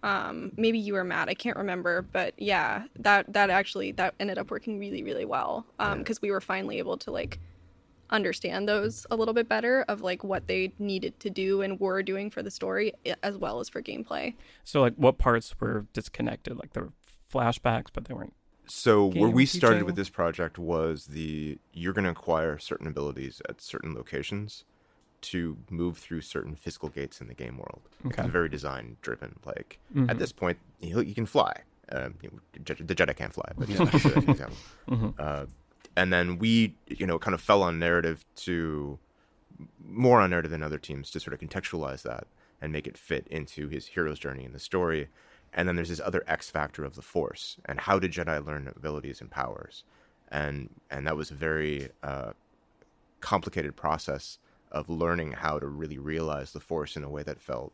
Um, 0.02 0.52
maybe 0.56 0.80
you 0.80 0.94
were 0.94 1.04
mad 1.04 1.30
I 1.30 1.34
can't 1.34 1.58
remember, 1.58 2.02
but 2.02 2.34
yeah, 2.38 2.86
that 3.00 3.32
that 3.34 3.50
actually 3.50 3.92
that 3.94 4.16
ended 4.20 4.38
up 4.38 4.52
working 4.52 4.80
really 4.80 5.04
really 5.04 5.26
well 5.26 5.66
um 5.80 6.00
because 6.00 6.22
we 6.22 6.32
were 6.32 6.42
finally 6.42 6.78
able 6.78 6.98
to 6.98 7.12
like 7.12 7.40
understand 8.10 8.68
those 8.68 9.06
a 9.12 9.16
little 9.16 9.34
bit 9.34 9.48
better 9.48 9.86
of 9.88 10.02
like 10.02 10.24
what 10.24 10.48
they 10.48 10.74
needed 10.80 11.20
to 11.20 11.30
do 11.30 11.62
and 11.62 11.80
were 11.80 12.02
doing 12.02 12.30
for 12.30 12.42
the 12.42 12.52
story 12.52 12.94
as 13.24 13.38
well 13.38 13.60
as 13.60 13.70
for 13.70 13.82
gameplay. 13.82 14.34
so, 14.64 14.82
like, 14.82 14.96
what 14.96 15.18
parts 15.18 15.54
were 15.60 15.86
disconnected? 15.94 16.58
Like, 16.58 16.74
there 16.74 16.84
were 16.84 16.94
flashbacks, 17.32 17.88
but 17.94 18.06
they 18.06 18.14
weren't. 18.14 18.34
So 18.66 19.06
where 19.06 19.30
Game 19.30 19.32
we 19.32 19.46
started 19.48 19.84
with 19.84 19.96
this 19.96 20.10
project 20.10 20.60
was 20.60 21.08
the 21.08 21.58
you're 21.74 21.94
going 21.94 22.06
to 22.06 22.12
acquire 22.12 22.60
certain 22.60 22.86
abilities 22.86 23.42
at 23.50 23.62
certain 23.62 23.96
locations 23.96 24.64
to 25.21 25.58
move 25.69 25.97
through 25.97 26.21
certain 26.21 26.55
physical 26.55 26.89
gates 26.89 27.19
in 27.21 27.27
the 27.27 27.34
game 27.34 27.58
world. 27.58 27.82
Okay. 28.05 28.23
It's 28.23 28.32
very 28.32 28.49
design 28.49 28.97
driven. 29.01 29.39
Like 29.45 29.79
Mhm. 29.95 30.10
at 30.10 30.19
this 30.19 30.32
point, 30.32 30.58
you, 30.79 30.99
you 31.01 31.13
can 31.13 31.25
fly. 31.25 31.53
Um, 31.91 32.15
you 32.21 32.29
know, 32.32 32.39
the 32.86 32.95
Jedi 32.95 33.15
can't 33.15 33.34
fly, 33.34 33.51
but 33.58 33.67
you 33.67 33.77
know, 33.79 33.86
that's 33.91 34.05
an 34.05 34.29
example. 34.29 34.58
Mhm. 34.88 35.13
Uh, 35.19 35.45
and 35.95 36.13
then 36.13 36.38
we, 36.38 36.75
you 36.88 37.05
know, 37.08 37.17
kind 37.19 37.34
of 37.34 37.41
fell 37.41 37.63
on 37.63 37.79
narrative 37.79 38.23
to 38.38 38.99
more 39.84 40.21
on 40.21 40.29
narrative 40.29 40.51
than 40.51 40.63
other 40.63 40.77
teams 40.77 41.10
to 41.12 41.19
sort 41.19 41.34
of 41.34 41.39
contextualize 41.39 42.03
that 42.03 42.27
and 42.62 42.71
make 42.71 42.88
it 42.88 42.97
fit 42.97 43.27
into 43.27 43.67
his 43.67 43.88
hero's 43.88 44.19
journey 44.19 44.45
in 44.45 44.53
the 44.53 44.60
story. 44.60 45.10
And 45.53 45.67
then 45.67 45.75
there's 45.75 45.89
this 45.89 45.99
other 45.99 46.23
X 46.27 46.49
factor 46.51 46.86
of 46.86 46.95
the 46.95 47.01
Force 47.01 47.58
and 47.65 47.79
how 47.82 47.97
did 47.99 48.12
Jedi 48.13 48.45
learn 48.45 48.71
abilities 48.75 49.19
and 49.19 49.32
powers, 49.32 49.84
and 50.32 50.69
and 50.91 51.08
that 51.08 51.17
was 51.17 51.32
a 51.32 51.34
very 51.34 51.89
uh, 52.03 52.34
complicated 53.19 53.75
process 53.75 54.38
of 54.71 54.89
learning 54.89 55.34
how 55.34 55.60
to 55.60 55.67
really 55.67 55.97
realize 55.97 56.51
the 56.51 56.60
Force 56.60 56.95
in 56.95 57.03
a 57.03 57.10
way 57.10 57.23
that 57.23 57.41
felt 57.41 57.73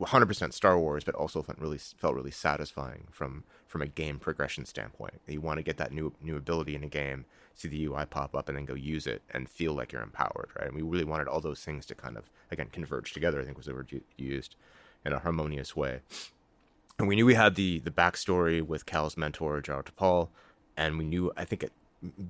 100% 0.00 0.52
Star 0.52 0.78
Wars, 0.78 1.04
but 1.04 1.14
also 1.14 1.42
felt 1.42 1.58
really 1.58 1.78
felt 1.78 2.14
really 2.14 2.30
satisfying 2.30 3.08
from 3.10 3.44
from 3.66 3.82
a 3.82 3.86
game 3.86 4.18
progression 4.18 4.64
standpoint. 4.64 5.20
You 5.26 5.40
want 5.40 5.58
to 5.58 5.62
get 5.62 5.76
that 5.78 5.92
new 5.92 6.12
new 6.22 6.36
ability 6.36 6.74
in 6.74 6.84
a 6.84 6.88
game, 6.88 7.24
see 7.54 7.68
the 7.68 7.86
UI 7.86 8.04
pop 8.06 8.34
up, 8.34 8.48
and 8.48 8.56
then 8.56 8.64
go 8.64 8.74
use 8.74 9.06
it 9.06 9.22
and 9.30 9.48
feel 9.48 9.72
like 9.74 9.92
you're 9.92 10.02
empowered, 10.02 10.50
right? 10.58 10.68
And 10.68 10.76
we 10.76 10.82
really 10.82 11.04
wanted 11.04 11.26
all 11.26 11.40
those 11.40 11.64
things 11.64 11.84
to 11.86 11.94
kind 11.94 12.16
of 12.16 12.30
again 12.50 12.68
converge 12.70 13.12
together. 13.12 13.40
I 13.40 13.44
think 13.44 13.56
was 13.56 13.66
the 13.66 13.74
word 13.74 14.02
used 14.16 14.54
in 15.04 15.12
a 15.12 15.18
harmonious 15.18 15.74
way. 15.74 16.00
And 16.98 17.08
we 17.08 17.16
knew 17.16 17.26
we 17.26 17.34
had 17.34 17.56
the 17.56 17.80
the 17.80 17.90
backstory 17.90 18.62
with 18.62 18.86
Cal's 18.86 19.16
mentor 19.16 19.60
Jaro 19.60 19.84
Tapal, 19.84 20.28
and 20.76 20.96
we 20.96 21.04
knew 21.04 21.32
I 21.36 21.44
think 21.44 21.64
it, 21.64 21.72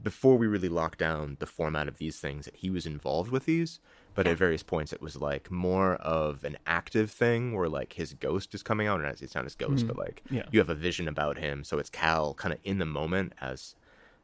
before 0.03 0.37
we 0.37 0.47
really 0.47 0.69
locked 0.69 0.99
down 0.99 1.37
the 1.41 1.47
format 1.47 1.89
of 1.89 1.99
these 1.99 2.19
things 2.19 2.45
that 2.47 2.57
he 2.57 2.71
was 2.71 2.87
involved 2.87 3.31
with 3.31 3.45
these. 3.45 3.81
But 4.15 4.27
at 4.27 4.37
various 4.37 4.65
points, 4.65 4.93
it 4.93 5.01
was 5.01 5.17
like 5.17 5.49
more 5.51 5.95
of 5.97 6.43
an 6.43 6.57
active 6.67 7.11
thing 7.11 7.55
where 7.55 7.69
like 7.69 7.93
his 7.93 8.15
ghost 8.15 8.53
is 8.55 8.65
coming 8.65 8.89
out, 8.89 9.01
and 9.01 9.09
as 9.09 9.23
it's 9.23 9.35
not 9.37 9.45
his 9.45 9.55
ghost, 9.55 9.87
but 9.87 9.97
like 9.97 10.23
Yeah. 10.31 10.43
you 10.51 10.59
have 10.59 10.69
a 10.71 10.75
vision 10.75 11.07
about 11.07 11.39
him. 11.39 11.63
So 11.63 11.79
it's 11.79 11.91
Cal 11.91 12.35
kind 12.35 12.53
of 12.53 12.59
in 12.65 12.79
the 12.79 12.87
moment 12.87 13.35
as 13.41 13.77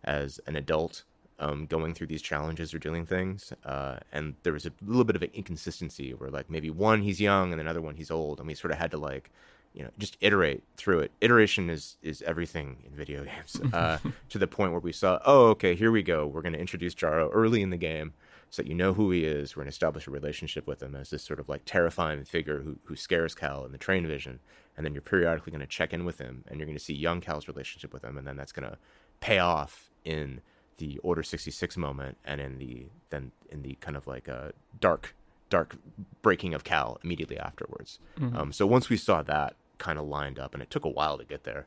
as 0.02 0.40
an 0.46 0.56
adult 0.56 1.04
um, 1.38 1.66
going 1.66 1.94
through 1.94 2.06
these 2.08 2.22
challenges 2.22 2.74
or 2.74 2.78
doing 2.78 3.06
things. 3.06 3.52
Uh, 3.64 3.98
and 4.12 4.34
there 4.42 4.52
was 4.52 4.66
a 4.66 4.72
little 4.84 5.04
bit 5.04 5.16
of 5.16 5.22
an 5.22 5.30
inconsistency 5.32 6.12
where 6.12 6.30
like 6.30 6.50
maybe 6.50 6.70
one 6.70 7.02
he's 7.02 7.20
young 7.20 7.52
and 7.52 7.60
another 7.60 7.80
one 7.80 7.94
he's 7.96 8.10
old, 8.10 8.38
and 8.38 8.48
we 8.48 8.54
sort 8.54 8.72
of 8.72 8.78
had 8.78 8.90
to 8.90 8.98
like 8.98 9.30
you 9.74 9.82
know 9.82 9.90
just 9.98 10.16
iterate 10.20 10.62
through 10.76 11.00
it. 11.00 11.12
Iteration 11.20 11.68
is 11.68 11.96
is 12.02 12.22
everything 12.22 12.76
in 12.86 12.96
video 12.96 13.24
games. 13.24 13.60
Uh, 13.74 13.98
to 14.28 14.38
the 14.38 14.46
point 14.46 14.70
where 14.70 14.80
we 14.80 14.92
saw, 14.92 15.18
oh 15.26 15.46
okay, 15.48 15.74
here 15.74 15.90
we 15.90 16.02
go. 16.02 16.26
We're 16.26 16.42
going 16.42 16.52
to 16.52 16.60
introduce 16.60 16.94
Jaro 16.94 17.28
early 17.32 17.60
in 17.60 17.70
the 17.70 17.76
game. 17.76 18.12
So 18.50 18.62
that 18.62 18.68
you 18.68 18.74
know 18.74 18.92
who 18.94 19.10
he 19.10 19.24
is, 19.24 19.56
we're 19.56 19.62
going 19.62 19.70
to 19.70 19.74
establish 19.74 20.06
a 20.06 20.12
relationship 20.12 20.64
with 20.64 20.80
him 20.80 20.94
as 20.94 21.10
this 21.10 21.24
sort 21.24 21.40
of 21.40 21.48
like 21.48 21.62
terrifying 21.64 22.24
figure 22.24 22.60
who, 22.60 22.78
who 22.84 22.94
scares 22.94 23.34
Cal 23.34 23.64
in 23.64 23.72
the 23.72 23.78
train 23.78 24.06
vision, 24.06 24.38
and 24.76 24.86
then 24.86 24.92
you're 24.92 25.02
periodically 25.02 25.50
going 25.50 25.60
to 25.60 25.66
check 25.66 25.92
in 25.92 26.04
with 26.04 26.18
him, 26.18 26.44
and 26.46 26.60
you're 26.60 26.66
going 26.66 26.78
to 26.78 26.84
see 26.84 26.94
young 26.94 27.20
Cal's 27.20 27.48
relationship 27.48 27.92
with 27.92 28.04
him, 28.04 28.16
and 28.16 28.28
then 28.28 28.36
that's 28.36 28.52
going 28.52 28.68
to 28.70 28.78
pay 29.18 29.40
off 29.40 29.90
in 30.04 30.40
the 30.78 30.98
Order 30.98 31.24
66 31.24 31.76
moment, 31.76 32.16
and 32.24 32.40
in 32.40 32.58
the 32.58 32.86
then 33.10 33.32
in 33.50 33.62
the 33.62 33.76
kind 33.80 33.96
of 33.96 34.06
like 34.06 34.28
a 34.28 34.52
dark 34.78 35.16
dark 35.50 35.76
breaking 36.22 36.54
of 36.54 36.62
Cal 36.62 36.98
immediately 37.02 37.38
afterwards. 37.38 37.98
Um, 38.36 38.52
so 38.52 38.66
once 38.66 38.88
we 38.88 38.96
saw 38.96 39.22
that 39.22 39.56
kind 39.78 39.98
of 39.98 40.06
lined 40.06 40.38
up, 40.38 40.54
and 40.54 40.62
it 40.62 40.70
took 40.70 40.84
a 40.84 40.88
while 40.88 41.18
to 41.18 41.24
get 41.24 41.44
there, 41.44 41.66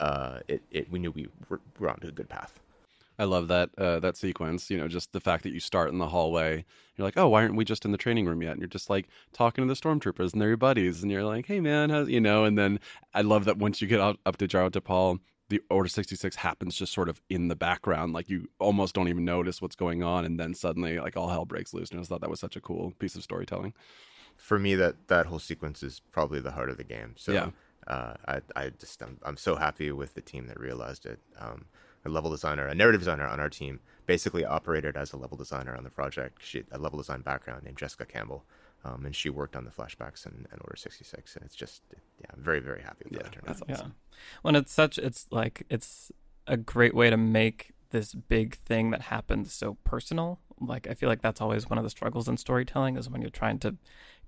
uh, 0.00 0.40
it, 0.48 0.62
it 0.70 0.90
we 0.90 0.98
knew 0.98 1.10
we 1.10 1.28
were, 1.48 1.60
were 1.78 1.90
on 1.90 1.98
a 2.02 2.10
good 2.10 2.28
path. 2.28 2.60
I 3.18 3.24
love 3.24 3.48
that 3.48 3.70
uh, 3.78 4.00
that 4.00 4.16
sequence. 4.16 4.70
You 4.70 4.78
know, 4.78 4.88
just 4.88 5.12
the 5.12 5.20
fact 5.20 5.44
that 5.44 5.52
you 5.52 5.60
start 5.60 5.90
in 5.90 5.98
the 5.98 6.08
hallway. 6.08 6.64
You're 6.96 7.06
like, 7.06 7.16
oh, 7.16 7.28
why 7.28 7.42
aren't 7.42 7.56
we 7.56 7.64
just 7.64 7.84
in 7.84 7.90
the 7.90 7.98
training 7.98 8.26
room 8.26 8.42
yet? 8.42 8.52
And 8.52 8.60
you're 8.60 8.68
just 8.68 8.88
like 8.88 9.08
talking 9.32 9.66
to 9.66 9.68
the 9.72 9.80
stormtroopers 9.80 10.32
and 10.32 10.40
they're 10.40 10.48
your 10.48 10.56
buddies, 10.56 11.02
and 11.02 11.10
you're 11.10 11.24
like, 11.24 11.46
hey 11.46 11.60
man, 11.60 11.90
how's 11.90 12.08
you 12.08 12.20
know? 12.20 12.44
And 12.44 12.58
then 12.58 12.80
I 13.14 13.22
love 13.22 13.44
that 13.46 13.58
once 13.58 13.80
you 13.80 13.88
get 13.88 14.00
up, 14.00 14.16
up 14.26 14.36
to 14.38 14.48
Jaro 14.48 14.70
Tapal, 14.70 15.18
the 15.48 15.60
Order 15.70 15.88
66 15.88 16.36
happens 16.36 16.74
just 16.74 16.92
sort 16.92 17.08
of 17.08 17.20
in 17.28 17.48
the 17.48 17.56
background, 17.56 18.12
like 18.12 18.28
you 18.28 18.48
almost 18.58 18.94
don't 18.94 19.08
even 19.08 19.24
notice 19.24 19.60
what's 19.60 19.76
going 19.76 20.02
on, 20.02 20.24
and 20.24 20.38
then 20.40 20.54
suddenly 20.54 20.98
like 20.98 21.16
all 21.16 21.28
hell 21.28 21.44
breaks 21.44 21.74
loose. 21.74 21.90
And 21.90 21.98
I 21.98 22.00
just 22.00 22.10
thought 22.10 22.22
that 22.22 22.30
was 22.30 22.40
such 22.40 22.56
a 22.56 22.60
cool 22.60 22.92
piece 22.98 23.14
of 23.14 23.22
storytelling. 23.22 23.74
For 24.36 24.58
me, 24.58 24.74
that 24.74 25.08
that 25.08 25.26
whole 25.26 25.38
sequence 25.38 25.82
is 25.82 26.00
probably 26.12 26.40
the 26.40 26.52
heart 26.52 26.70
of 26.70 26.76
the 26.76 26.84
game. 26.84 27.14
So 27.16 27.32
Yeah. 27.32 27.50
uh, 27.86 28.14
I 28.26 28.40
I 28.56 28.70
just 28.70 29.02
I'm, 29.02 29.18
I'm 29.22 29.36
so 29.36 29.56
happy 29.56 29.90
with 29.92 30.14
the 30.14 30.20
team 30.20 30.46
that 30.48 30.58
realized 30.60 31.06
it. 31.06 31.20
Um, 31.38 31.66
a 32.06 32.10
level 32.10 32.30
designer, 32.30 32.66
a 32.66 32.74
narrative 32.74 33.00
designer 33.00 33.26
on 33.26 33.40
our 33.40 33.48
team, 33.48 33.80
basically 34.04 34.44
operated 34.44 34.94
as 34.94 35.14
a 35.14 35.16
level 35.16 35.38
designer 35.38 35.74
on 35.74 35.84
the 35.84 35.90
project. 35.90 36.38
She 36.44 36.58
had 36.58 36.66
a 36.70 36.76
level 36.78 36.98
design 36.98 37.22
background 37.22 37.64
named 37.64 37.78
Jessica 37.78 38.04
Campbell, 38.04 38.44
um, 38.84 39.06
and 39.06 39.16
she 39.16 39.30
worked 39.30 39.56
on 39.56 39.64
the 39.64 39.70
flashbacks 39.70 40.26
and, 40.26 40.46
and 40.52 40.60
Order 40.60 40.76
66. 40.76 41.34
And 41.36 41.46
it's 41.46 41.54
just, 41.54 41.80
yeah, 42.20 42.26
I'm 42.36 42.42
very, 42.42 42.60
very 42.60 42.82
happy 42.82 43.06
with 43.10 43.14
Yeah, 43.14 43.22
that 43.30 43.42
that's 43.46 43.62
Yeah. 43.66 43.74
awesome. 43.76 43.94
When 44.42 44.54
it's 44.54 44.70
such, 44.70 44.98
it's 44.98 45.26
like 45.30 45.64
it's 45.70 46.12
a 46.46 46.58
great 46.58 46.94
way 46.94 47.08
to 47.08 47.16
make 47.16 47.72
this 47.88 48.12
big 48.12 48.56
thing 48.56 48.90
that 48.90 49.02
happens 49.02 49.54
so 49.54 49.78
personal. 49.84 50.40
Like 50.60 50.86
I 50.86 50.92
feel 50.92 51.08
like 51.08 51.22
that's 51.22 51.40
always 51.40 51.70
one 51.70 51.78
of 51.78 51.84
the 51.84 51.90
struggles 51.90 52.28
in 52.28 52.36
storytelling 52.36 52.98
is 52.98 53.08
when 53.08 53.22
you're 53.22 53.30
trying 53.30 53.60
to 53.60 53.76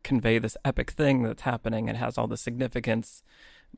convey 0.07 0.38
this 0.38 0.57
epic 0.64 0.92
thing 0.92 1.25
that's 1.25 1.42
happening 1.42 1.88
and 1.88 1.99
has 1.99 2.16
all 2.16 2.29
the 2.29 2.37
significance. 2.37 3.23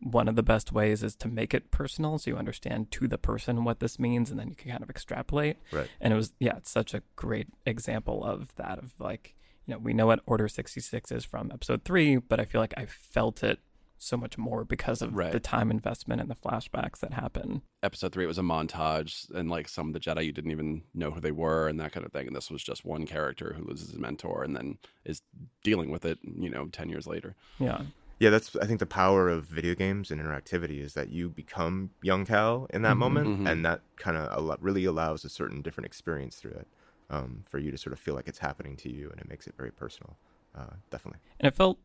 One 0.01 0.29
of 0.29 0.37
the 0.37 0.43
best 0.43 0.71
ways 0.71 1.03
is 1.03 1.17
to 1.17 1.29
make 1.29 1.55
it 1.55 1.71
personal, 1.71 2.19
so 2.19 2.31
you 2.31 2.37
understand 2.37 2.91
to 2.93 3.09
the 3.09 3.17
person 3.17 3.65
what 3.65 3.81
this 3.81 3.99
means, 3.99 4.31
and 4.31 4.39
then 4.39 4.49
you 4.51 4.55
can 4.55 4.71
kind 4.71 4.83
of 4.83 4.91
extrapolate. 4.91 5.57
Right. 5.73 5.89
And 6.01 6.13
it 6.13 6.17
was, 6.17 6.35
yeah, 6.39 6.59
it's 6.59 6.71
such 6.71 6.93
a 6.95 7.03
great 7.17 7.49
example 7.65 8.23
of 8.23 8.55
that. 8.57 8.79
Of 8.79 8.93
like, 8.99 9.35
you 9.67 9.73
know, 9.73 9.81
we 9.81 9.95
know 9.95 10.07
what 10.07 10.21
Order 10.27 10.49
sixty 10.49 10.81
six 10.81 11.11
is 11.11 11.25
from 11.25 11.51
Episode 11.51 11.83
three, 11.85 12.19
but 12.19 12.39
I 12.39 12.45
feel 12.45 12.61
like 12.61 12.75
I 12.77 12.87
felt 12.87 13.43
it 13.43 13.59
so 13.99 14.17
much 14.17 14.39
more 14.39 14.65
because 14.65 15.03
of 15.03 15.15
Right. 15.15 15.33
the 15.33 15.41
time 15.41 15.71
investment 15.71 16.21
and 16.21 16.31
the 16.31 16.35
flashbacks 16.35 17.01
that 17.01 17.15
happen. 17.15 17.63
Episode 17.83 18.13
three, 18.13 18.25
it 18.25 18.29
was 18.29 18.39
a 18.39 18.43
montage, 18.43 19.31
and 19.35 19.51
like 19.51 19.69
some 19.69 19.89
of 19.89 19.93
the 19.93 20.01
Jedi, 20.01 20.25
you 20.27 20.33
didn't 20.33 20.51
even 20.51 20.83
know 20.95 21.11
who 21.11 21.21
they 21.21 21.31
were, 21.33 21.69
and 21.69 21.79
that 21.81 21.93
kind 21.93 22.05
of 22.05 22.13
thing. 22.13 22.27
And 22.27 22.35
this 22.35 22.51
was 22.51 22.63
just 22.63 22.85
one 22.85 23.07
character 23.07 23.55
who 23.57 23.65
loses 23.65 23.91
his 23.91 23.99
mentor, 23.99 24.43
and 24.43 24.57
then 24.57 24.79
is 25.05 25.23
dealing 25.63 25.91
with 25.91 26.05
it, 26.05 26.19
you 26.23 26.51
know, 26.51 26.67
ten 26.67 26.89
years 26.89 27.07
later. 27.07 27.35
Yeah. 27.59 27.83
Yeah, 28.21 28.31
that's 28.31 28.57
I 28.57 28.67
think 28.67 28.81
the 28.81 28.87
power 28.87 29.29
of 29.29 29.45
video 29.45 29.77
games 29.77 30.11
and 30.11 30.21
interactivity 30.21 30.81
is 30.81 30.95
that 30.95 31.11
you 31.11 31.29
become 31.29 31.91
young 32.03 32.27
Cal 32.27 32.67
in 32.71 32.83
that 32.83 32.95
Mhm. 32.97 32.99
moment, 32.99 33.29
Mhm. 33.41 33.49
and 33.49 33.65
that 33.65 33.83
kind 33.97 34.17
of 34.17 34.57
really 34.61 34.85
allows 34.85 35.25
a 35.25 35.29
certain 35.29 35.63
different 35.63 35.87
experience 35.87 36.35
through 36.37 36.53
it 36.55 36.67
um, 37.11 37.45
for 37.49 37.59
you 37.59 37.71
to 37.71 37.79
sort 37.79 37.93
of 37.93 38.01
feel 38.01 38.15
like 38.15 38.27
it's 38.27 38.41
happening 38.41 38.77
to 38.79 38.91
you, 38.91 39.09
and 39.11 39.21
it 39.21 39.29
makes 39.29 39.47
it 39.47 39.55
very 39.57 39.71
personal. 39.71 40.17
Uh, 40.55 40.75
definitely. 40.91 41.21
And 41.39 41.47
it 41.47 41.55
felt, 41.55 41.79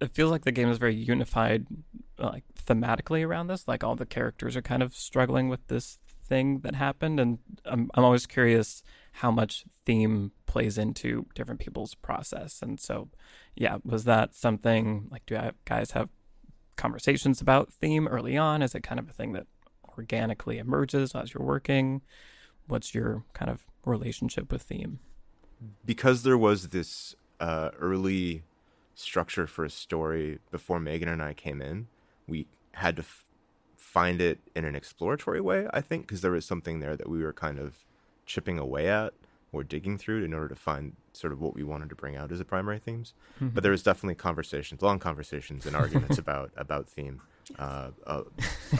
it 0.00 0.12
feels 0.12 0.30
like 0.30 0.44
the 0.44 0.52
game 0.52 0.68
is 0.68 0.78
very 0.78 0.94
unified, 0.94 1.66
like 2.18 2.44
thematically 2.66 3.26
around 3.26 3.48
this. 3.48 3.66
Like 3.68 3.84
all 3.84 3.96
the 3.96 4.06
characters 4.06 4.56
are 4.56 4.62
kind 4.62 4.82
of 4.82 4.94
struggling 4.94 5.48
with 5.48 5.66
this 5.68 5.98
thing 6.26 6.60
that 6.60 6.74
happened, 6.74 7.20
and 7.20 7.38
I'm 7.64 7.90
I'm 7.94 8.04
always 8.04 8.26
curious 8.26 8.82
how 9.12 9.30
much 9.30 9.64
theme 9.84 10.32
plays 10.46 10.78
into 10.78 11.26
different 11.34 11.60
people's 11.60 11.94
process. 11.94 12.60
And 12.62 12.80
so, 12.80 13.08
yeah, 13.54 13.78
was 13.84 14.04
that 14.04 14.34
something 14.34 15.08
like 15.10 15.24
do 15.26 15.38
guys 15.64 15.92
have 15.92 16.08
conversations 16.76 17.40
about 17.40 17.72
theme 17.72 18.08
early 18.08 18.36
on? 18.36 18.62
Is 18.62 18.74
it 18.74 18.82
kind 18.82 18.98
of 18.98 19.08
a 19.08 19.12
thing 19.12 19.32
that 19.32 19.46
organically 19.96 20.58
emerges 20.58 21.14
as 21.14 21.32
you're 21.32 21.46
working? 21.46 22.02
What's 22.66 22.94
your 22.94 23.24
kind 23.34 23.50
of 23.50 23.66
relationship 23.84 24.50
with 24.50 24.62
theme? 24.62 24.98
because 25.84 26.22
there 26.22 26.38
was 26.38 26.68
this 26.68 27.14
uh, 27.40 27.70
early 27.78 28.42
structure 28.94 29.46
for 29.46 29.64
a 29.64 29.70
story 29.70 30.38
before 30.50 30.80
Megan 30.80 31.08
and 31.08 31.22
I 31.22 31.34
came 31.34 31.60
in, 31.60 31.88
we 32.26 32.46
had 32.72 32.96
to 32.96 33.02
f- 33.02 33.24
find 33.76 34.20
it 34.20 34.40
in 34.54 34.64
an 34.64 34.74
exploratory 34.74 35.40
way, 35.40 35.68
I 35.72 35.80
think, 35.80 36.06
because 36.06 36.20
there 36.20 36.30
was 36.30 36.44
something 36.44 36.80
there 36.80 36.96
that 36.96 37.08
we 37.08 37.22
were 37.22 37.32
kind 37.32 37.58
of 37.58 37.78
chipping 38.26 38.58
away 38.58 38.88
at 38.88 39.12
or 39.52 39.62
digging 39.62 39.96
through 39.96 40.24
in 40.24 40.34
order 40.34 40.48
to 40.48 40.56
find 40.56 40.96
sort 41.12 41.32
of 41.32 41.40
what 41.40 41.54
we 41.54 41.62
wanted 41.62 41.88
to 41.88 41.94
bring 41.94 42.16
out 42.16 42.32
as 42.32 42.38
the 42.38 42.44
primary 42.44 42.78
themes. 42.78 43.14
But 43.40 43.62
there 43.62 43.70
was 43.70 43.82
definitely 43.82 44.16
conversations, 44.16 44.82
long 44.82 44.98
conversations 44.98 45.64
and 45.66 45.76
arguments 45.76 46.18
about 46.24 46.50
about 46.56 46.88
theme 46.88 47.20
uh, 47.58 47.90
uh, 48.06 48.22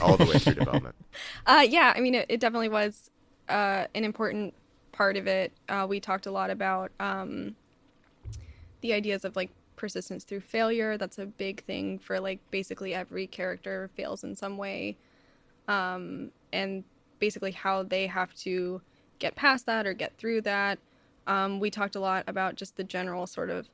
all 0.01 0.17
the 0.17 0.25
way 0.25 0.37
through 0.39 0.55
development. 0.55 0.95
Uh, 1.47 1.65
yeah, 1.67 1.93
I 1.95 2.01
mean, 2.01 2.15
it, 2.15 2.25
it 2.27 2.39
definitely 2.39 2.67
was 2.69 3.09
uh, 3.47 3.85
an 3.93 4.03
important 4.03 4.53
part 4.91 5.15
of 5.15 5.27
it. 5.27 5.53
Uh, 5.69 5.85
we 5.87 5.99
talked 5.99 6.25
a 6.25 6.31
lot 6.31 6.49
about 6.49 6.91
um, 6.99 7.55
the 8.81 8.91
ideas 8.91 9.23
of 9.23 9.35
like 9.35 9.51
persistence 9.75 10.23
through 10.23 10.41
failure. 10.41 10.97
That's 10.97 11.19
a 11.19 11.25
big 11.25 11.63
thing 11.63 11.99
for 11.99 12.19
like 12.19 12.39
basically 12.51 12.93
every 12.93 13.27
character 13.27 13.89
fails 13.95 14.23
in 14.23 14.35
some 14.35 14.57
way, 14.57 14.97
um, 15.67 16.31
and 16.53 16.83
basically 17.19 17.51
how 17.51 17.83
they 17.83 18.07
have 18.07 18.33
to 18.35 18.81
get 19.19 19.35
past 19.35 19.65
that 19.65 19.85
or 19.85 19.93
get 19.93 20.17
through 20.17 20.41
that. 20.41 20.79
Um, 21.27 21.59
we 21.59 21.71
talked 21.71 21.95
a 21.95 21.99
lot 21.99 22.23
about 22.27 22.55
just 22.55 22.75
the 22.75 22.83
general 22.83 23.25
sort 23.25 23.49
of 23.49 23.67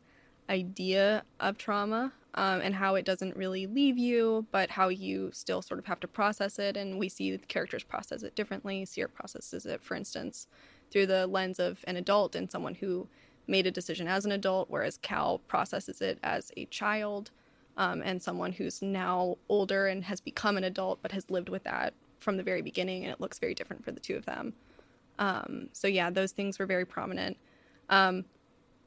idea 0.50 1.24
of 1.40 1.58
trauma 1.58 2.14
um, 2.36 2.62
and 2.62 2.76
how 2.76 2.96
it 2.96 3.06
doesn't 3.06 3.36
really 3.36 3.68
leave 3.68 3.98
you, 3.98 4.46
but 4.52 4.70
how 4.70 4.90
you 4.90 5.30
still 5.34 5.62
sort 5.62 5.80
of 5.80 5.86
have 5.86 6.00
to 6.00 6.08
process 6.08 6.60
it. 6.60 6.78
And 6.78 6.98
we 6.98 7.10
see 7.10 7.36
the 7.36 7.46
characters 7.46 7.84
process 7.84 8.24
it 8.24 8.36
differently. 8.36 8.86
Cere 8.86 9.08
processes 9.08 9.66
it, 9.66 9.82
for 9.84 9.96
instance, 9.96 10.48
through 10.92 11.08
the 11.08 11.28
lens 11.28 11.60
of 11.60 11.84
an 11.86 11.98
adult 11.98 12.36
and 12.36 12.50
someone 12.50 12.76
who 12.76 13.08
made 13.52 13.68
a 13.68 13.72
decision 13.72 14.08
as 14.08 14.26
an 14.26 14.32
adult, 14.32 14.70
whereas 14.70 14.98
Cal 14.98 15.38
processes 15.48 16.02
it 16.02 16.18
as 16.24 16.52
a 16.58 16.66
child 16.66 17.30
um, 17.78 18.02
and 18.04 18.22
someone 18.22 18.52
who's 18.54 18.82
now 18.82 19.38
older 19.50 19.86
and 19.88 20.04
has 20.06 20.20
become 20.22 20.58
an 20.58 20.64
adult 20.64 21.00
but 21.04 21.12
has 21.12 21.30
lived 21.30 21.50
with 21.50 21.64
that 21.66 21.94
from 22.20 22.38
the 22.38 22.44
very 22.44 22.62
beginning. 22.64 23.04
And 23.04 23.12
it 23.12 23.22
looks 23.22 23.38
very 23.40 23.54
different 23.54 23.84
for 23.86 23.92
the 23.92 24.00
two 24.00 24.16
of 24.16 24.26
them. 24.26 24.54
Um, 25.20 25.70
so, 25.74 25.88
yeah, 25.88 26.10
those 26.10 26.32
things 26.32 26.58
were 26.58 26.66
very 26.66 26.86
prominent. 26.86 27.38
Um, 27.90 28.26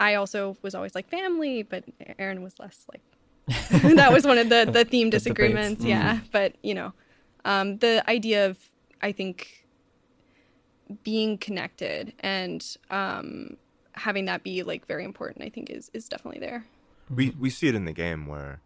I 0.01 0.15
also 0.17 0.57
was 0.63 0.75
always 0.75 0.95
like 0.95 1.09
family, 1.09 1.63
but 1.63 1.85
Aaron 2.19 2.43
was 2.43 2.59
less 2.59 2.87
like 2.93 3.03
that 3.97 4.11
was 4.13 4.25
one 4.27 4.39
of 4.39 4.49
the 4.49 4.69
the 4.71 4.85
theme 4.93 5.11
The 5.11 5.19
debates. 5.19 5.25
disagreements. 5.25 5.85
Yeah, 5.85 6.21
but 6.33 6.55
you 6.63 6.75
know, 6.75 6.93
um, 7.45 7.77
the 7.79 8.03
idea 8.09 8.47
of 8.47 8.59
I 9.03 9.13
think 9.13 9.67
being 11.03 11.39
connected 11.39 12.13
and 12.21 12.77
um, 12.91 13.57
having 13.95 14.25
that 14.27 14.43
be 14.43 14.63
like 14.63 14.87
very 14.87 15.05
important. 15.05 15.45
I 15.45 15.49
think 15.51 15.71
is 15.71 15.91
is 15.95 16.09
definitely 16.09 16.41
there. 16.41 16.67
we 17.11 17.31
we 17.39 17.51
see 17.51 17.69
it 17.69 17.75
in 17.75 17.85
the 17.85 17.93
game 17.93 18.27
where 18.27 18.61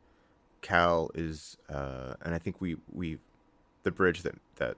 Cal 0.62 1.10
is, 1.14 1.56
uh, 1.68 2.14
and 2.22 2.34
I 2.34 2.38
think 2.38 2.60
we 2.60 2.76
we 2.92 3.18
the 3.82 3.90
bridge 3.90 4.22
that 4.22 4.34
that 4.56 4.76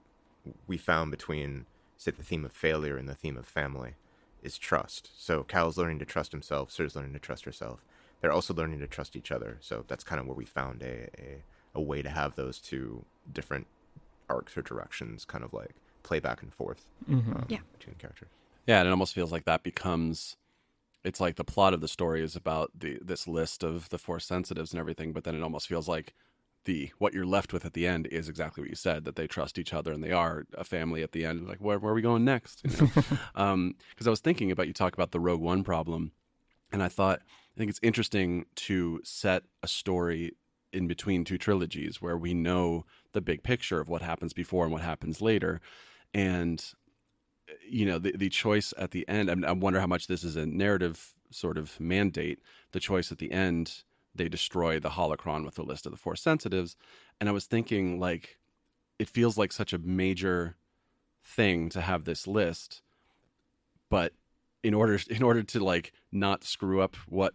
we 0.67 0.77
found 0.77 1.11
between 1.11 1.67
say 1.97 2.11
the 2.11 2.23
theme 2.23 2.45
of 2.45 2.53
failure 2.53 2.97
and 2.97 3.09
the 3.09 3.15
theme 3.15 3.37
of 3.37 3.47
family 3.47 3.95
is 4.43 4.57
trust. 4.57 5.11
So 5.19 5.43
Cal's 5.43 5.77
learning 5.77 5.99
to 5.99 6.05
trust 6.07 6.33
himself, 6.33 6.71
Cere's 6.71 6.97
learning 6.97 7.13
to 7.13 7.19
trust 7.19 7.45
herself. 7.45 7.85
They're 8.21 8.33
also 8.33 8.55
learning 8.55 8.79
to 8.81 8.87
trust 8.87 9.17
each 9.17 9.31
other. 9.33 9.59
So 9.61 9.85
that's 9.89 10.05
kind 10.05 10.21
of 10.21 10.27
where 10.27 10.37
we 10.37 10.45
found 10.45 10.83
a, 10.83 11.09
a 11.19 11.43
a 11.75 11.81
way 11.81 12.03
to 12.03 12.09
have 12.11 12.35
those 12.37 12.59
two 12.59 13.05
different 13.33 13.67
arcs 14.29 14.57
or 14.57 14.63
directions 14.63 15.25
kind 15.25 15.45
of 15.45 15.53
like 15.53 15.75
play 16.03 16.19
back 16.21 16.43
and 16.43 16.53
forth 16.53 16.85
um, 17.09 17.45
Yeah. 17.49 17.59
between 17.79 17.95
characters. 17.97 18.29
Yeah, 18.67 18.79
and 18.81 18.89
it 18.89 18.91
almost 18.91 19.15
feels 19.15 19.31
like 19.33 19.45
that 19.45 19.63
becomes 19.63 20.37
it's 21.05 21.21
like 21.21 21.37
the 21.37 21.45
plot 21.45 21.75
of 21.75 21.81
the 21.81 21.89
story 21.89 22.23
is 22.23 22.37
about 22.37 22.71
the 22.79 22.99
this 23.03 23.27
list 23.27 23.63
of 23.63 23.89
the 23.89 23.99
force 23.99 24.27
sensitives 24.27 24.73
and 24.73 24.81
everything, 24.81 25.13
but 25.13 25.25
then 25.25 25.35
it 25.35 25.43
almost 25.43 25.69
feels 25.69 25.89
like 25.89 26.15
the 26.65 26.91
what 26.99 27.15
you're 27.15 27.27
left 27.27 27.53
with 27.53 27.65
at 27.65 27.73
the 27.73 27.87
end 27.87 28.07
is 28.09 28.29
exactly 28.29 28.63
what 28.63 28.71
you 28.71 28.77
said 28.77 29.05
that 29.05 29.17
they 29.17 29.27
trust 29.27 29.59
each 29.59 29.73
other 29.73 29.93
and 29.93 30.05
they 30.05 30.13
are 30.13 30.45
a 30.55 30.65
family 30.65 31.03
at 31.03 31.13
the 31.13 31.25
end. 31.25 31.49
Like 31.49 31.59
where, 31.59 31.79
where 31.79 31.93
are 31.93 31.95
we 31.95 32.03
going 32.03 32.25
next? 32.25 32.63
You 32.65 32.71
know? 32.87 33.03
um, 33.35 33.75
because 33.91 34.07
I 34.07 34.11
was 34.11 34.21
thinking 34.21 34.51
about 34.51 34.67
you 34.67 34.75
talk 34.75 34.95
about 34.95 35.13
the 35.13 35.21
Rogue 35.21 35.41
One 35.41 35.65
problem, 35.65 36.13
and 36.73 36.83
I 36.83 36.89
thought 36.89 37.21
I 37.55 37.59
think 37.59 37.71
it's 37.71 37.81
interesting 37.83 38.47
to 38.57 39.01
set 39.05 39.45
a 39.63 39.69
story 39.69 40.33
in 40.73 40.87
between 40.87 41.25
two 41.25 41.39
trilogies 41.39 42.01
where 42.01 42.17
we 42.17 42.33
know 42.33 42.85
the 43.13 43.21
big 43.21 43.43
picture 43.43 43.81
of 43.81 43.89
what 43.89 44.03
happens 44.03 44.33
before 44.33 44.65
and 44.65 44.73
what 44.73 44.83
happens 44.83 45.21
later, 45.23 45.61
and 46.13 46.73
you 47.69 47.87
know 47.87 47.99
the 47.99 48.13
the 48.17 48.29
choice 48.29 48.73
at 48.79 48.91
the 48.91 49.07
end. 49.09 49.31
I, 49.31 49.49
I 49.49 49.53
wonder 49.53 49.81
how 49.81 49.87
much 49.87 50.07
this 50.07 50.25
is 50.25 50.37
a 50.37 50.47
narrative 50.47 51.15
sort 51.31 51.59
of 51.59 51.79
mandate. 51.81 52.41
The 52.73 52.81
choice 52.81 53.13
at 53.13 53.19
the 53.19 53.33
end, 53.33 53.83
they 54.15 54.29
destroy 54.29 54.79
the 54.79 54.91
holocron 54.91 55.45
with 55.45 55.55
the 55.55 55.63
list 55.63 55.87
of 55.87 55.93
the 55.93 55.99
Force 55.99 56.23
sensitives, 56.23 56.77
and 57.21 57.29
I 57.29 57.33
was 57.33 57.47
thinking 57.47 58.01
like, 58.01 58.39
it 58.99 59.09
feels 59.09 59.39
like 59.39 59.53
such 59.53 59.73
a 59.73 59.79
major 59.79 60.57
thing 61.25 61.69
to 61.71 61.81
have 61.81 62.05
this 62.05 62.27
list, 62.27 62.83
but 63.89 64.13
in 64.63 64.75
order 64.75 64.99
in 65.09 65.23
order 65.23 65.43
to 65.43 65.61
like 65.61 65.93
not 66.13 66.45
screw 66.45 66.81
up 66.81 66.97
what 67.07 67.35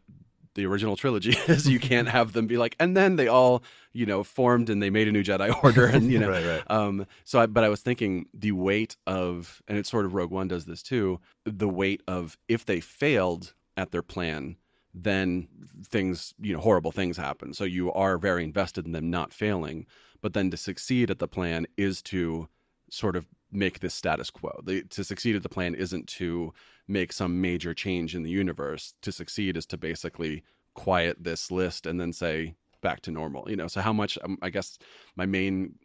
the 0.56 0.66
original 0.66 0.96
trilogy 0.96 1.32
is, 1.48 1.70
you 1.70 1.80
can't 1.80 2.08
have 2.10 2.34
them 2.34 2.48
be 2.48 2.58
like, 2.58 2.76
and 2.80 2.98
then 2.98 3.16
they 3.16 3.28
all 3.28 3.64
you 3.94 4.06
know 4.06 4.24
formed 4.24 4.70
and 4.70 4.82
they 4.82 4.90
made 4.90 5.08
a 5.08 5.12
new 5.12 5.24
Jedi 5.24 5.54
Order, 5.64 5.86
and 5.86 6.12
you 6.12 6.20
know 6.20 6.30
Right, 6.30 6.46
right. 6.46 6.64
um, 6.72 7.06
so, 7.24 7.40
I, 7.40 7.46
but 7.46 7.64
I 7.64 7.70
was 7.70 7.82
thinking 7.82 8.26
the 8.34 8.52
weight 8.54 8.98
of, 9.08 9.62
and 9.68 9.78
it's 9.78 9.90
sort 9.90 10.06
of 10.06 10.14
Rogue 10.14 10.32
One 10.32 10.48
does 10.48 10.66
this 10.66 10.82
too. 10.82 11.20
The 11.46 11.70
weight 11.70 12.02
of 12.08 12.38
if 12.48 12.66
they 12.66 12.80
failed 12.80 13.54
at 13.78 13.92
their 13.92 14.02
plan, 14.02 14.56
then 14.94 15.48
things, 15.84 16.34
you 16.40 16.54
know, 16.54 16.60
horrible 16.62 16.92
things 16.92 17.18
happen. 17.18 17.54
So 17.54 17.66
you 17.66 17.92
are 17.92 18.18
very 18.18 18.44
invested 18.44 18.86
in 18.86 18.94
them 18.94 19.10
not 19.10 19.34
failing. 19.34 19.86
But 20.22 20.34
then 20.34 20.50
to 20.52 20.58
succeed 20.58 21.12
at 21.12 21.20
the 21.20 21.28
plan 21.28 21.68
is 21.78 22.02
to 22.04 22.48
sort 22.90 23.16
of 23.16 23.28
make 23.52 23.80
this 23.80 23.94
status 23.94 24.30
quo. 24.30 24.62
The, 24.64 24.84
to 24.84 25.04
succeed 25.04 25.36
at 25.36 25.44
the 25.44 25.50
plan 25.50 25.76
isn't 25.76 26.08
to 26.08 26.54
make 26.88 27.14
some 27.14 27.42
major 27.42 27.74
change 27.74 28.16
in 28.16 28.24
the 28.24 28.30
universe. 28.30 28.94
To 29.02 29.12
succeed 29.12 29.58
is 29.58 29.66
to 29.68 29.78
basically 29.78 30.44
quiet 30.74 31.24
this 31.24 31.52
list 31.52 31.86
and 31.86 32.00
then 32.00 32.14
say 32.14 32.56
back 32.82 33.02
to 33.02 33.12
normal. 33.12 33.50
You 33.50 33.56
know, 33.56 33.68
so 33.68 33.82
how 33.82 33.94
much? 33.94 34.18
Um, 34.24 34.38
I 34.42 34.50
guess 34.50 34.78
my 35.16 35.26
main 35.26 35.76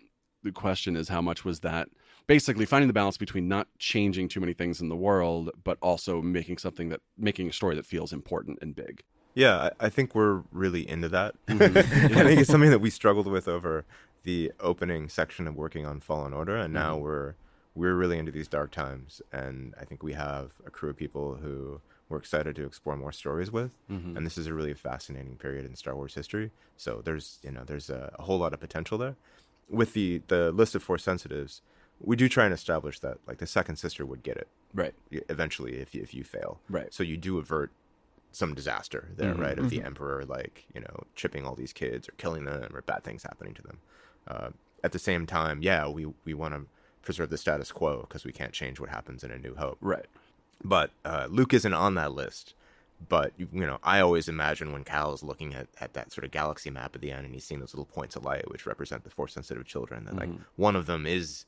question 0.55 0.97
is 0.97 1.09
how 1.09 1.21
much 1.21 1.45
was 1.45 1.61
that 1.61 1.89
basically 2.27 2.65
finding 2.65 2.87
the 2.87 2.95
balance 2.95 3.17
between 3.17 3.49
not 3.49 3.69
changing 3.79 4.29
too 4.29 4.41
many 4.41 4.53
things 4.53 4.81
in 4.81 4.89
the 4.89 4.97
world 4.97 5.51
but 5.65 5.77
also 5.83 6.23
making 6.23 6.57
something 6.57 6.89
that 6.89 7.01
making 7.19 7.49
a 7.49 7.53
story 7.53 7.75
that 7.75 7.85
feels 7.85 8.13
important 8.13 8.59
and 8.63 8.75
big 8.75 9.03
Yeah, 9.35 9.57
I, 9.57 9.87
I 9.87 9.89
think 9.91 10.15
we're 10.15 10.43
really 10.51 10.89
into 10.89 11.09
that. 11.11 11.35
I 11.49 11.57
think 11.59 12.41
it's 12.41 12.51
something 12.51 12.71
that 12.71 12.81
we 12.81 12.91
struggled 12.91 13.29
with 13.29 13.47
over 13.47 13.85
the 14.23 14.53
opening 14.61 15.09
section 15.09 15.47
of 15.47 15.57
working 15.57 15.87
on 15.87 16.01
Fallen 16.01 16.33
Order, 16.33 16.57
and 16.57 16.73
now 16.73 16.95
mm-hmm. 16.95 17.05
we're 17.05 17.35
we're 17.75 17.95
really 17.95 18.19
into 18.19 18.33
these 18.33 18.49
dark 18.49 18.71
times. 18.71 19.23
And 19.33 19.75
I 19.81 19.85
think 19.85 20.03
we 20.03 20.13
have 20.15 20.53
a 20.67 20.71
crew 20.71 20.91
of 20.91 20.97
people 20.97 21.37
who 21.37 21.81
we're 22.09 22.19
excited 22.19 22.57
to 22.57 22.67
explore 22.67 22.97
more 22.97 23.13
stories 23.13 23.51
with. 23.51 23.77
Mm-hmm. 23.91 24.17
And 24.17 24.27
this 24.27 24.37
is 24.37 24.49
a 24.49 24.55
really 24.55 24.75
fascinating 24.75 25.37
period 25.37 25.65
in 25.65 25.77
Star 25.77 25.95
Wars 25.95 26.15
history. 26.15 26.51
So 26.77 27.01
there's 27.05 27.39
you 27.43 27.51
know 27.51 27.63
there's 27.65 27.89
a, 27.89 28.15
a 28.19 28.23
whole 28.23 28.39
lot 28.39 28.53
of 28.53 28.61
potential 28.61 28.99
there. 28.99 29.17
With 29.69 29.95
the 29.95 30.23
the 30.27 30.51
list 30.53 30.75
of 30.75 30.83
force 30.83 31.05
sensitives, 31.05 31.63
we 32.01 32.17
do 32.17 32.29
try 32.29 32.45
and 32.45 32.55
establish 32.55 32.99
that 33.01 33.19
like 33.27 33.39
the 33.39 33.47
second 33.47 33.77
sister 33.77 34.05
would 34.05 34.23
get 34.23 34.37
it 34.37 34.49
right 34.75 34.95
eventually 35.29 35.77
if 35.77 35.95
if 35.95 36.13
you 36.13 36.25
fail. 36.25 36.61
Right. 36.69 36.93
So 36.93 37.03
you 37.03 37.17
do 37.17 37.39
avert 37.39 37.71
some 38.33 38.55
disaster 38.55 39.09
there, 39.17 39.33
mm-hmm. 39.33 39.43
right? 39.43 39.59
Of 39.59 39.71
the 39.71 39.83
emperor 39.83 40.25
like 40.25 40.67
you 40.75 40.81
know 40.81 41.05
chipping 41.15 41.47
all 41.47 41.55
these 41.55 41.73
kids 41.73 42.09
or 42.09 42.13
killing 42.13 42.45
them 42.45 42.75
or 42.75 42.83
bad 42.83 43.05
things 43.05 43.23
happening 43.23 43.55
to 43.55 43.63
them. 43.63 43.79
Uh, 44.31 44.51
at 44.83 44.93
the 44.93 44.99
same 44.99 45.27
time, 45.27 45.57
yeah, 45.63 45.89
we 45.89 46.07
we 46.25 46.35
want 46.35 46.55
to 46.55 46.63
preserve 47.03 47.31
the 47.31 47.39
status 47.39 47.71
quo 47.73 48.01
because 48.07 48.25
we 48.25 48.33
can't 48.33 48.53
change 48.53 48.79
what 48.81 48.91
happens 48.91 49.25
in 49.25 49.31
A 49.31 49.39
New 49.39 49.55
Hope. 49.57 49.79
right 49.81 50.07
But 50.63 50.91
uh, 51.05 51.27
Luke 51.31 51.53
isn't 51.55 51.75
on 51.75 51.95
that 51.95 52.13
list. 52.13 52.55
But 53.09 53.33
you 53.39 53.49
know, 53.53 53.79
I 53.83 54.01
always 54.01 54.29
imagine 54.29 54.73
when 54.73 54.85
Cal 54.85 55.15
is 55.15 55.23
looking 55.23 55.55
at, 55.55 55.69
at 55.81 55.95
that 55.95 56.13
sort 56.13 56.25
of 56.27 56.31
galaxy 56.31 56.71
map 56.71 56.95
at 56.95 57.01
the 57.01 57.11
end, 57.11 57.25
and 57.25 57.35
he's 57.35 57.45
seeing 57.45 57.61
those 57.61 57.75
little 57.75 57.87
points 57.87 58.15
of 58.17 58.25
light 58.25 58.51
which 58.51 58.67
represent 58.67 59.05
the 59.05 59.11
force 59.11 59.33
sensitive 59.33 59.67
children. 59.67 60.05
That 60.05 60.17
like 60.17 60.31
one 60.57 60.77
of 60.77 60.85
them 60.87 61.07
is 61.07 61.47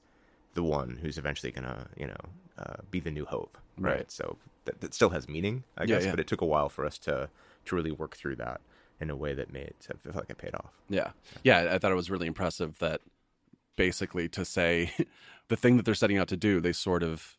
the 0.55 0.63
one 0.63 0.99
who's 1.03 1.19
eventually 1.19 1.53
gonna 1.53 1.89
you 1.97 2.07
know 2.07 2.23
uh, 2.59 2.77
be 2.91 3.01
the 3.01 3.11
new 3.11 3.27
hope, 3.27 3.59
right? 3.79 3.97
Right. 3.97 4.11
So 4.11 4.39
that, 4.65 4.81
that 4.81 4.95
still 4.95 5.11
has 5.11 5.29
meaning, 5.29 5.65
I 5.77 5.83
Yeah, 5.83 5.87
guess. 5.97 6.05
yeah. 6.07 6.11
But 6.13 6.21
it 6.21 6.27
took 6.27 6.41
a 6.41 6.47
while 6.47 6.71
for 6.71 6.87
us 6.87 6.97
to 7.07 7.29
to 7.67 7.77
really 7.77 7.93
work 7.93 8.17
through 8.17 8.37
that 8.37 8.61
in 9.03 9.11
a 9.11 9.17
way 9.17 9.35
that 9.35 9.53
made 9.53 9.75
it 9.89 9.99
feel 10.03 10.13
like 10.15 10.31
it 10.31 10.39
paid 10.39 10.55
off. 10.55 10.73
yeah. 10.89 11.11
Yeah 11.43 11.69
i 11.75 11.79
thought 11.79 11.93
it 11.93 11.97
was 11.97 12.11
really 12.11 12.27
impressive 12.27 12.79
that 12.79 13.01
basically 13.77 14.29
to 14.29 14.45
say 14.45 14.93
the 15.49 15.57
thing 15.57 15.77
that 15.77 15.85
they're 15.85 15.95
setting 15.95 16.19
out 16.19 16.29
to 16.29 16.37
do 16.37 16.61
they 16.61 16.73
sort 16.73 17.03
of 17.03 17.37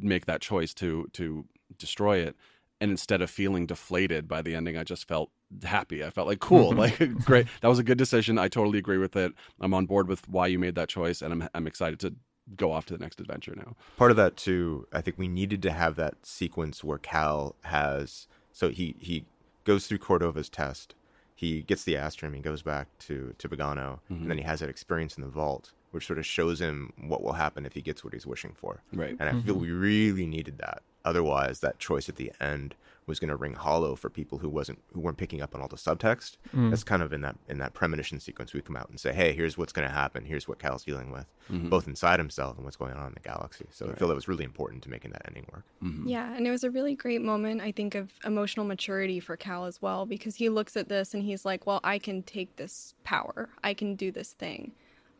make 0.00 0.26
that 0.26 0.40
choice 0.40 0.72
to 0.74 1.08
to 1.12 1.44
destroy 1.78 2.18
it. 2.18 2.36
And 2.80 2.90
instead 2.92 3.20
of 3.22 3.28
feeling 3.30 3.66
deflated 3.66 4.28
by 4.28 4.40
the 4.42 4.54
ending 4.54 4.76
i 4.76 4.84
just 4.84 5.06
felt 5.08 5.30
happy. 5.64 6.04
I 6.04 6.10
felt 6.10 6.28
like 6.28 6.40
cool 6.40 6.72
like 6.84 6.98
great. 7.24 7.46
That 7.62 7.68
was 7.68 7.78
a 7.78 7.82
good 7.82 7.98
decision. 7.98 8.38
I 8.38 8.48
totally 8.48 8.78
agree 8.78 8.98
with 8.98 9.16
it. 9.16 9.32
I'm 9.60 9.74
on 9.74 9.86
board 9.86 10.06
with 10.08 10.28
why 10.28 10.46
you 10.46 10.58
made 10.58 10.74
that 10.76 10.88
choice 10.88 11.22
and 11.22 11.32
i'm, 11.32 11.48
I'm 11.54 11.66
excited 11.66 11.98
to 12.00 12.14
go 12.56 12.72
off 12.72 12.86
to 12.86 12.94
the 12.96 12.98
next 13.00 13.20
adventure 13.20 13.54
now. 13.56 13.76
Part 13.96 14.10
of 14.10 14.16
that 14.16 14.36
too 14.36 14.86
i 14.92 15.00
think 15.00 15.18
we 15.18 15.28
needed 15.28 15.60
to 15.62 15.70
have 15.72 15.96
that 15.96 16.14
sequence 16.24 16.82
where 16.84 16.98
cal 16.98 17.56
has 17.62 18.26
so 18.52 18.68
he 18.70 18.94
he 18.98 19.24
goes 19.68 19.86
through 19.86 19.98
cordova's 19.98 20.48
test. 20.48 20.94
He 21.34 21.60
gets 21.60 21.84
the 21.84 21.94
astrium 21.94 22.34
he 22.34 22.40
goes 22.40 22.62
back 22.62 22.88
to 23.00 23.34
to 23.38 23.48
Bogano, 23.48 24.00
and 24.08 24.18
mm-hmm. 24.18 24.28
then 24.28 24.38
he 24.38 24.44
has 24.44 24.60
that 24.60 24.70
experience 24.70 25.16
in 25.16 25.22
the 25.22 25.28
vault 25.28 25.72
which 25.90 26.06
sort 26.06 26.18
of 26.18 26.26
shows 26.26 26.60
him 26.60 26.92
what 26.98 27.22
will 27.22 27.32
happen 27.32 27.64
if 27.64 27.72
he 27.72 27.80
gets 27.80 28.04
what 28.04 28.12
he's 28.12 28.26
wishing 28.26 28.54
for. 28.54 28.82
Right. 28.92 29.16
and 29.18 29.28
i 29.28 29.32
feel 29.32 29.54
mm-hmm. 29.54 29.62
we 29.62 29.70
really 29.70 30.26
needed 30.26 30.58
that. 30.58 30.82
Otherwise 31.04 31.60
that 31.60 31.78
choice 31.78 32.08
at 32.08 32.16
the 32.16 32.32
end 32.40 32.74
was 33.08 33.18
going 33.18 33.30
to 33.30 33.36
ring 33.36 33.54
hollow 33.54 33.96
for 33.96 34.08
people 34.10 34.38
who 34.38 34.48
wasn't 34.48 34.78
who 34.92 35.00
weren't 35.00 35.16
picking 35.16 35.40
up 35.42 35.54
on 35.54 35.60
all 35.60 35.66
the 35.68 35.76
subtext. 35.76 36.36
Mm. 36.54 36.70
That's 36.70 36.84
kind 36.84 37.02
of 37.02 37.12
in 37.12 37.22
that 37.22 37.36
in 37.48 37.58
that 37.58 37.74
premonition 37.74 38.20
sequence 38.20 38.52
we 38.52 38.60
come 38.60 38.76
out 38.76 38.88
and 38.90 39.00
say, 39.00 39.12
hey, 39.12 39.32
here's 39.32 39.58
what's 39.58 39.72
going 39.72 39.88
to 39.88 39.92
happen. 39.92 40.24
Here's 40.24 40.46
what 40.46 40.58
Cal's 40.60 40.84
dealing 40.84 41.10
with, 41.10 41.26
Mhm. 41.50 41.70
both 41.70 41.88
inside 41.88 42.20
himself 42.20 42.56
and 42.56 42.64
what's 42.64 42.76
going 42.76 42.92
on 42.94 43.08
in 43.08 43.14
the 43.14 43.20
galaxy. 43.20 43.66
So 43.70 43.90
I 43.90 43.94
feel 43.94 44.06
that 44.08 44.14
was 44.14 44.28
really 44.28 44.44
important 44.44 44.82
to 44.84 44.90
making 44.90 45.10
that 45.12 45.22
ending 45.26 45.46
work. 45.52 45.64
Mhm. 45.82 46.08
Yeah, 46.08 46.32
and 46.34 46.46
it 46.46 46.50
was 46.50 46.62
a 46.62 46.70
really 46.70 46.94
great 46.94 47.22
moment, 47.22 47.60
I 47.62 47.72
think, 47.72 47.94
of 47.96 48.12
emotional 48.24 48.66
maturity 48.66 49.18
for 49.18 49.36
Cal 49.36 49.64
as 49.64 49.82
well, 49.82 50.06
because 50.06 50.36
he 50.36 50.48
looks 50.48 50.76
at 50.76 50.88
this 50.88 51.14
and 51.14 51.22
he's 51.24 51.44
like, 51.44 51.66
well, 51.66 51.80
I 51.82 51.98
can 51.98 52.22
take 52.22 52.54
this 52.56 52.94
power, 53.04 53.48
I 53.64 53.74
can 53.74 53.94
do 53.96 54.12
this 54.12 54.32
thing. 54.34 54.72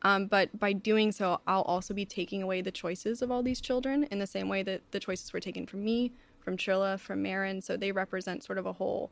Um, 0.02 0.26
but 0.26 0.56
by 0.56 0.72
doing 0.74 1.10
so, 1.10 1.40
I'll 1.48 1.62
also 1.62 1.92
be 1.92 2.04
taking 2.04 2.40
away 2.40 2.60
the 2.60 2.70
choices 2.70 3.20
of 3.20 3.32
all 3.32 3.42
these 3.42 3.60
children 3.60 4.04
in 4.04 4.20
the 4.20 4.28
same 4.28 4.48
way 4.48 4.62
that 4.62 4.82
the 4.92 5.00
choices 5.00 5.32
were 5.32 5.40
taken 5.40 5.66
from 5.66 5.82
me, 5.84 6.12
from 6.40 6.56
Trilla, 6.56 6.98
from 6.98 7.22
Merrin. 7.22 7.62
So 7.62 7.76
they 7.76 7.92
represent 7.92 8.44
sort 8.44 8.58
of 8.58 8.66
a 8.66 8.72
whole 8.72 9.10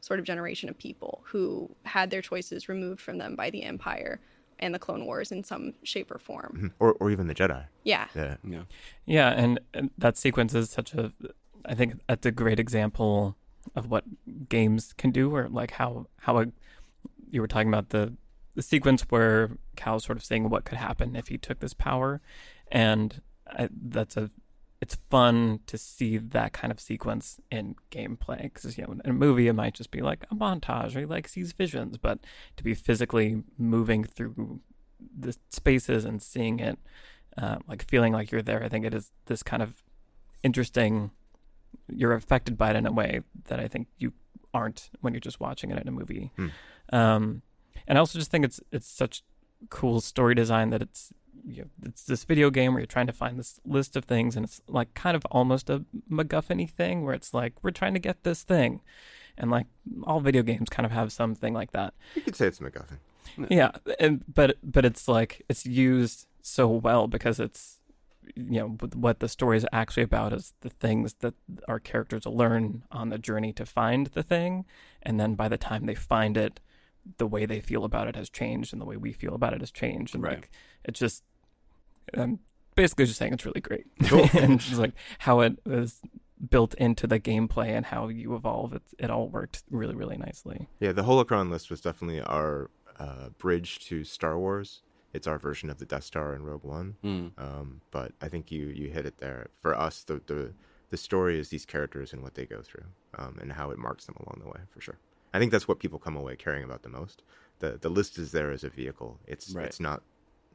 sort 0.00 0.18
of 0.18 0.26
generation 0.26 0.68
of 0.68 0.76
people 0.76 1.22
who 1.26 1.70
had 1.84 2.10
their 2.10 2.22
choices 2.22 2.68
removed 2.68 3.00
from 3.00 3.18
them 3.18 3.36
by 3.36 3.50
the 3.50 3.62
Empire 3.62 4.20
and 4.58 4.74
the 4.74 4.78
Clone 4.78 5.06
Wars 5.06 5.32
in 5.32 5.42
some 5.44 5.74
shape 5.82 6.10
or 6.10 6.18
form. 6.18 6.56
Mhm. 6.56 6.72
Or 6.78 6.92
or 6.94 7.10
even 7.10 7.26
the 7.26 7.34
Jedi. 7.34 7.66
Yeah. 7.84 8.06
Yeah. 8.14 8.36
Yeah. 8.48 8.62
Yeah, 9.06 9.30
and, 9.30 9.60
and 9.74 9.90
that 9.98 10.16
sequence 10.16 10.54
is 10.54 10.70
such 10.70 10.94
a, 10.94 11.12
I 11.64 11.74
think 11.74 12.00
that's 12.08 12.26
a 12.26 12.30
great 12.30 12.60
example 12.60 13.36
of 13.74 13.90
what 13.90 14.04
games 14.48 14.92
can 14.92 15.10
do, 15.10 15.34
or 15.34 15.48
like 15.48 15.72
how 15.72 16.06
how 16.20 16.38
a, 16.38 16.46
you 17.30 17.40
were 17.40 17.48
talking 17.48 17.68
about 17.68 17.90
the 17.90 18.16
the 18.54 18.62
sequence 18.62 19.02
where 19.08 19.56
Cal's 19.76 20.04
sort 20.04 20.18
of 20.18 20.24
saying 20.24 20.50
what 20.50 20.64
could 20.64 20.78
happen 20.78 21.16
if 21.16 21.28
he 21.28 21.38
took 21.38 21.60
this 21.60 21.74
power, 21.74 22.20
and 22.70 23.22
I, 23.46 23.68
that's 23.72 24.16
a 24.16 24.30
it's 24.82 24.96
fun 25.10 25.60
to 25.68 25.78
see 25.78 26.18
that 26.18 26.52
kind 26.52 26.72
of 26.72 26.80
sequence 26.80 27.40
in 27.52 27.76
gameplay 27.92 28.42
because 28.42 28.76
you 28.76 28.84
know 28.84 28.92
in 29.04 29.10
a 29.10 29.12
movie 29.12 29.46
it 29.46 29.52
might 29.52 29.74
just 29.74 29.92
be 29.92 30.00
like 30.00 30.24
a 30.28 30.34
montage 30.34 30.96
or 30.96 30.98
he 30.98 31.06
like 31.06 31.28
sees 31.28 31.52
visions, 31.52 31.96
but 31.96 32.18
to 32.56 32.64
be 32.64 32.74
physically 32.74 33.44
moving 33.56 34.02
through 34.02 34.58
the 35.16 35.36
spaces 35.50 36.04
and 36.04 36.20
seeing 36.20 36.58
it 36.58 36.80
uh, 37.38 37.58
like 37.68 37.88
feeling 37.88 38.12
like 38.12 38.32
you're 38.32 38.42
there. 38.42 38.64
I 38.64 38.68
think 38.68 38.84
it 38.84 38.92
is 38.92 39.12
this 39.26 39.44
kind 39.44 39.62
of 39.62 39.84
interesting. 40.42 41.12
You're 41.88 42.14
affected 42.14 42.58
by 42.58 42.70
it 42.70 42.76
in 42.76 42.84
a 42.84 42.92
way 42.92 43.20
that 43.44 43.60
I 43.60 43.68
think 43.68 43.86
you 43.98 44.12
aren't 44.52 44.90
when 45.00 45.14
you're 45.14 45.20
just 45.20 45.38
watching 45.38 45.70
it 45.70 45.80
in 45.80 45.86
a 45.86 45.92
movie. 45.92 46.32
Hmm. 46.34 46.48
Um, 46.92 47.42
and 47.86 47.96
I 47.96 48.00
also 48.00 48.18
just 48.18 48.32
think 48.32 48.44
it's 48.44 48.60
it's 48.72 48.88
such 48.88 49.22
cool 49.70 50.00
story 50.00 50.34
design 50.34 50.70
that 50.70 50.82
it's 50.82 51.12
you 51.46 51.62
know, 51.62 51.68
it's 51.86 52.04
this 52.04 52.24
video 52.24 52.50
game 52.50 52.72
where 52.72 52.80
you're 52.80 52.86
trying 52.86 53.06
to 53.06 53.12
find 53.12 53.38
this 53.38 53.60
list 53.64 53.96
of 53.96 54.04
things, 54.04 54.36
and 54.36 54.44
it's 54.44 54.60
like 54.68 54.94
kind 54.94 55.16
of 55.16 55.24
almost 55.30 55.70
a 55.70 55.84
MacGuffin 56.10 56.68
thing 56.70 57.04
where 57.04 57.14
it's 57.14 57.34
like 57.34 57.54
we're 57.62 57.70
trying 57.70 57.94
to 57.94 58.00
get 58.00 58.22
this 58.22 58.42
thing, 58.42 58.80
and 59.36 59.50
like 59.50 59.66
all 60.04 60.20
video 60.20 60.42
games 60.42 60.68
kind 60.68 60.86
of 60.86 60.92
have 60.92 61.12
something 61.12 61.54
like 61.54 61.72
that. 61.72 61.94
You 62.14 62.22
could 62.22 62.36
say 62.36 62.46
it's 62.46 62.58
MacGuffin. 62.58 62.98
yeah. 63.48 63.72
And 63.98 64.24
but 64.32 64.56
but 64.62 64.84
it's 64.84 65.08
like 65.08 65.42
it's 65.48 65.66
used 65.66 66.26
so 66.42 66.68
well 66.68 67.06
because 67.06 67.40
it's 67.40 67.78
you 68.34 68.60
know 68.60 68.68
what 68.94 69.20
the 69.20 69.28
story 69.28 69.56
is 69.56 69.66
actually 69.72 70.02
about 70.02 70.32
is 70.32 70.54
the 70.60 70.70
things 70.70 71.14
that 71.20 71.34
our 71.68 71.80
characters 71.80 72.24
learn 72.24 72.84
on 72.90 73.08
the 73.08 73.18
journey 73.18 73.52
to 73.54 73.66
find 73.66 74.08
the 74.08 74.22
thing. 74.22 74.64
And 75.02 75.18
then 75.18 75.34
by 75.34 75.48
the 75.48 75.58
time 75.58 75.86
they 75.86 75.94
find 75.94 76.36
it 76.36 76.60
the 77.18 77.26
way 77.26 77.46
they 77.46 77.60
feel 77.60 77.84
about 77.84 78.06
it 78.08 78.16
has 78.16 78.28
changed 78.30 78.72
and 78.72 78.80
the 78.80 78.86
way 78.86 78.96
we 78.96 79.12
feel 79.12 79.34
about 79.34 79.52
it 79.52 79.60
has 79.60 79.70
changed 79.70 80.14
and 80.14 80.22
Right. 80.22 80.36
like 80.36 80.50
it's 80.84 81.00
just 81.00 81.22
i'm 82.14 82.38
basically 82.74 83.04
just 83.06 83.18
saying 83.18 83.32
it's 83.32 83.44
really 83.44 83.60
great 83.60 83.86
Cool. 84.04 84.28
and 84.34 84.60
just 84.60 84.78
like 84.80 84.92
how 85.20 85.40
it 85.40 85.58
was 85.66 86.00
built 86.50 86.74
into 86.74 87.06
the 87.06 87.20
gameplay 87.20 87.68
and 87.68 87.86
how 87.86 88.08
you 88.08 88.34
evolve 88.34 88.72
it, 88.72 88.82
it 88.98 89.10
all 89.10 89.28
worked 89.28 89.62
really 89.70 89.94
really 89.94 90.16
nicely 90.16 90.68
Yeah, 90.80 90.92
the 90.92 91.02
Holocron 91.04 91.50
list 91.50 91.70
was 91.70 91.80
definitely 91.80 92.20
our 92.20 92.70
uh, 92.98 93.30
bridge 93.38 93.78
to 93.86 94.04
Star 94.04 94.38
Wars. 94.38 94.82
It's 95.12 95.26
our 95.26 95.38
version 95.38 95.70
of 95.70 95.78
the 95.78 95.84
Death 95.86 96.04
Star 96.04 96.34
in 96.34 96.42
Rogue 96.42 96.64
One. 96.64 96.96
Mm. 97.04 97.32
Um, 97.38 97.80
but 97.90 98.12
I 98.20 98.28
think 98.28 98.50
you 98.50 98.66
you 98.66 98.88
hit 98.90 99.06
it 99.06 99.18
there. 99.18 99.48
For 99.60 99.78
us, 99.78 100.04
the 100.04 100.20
the 100.26 100.52
the 100.90 100.96
story 100.96 101.38
is 101.38 101.48
these 101.48 101.64
characters 101.66 102.12
and 102.12 102.22
what 102.22 102.34
they 102.34 102.44
go 102.46 102.60
through, 102.62 102.84
um, 103.18 103.38
and 103.40 103.52
how 103.52 103.70
it 103.70 103.78
marks 103.78 104.04
them 104.06 104.16
along 104.20 104.40
the 104.42 104.48
way. 104.48 104.60
For 104.70 104.80
sure, 104.80 104.98
I 105.34 105.38
think 105.38 105.50
that's 105.52 105.66
what 105.68 105.78
people 105.78 105.98
come 105.98 106.16
away 106.16 106.36
caring 106.36 106.64
about 106.64 106.82
the 106.82 106.88
most. 106.88 107.22
the 107.60 107.78
The 107.80 107.88
list 107.88 108.18
is 108.18 108.32
there 108.32 108.50
as 108.50 108.64
a 108.64 108.68
vehicle. 108.68 109.18
It's 109.26 109.52
Right. 109.54 109.66
it's 109.66 109.80
not. 109.80 110.02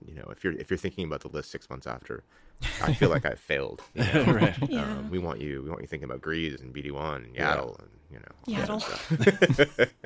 You 0.05 0.13
know, 0.13 0.25
if 0.31 0.43
you're 0.43 0.53
if 0.53 0.69
you're 0.69 0.77
thinking 0.77 1.05
about 1.05 1.21
the 1.21 1.29
list 1.29 1.49
six 1.49 1.69
months 1.69 1.87
after, 1.87 2.23
I 2.83 2.93
feel 2.93 3.09
like 3.09 3.25
I 3.25 3.33
failed. 3.33 3.81
You 3.95 4.03
know? 4.13 4.23
right. 4.33 4.55
Yeah. 4.69 4.83
Um, 4.83 5.09
we 5.09 5.17
want 5.17 5.41
you. 5.41 5.63
We 5.63 5.69
want 5.69 5.81
you 5.81 5.87
thinking 5.87 6.07
about 6.09 6.21
Greez 6.21 6.61
and 6.61 6.73
BD 6.73 6.91
One 6.91 7.23
and 7.23 7.35
Yaddle 7.35 7.79
and 7.79 7.89
you 8.11 8.19
know. 8.19 8.69
all 8.71 8.79
Yaddle. 8.79 9.75
stuff. 9.77 9.89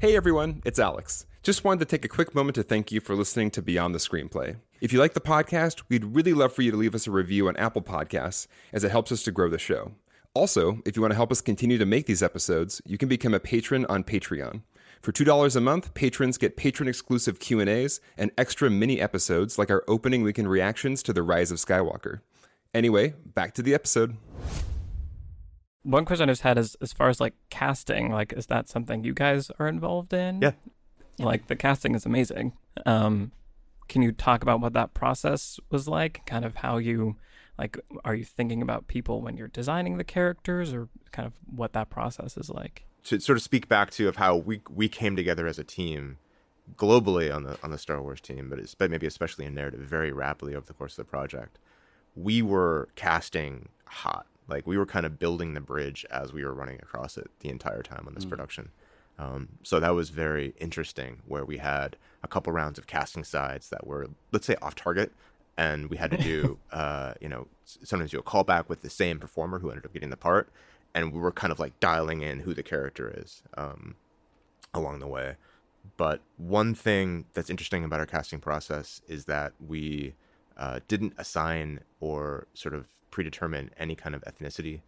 Hey 0.00 0.16
everyone, 0.16 0.62
it's 0.64 0.78
Alex. 0.78 1.26
Just 1.42 1.62
wanted 1.62 1.80
to 1.80 1.84
take 1.84 2.06
a 2.06 2.08
quick 2.08 2.34
moment 2.34 2.54
to 2.54 2.62
thank 2.62 2.90
you 2.90 3.00
for 3.02 3.14
listening 3.14 3.50
to 3.50 3.60
Beyond 3.60 3.94
the 3.94 3.98
Screenplay. 3.98 4.56
If 4.80 4.94
you 4.94 4.98
like 4.98 5.12
the 5.12 5.20
podcast, 5.20 5.82
we'd 5.90 6.04
really 6.06 6.32
love 6.32 6.54
for 6.54 6.62
you 6.62 6.70
to 6.70 6.76
leave 6.78 6.94
us 6.94 7.06
a 7.06 7.10
review 7.10 7.48
on 7.48 7.56
Apple 7.58 7.82
Podcasts, 7.82 8.46
as 8.72 8.82
it 8.82 8.90
helps 8.90 9.12
us 9.12 9.22
to 9.24 9.30
grow 9.30 9.50
the 9.50 9.58
show. 9.58 9.92
Also, 10.32 10.80
if 10.86 10.94
you 10.94 11.02
want 11.02 11.10
to 11.10 11.16
help 11.16 11.32
us 11.32 11.40
continue 11.40 11.76
to 11.76 11.86
make 11.86 12.06
these 12.06 12.22
episodes, 12.22 12.80
you 12.86 12.96
can 12.96 13.08
become 13.08 13.34
a 13.34 13.40
patron 13.40 13.84
on 13.86 14.04
Patreon. 14.04 14.62
For 15.02 15.10
$2 15.10 15.56
a 15.56 15.60
month, 15.60 15.92
patrons 15.94 16.38
get 16.38 16.56
patron-exclusive 16.56 17.40
Q&As 17.40 18.00
and 18.16 18.30
extra 18.38 18.70
mini 18.70 19.00
episodes 19.00 19.58
like 19.58 19.70
our 19.70 19.82
opening 19.88 20.22
weekend 20.22 20.48
reactions 20.48 21.02
to 21.02 21.12
The 21.12 21.24
Rise 21.24 21.50
of 21.50 21.58
Skywalker. 21.58 22.20
Anyway, 22.72 23.14
back 23.24 23.54
to 23.54 23.62
the 23.62 23.74
episode. 23.74 24.16
One 25.82 26.04
question 26.04 26.28
I 26.28 26.32
just 26.32 26.42
had 26.42 26.58
is 26.58 26.76
as 26.80 26.92
far 26.92 27.08
as 27.08 27.20
like 27.20 27.34
casting, 27.48 28.12
like 28.12 28.32
is 28.34 28.46
that 28.46 28.68
something 28.68 29.02
you 29.02 29.14
guys 29.14 29.50
are 29.58 29.66
involved 29.66 30.12
in? 30.12 30.42
Yeah. 30.42 30.52
Like 31.18 31.48
the 31.48 31.56
casting 31.56 31.96
is 31.96 32.06
amazing. 32.06 32.52
Um 32.86 33.32
can 33.88 34.02
you 34.02 34.12
talk 34.12 34.42
about 34.42 34.60
what 34.60 34.74
that 34.74 34.94
process 34.94 35.58
was 35.70 35.88
like? 35.88 36.24
Kind 36.26 36.44
of 36.44 36.56
how 36.56 36.76
you 36.76 37.16
like 37.60 37.78
are 38.04 38.14
you 38.14 38.24
thinking 38.24 38.62
about 38.62 38.88
people 38.88 39.22
when 39.22 39.36
you're 39.36 39.48
designing 39.48 39.98
the 39.98 40.04
characters 40.04 40.72
or 40.72 40.88
kind 41.12 41.26
of 41.26 41.34
what 41.46 41.72
that 41.74 41.90
process 41.90 42.36
is 42.36 42.50
like? 42.50 42.86
to 43.04 43.20
sort 43.20 43.36
of 43.36 43.42
speak 43.42 43.68
back 43.68 43.90
to 43.90 44.08
of 44.08 44.16
how 44.16 44.36
we 44.36 44.60
we 44.70 44.88
came 44.88 45.16
together 45.16 45.46
as 45.46 45.58
a 45.58 45.64
team 45.64 46.18
globally 46.76 47.34
on 47.34 47.44
the 47.44 47.58
on 47.62 47.70
the 47.70 47.78
Star 47.78 48.00
Wars 48.02 48.20
team, 48.20 48.48
but 48.48 48.58
it's 48.58 48.74
but 48.74 48.90
maybe 48.90 49.06
especially 49.06 49.44
in 49.44 49.54
narrative 49.54 49.80
very 49.80 50.12
rapidly 50.12 50.54
over 50.54 50.66
the 50.66 50.74
course 50.74 50.92
of 50.92 51.06
the 51.06 51.10
project. 51.10 51.58
We 52.16 52.42
were 52.42 52.88
casting 52.96 53.68
hot, 53.84 54.26
like 54.48 54.66
we 54.66 54.76
were 54.76 54.86
kind 54.86 55.06
of 55.06 55.18
building 55.18 55.54
the 55.54 55.60
bridge 55.60 56.04
as 56.10 56.32
we 56.32 56.44
were 56.44 56.54
running 56.54 56.78
across 56.82 57.16
it 57.16 57.30
the 57.40 57.48
entire 57.48 57.82
time 57.82 58.04
on 58.06 58.14
this 58.14 58.24
production. 58.24 58.70
Um, 59.18 59.48
so 59.62 59.80
that 59.80 59.90
was 59.90 60.08
very 60.08 60.54
interesting, 60.58 61.20
where 61.26 61.44
we 61.44 61.58
had 61.58 61.96
a 62.22 62.28
couple 62.28 62.52
rounds 62.52 62.78
of 62.78 62.86
casting 62.86 63.22
sides 63.22 63.68
that 63.68 63.86
were, 63.86 64.08
let's 64.32 64.46
say, 64.46 64.56
off 64.62 64.74
target, 64.74 65.12
and 65.60 65.90
we 65.90 65.98
had 65.98 66.10
to 66.10 66.16
do, 66.16 66.58
uh, 66.72 67.12
you 67.20 67.28
know, 67.28 67.46
sometimes 67.64 68.10
do 68.10 68.18
a 68.18 68.22
callback 68.22 68.68
with 68.68 68.80
the 68.80 68.88
same 68.88 69.18
performer 69.18 69.58
who 69.58 69.68
ended 69.68 69.84
up 69.84 69.92
getting 69.92 70.08
the 70.08 70.16
part, 70.16 70.48
and 70.94 71.12
we 71.12 71.20
were 71.20 71.30
kind 71.30 71.52
of 71.52 71.60
like 71.60 71.78
dialing 71.80 72.22
in 72.22 72.40
who 72.40 72.54
the 72.54 72.62
character 72.62 73.12
is 73.14 73.42
um, 73.58 73.94
along 74.72 75.00
the 75.00 75.06
way. 75.06 75.36
But 75.98 76.22
one 76.38 76.74
thing 76.74 77.26
that's 77.34 77.50
interesting 77.50 77.84
about 77.84 78.00
our 78.00 78.06
casting 78.06 78.40
process 78.40 79.02
is 79.06 79.26
that 79.26 79.52
we 79.64 80.14
uh, 80.56 80.80
didn't 80.88 81.12
assign 81.18 81.80
or 82.00 82.46
sort 82.54 82.74
of 82.74 82.86
predetermine 83.10 83.70
any 83.78 83.94
kind 83.94 84.14
of 84.14 84.22
ethnicity 84.22 84.80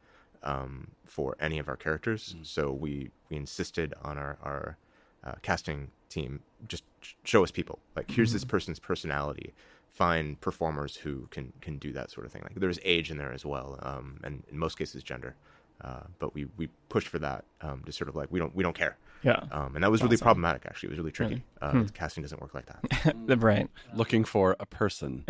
um, 0.42 0.92
for 1.04 1.36
any 1.38 1.58
of 1.58 1.68
our 1.68 1.76
characters. 1.76 2.34
So 2.42 2.72
we 2.72 3.10
we 3.28 3.36
insisted 3.36 3.92
on 4.02 4.16
our 4.16 4.38
our 4.42 4.76
uh, 5.22 5.34
casting 5.42 5.90
team 6.08 6.40
just 6.66 6.84
show 7.24 7.42
us 7.42 7.50
people. 7.50 7.78
Like 7.94 8.10
here's 8.10 8.32
this 8.32 8.44
person's 8.44 8.78
personality. 8.78 9.52
Find 9.92 10.40
performers 10.40 10.96
who 10.96 11.28
can 11.30 11.52
can 11.60 11.76
do 11.78 11.92
that 11.92 12.10
sort 12.10 12.24
of 12.26 12.32
thing. 12.32 12.42
Like 12.42 12.54
there's 12.56 12.78
age 12.82 13.10
in 13.10 13.18
there 13.18 13.32
as 13.32 13.44
well, 13.44 13.78
um, 13.82 14.18
and 14.24 14.42
in 14.50 14.58
most 14.58 14.78
cases 14.78 15.02
gender. 15.02 15.36
Uh, 15.82 16.04
but 16.18 16.34
we 16.34 16.46
we 16.56 16.68
pushed 16.88 17.08
for 17.08 17.18
that 17.18 17.44
um, 17.60 17.82
to 17.84 17.92
sort 17.92 18.08
of 18.08 18.16
like 18.16 18.30
we 18.30 18.38
don't 18.38 18.54
we 18.54 18.62
don't 18.62 18.74
care. 18.76 18.96
Yeah. 19.22 19.40
Um, 19.52 19.74
and 19.74 19.84
that 19.84 19.90
was 19.90 20.02
really 20.02 20.16
problematic. 20.16 20.64
Actually, 20.66 20.88
it 20.88 20.90
was 20.90 20.98
really 20.98 21.12
tricky. 21.12 21.34
Really? 21.34 21.44
Uh, 21.60 21.70
Hmm. 21.72 21.86
Casting 21.94 22.22
doesn't 22.22 22.40
work 22.40 22.54
like 22.54 22.66
that. 22.66 23.14
right. 23.38 23.68
Looking 23.94 24.24
for 24.24 24.56
a 24.58 24.66
person. 24.66 25.24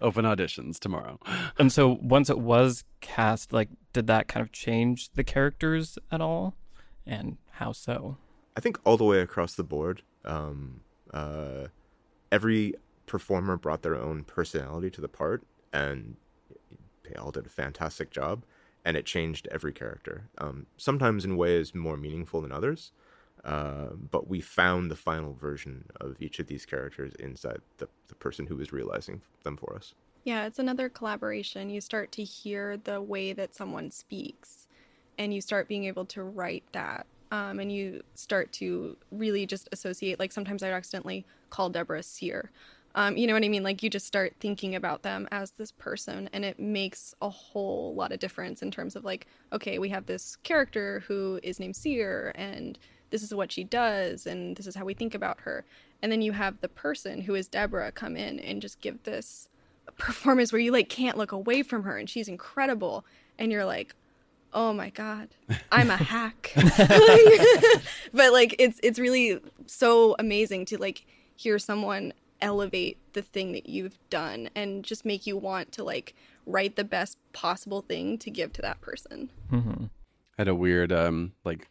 Open 0.00 0.24
auditions 0.24 0.78
tomorrow. 0.78 1.20
And 1.58 1.70
so 1.72 1.98
once 2.00 2.30
it 2.30 2.38
was 2.38 2.84
cast, 3.00 3.52
like 3.52 3.68
did 3.92 4.06
that 4.06 4.26
kind 4.28 4.44
of 4.44 4.52
change 4.52 5.10
the 5.12 5.22
characters 5.24 5.98
at 6.10 6.20
all? 6.20 6.54
And 7.06 7.38
how 7.52 7.72
so? 7.72 8.16
I 8.56 8.60
think 8.60 8.78
all 8.84 8.96
the 8.96 9.04
way 9.04 9.20
across 9.20 9.54
the 9.54 9.64
board, 9.64 10.02
um, 10.24 10.80
uh, 11.14 11.68
every 12.32 12.74
performer 13.08 13.56
brought 13.56 13.82
their 13.82 13.96
own 13.96 14.24
personality 14.24 14.90
to 14.90 15.00
the 15.00 15.08
part, 15.08 15.42
and 15.72 16.16
they 17.02 17.14
all 17.14 17.30
did 17.30 17.46
a 17.46 17.50
fantastic 17.50 18.10
job. 18.10 18.44
And 18.84 18.96
it 18.96 19.04
changed 19.04 19.48
every 19.50 19.72
character. 19.72 20.28
Um, 20.38 20.66
sometimes 20.76 21.24
in 21.24 21.36
ways 21.36 21.74
more 21.74 21.96
meaningful 21.96 22.40
than 22.40 22.52
others, 22.52 22.92
uh, 23.44 23.88
but 24.10 24.28
we 24.28 24.40
found 24.40 24.90
the 24.90 24.96
final 24.96 25.32
version 25.34 25.84
of 26.00 26.16
each 26.20 26.38
of 26.38 26.46
these 26.46 26.64
characters 26.64 27.14
inside 27.18 27.60
the 27.78 27.88
the 28.08 28.14
person 28.14 28.46
who 28.46 28.56
was 28.56 28.72
realizing 28.72 29.20
them 29.42 29.56
for 29.56 29.74
us. 29.74 29.94
Yeah, 30.24 30.46
it's 30.46 30.58
another 30.58 30.88
collaboration. 30.88 31.70
You 31.70 31.80
start 31.80 32.12
to 32.12 32.24
hear 32.24 32.76
the 32.76 33.00
way 33.00 33.32
that 33.32 33.54
someone 33.54 33.90
speaks, 33.90 34.68
and 35.18 35.32
you 35.32 35.40
start 35.40 35.68
being 35.68 35.84
able 35.84 36.04
to 36.06 36.22
write 36.22 36.64
that. 36.72 37.06
Um, 37.30 37.60
and 37.60 37.70
you 37.70 38.02
start 38.14 38.52
to 38.52 38.96
really 39.10 39.46
just 39.46 39.68
associate. 39.72 40.18
Like 40.18 40.32
sometimes 40.32 40.62
I'd 40.62 40.72
accidentally 40.72 41.26
call 41.50 41.70
Deborah 41.70 42.02
Cere. 42.02 42.50
Um, 42.98 43.16
you 43.16 43.28
know 43.28 43.34
what 43.34 43.44
I 43.44 43.48
mean? 43.48 43.62
Like 43.62 43.84
you 43.84 43.90
just 43.90 44.08
start 44.08 44.34
thinking 44.40 44.74
about 44.74 45.04
them 45.04 45.28
as 45.30 45.52
this 45.52 45.70
person, 45.70 46.28
and 46.32 46.44
it 46.44 46.58
makes 46.58 47.14
a 47.22 47.28
whole 47.28 47.94
lot 47.94 48.10
of 48.10 48.18
difference 48.18 48.60
in 48.60 48.72
terms 48.72 48.96
of 48.96 49.04
like, 49.04 49.28
okay, 49.52 49.78
we 49.78 49.88
have 49.90 50.06
this 50.06 50.34
character 50.42 51.04
who 51.06 51.38
is 51.44 51.60
named 51.60 51.76
Cere, 51.76 52.32
and 52.34 52.76
this 53.10 53.22
is 53.22 53.32
what 53.32 53.52
she 53.52 53.62
does, 53.62 54.26
and 54.26 54.56
this 54.56 54.66
is 54.66 54.74
how 54.74 54.84
we 54.84 54.94
think 54.94 55.14
about 55.14 55.38
her. 55.42 55.64
And 56.02 56.10
then 56.10 56.22
you 56.22 56.32
have 56.32 56.60
the 56.60 56.68
person 56.68 57.20
who 57.20 57.36
is 57.36 57.46
Deborah 57.46 57.92
come 57.92 58.16
in 58.16 58.40
and 58.40 58.60
just 58.60 58.80
give 58.80 59.00
this 59.04 59.48
performance 59.96 60.52
where 60.52 60.60
you 60.60 60.72
like 60.72 60.88
can't 60.88 61.16
look 61.16 61.30
away 61.30 61.62
from 61.62 61.84
her, 61.84 61.96
and 61.98 62.10
she's 62.10 62.26
incredible, 62.26 63.04
and 63.38 63.52
you're 63.52 63.64
like, 63.64 63.94
oh 64.54 64.72
my 64.72 64.88
god 64.88 65.28
i'm 65.70 65.90
a 65.90 65.96
hack 65.98 66.54
but 68.14 68.32
like 68.32 68.56
it's 68.58 68.80
it's 68.82 68.98
really 68.98 69.38
so 69.66 70.16
amazing 70.18 70.64
to 70.64 70.78
like 70.78 71.04
hear 71.36 71.58
someone 71.58 72.14
elevate 72.40 72.98
the 73.12 73.22
thing 73.22 73.52
that 73.52 73.68
you've 73.68 73.98
done 74.10 74.48
and 74.54 74.84
just 74.84 75.04
make 75.04 75.26
you 75.26 75.36
want 75.36 75.72
to 75.72 75.82
like 75.82 76.14
write 76.46 76.76
the 76.76 76.84
best 76.84 77.18
possible 77.32 77.82
thing 77.82 78.16
to 78.18 78.30
give 78.30 78.52
to 78.52 78.62
that 78.62 78.80
person 78.80 79.30
Mm-hmm. 79.52 79.84
I 79.84 80.42
had 80.42 80.48
a 80.48 80.54
weird 80.54 80.92
um 80.92 81.32
like 81.44 81.68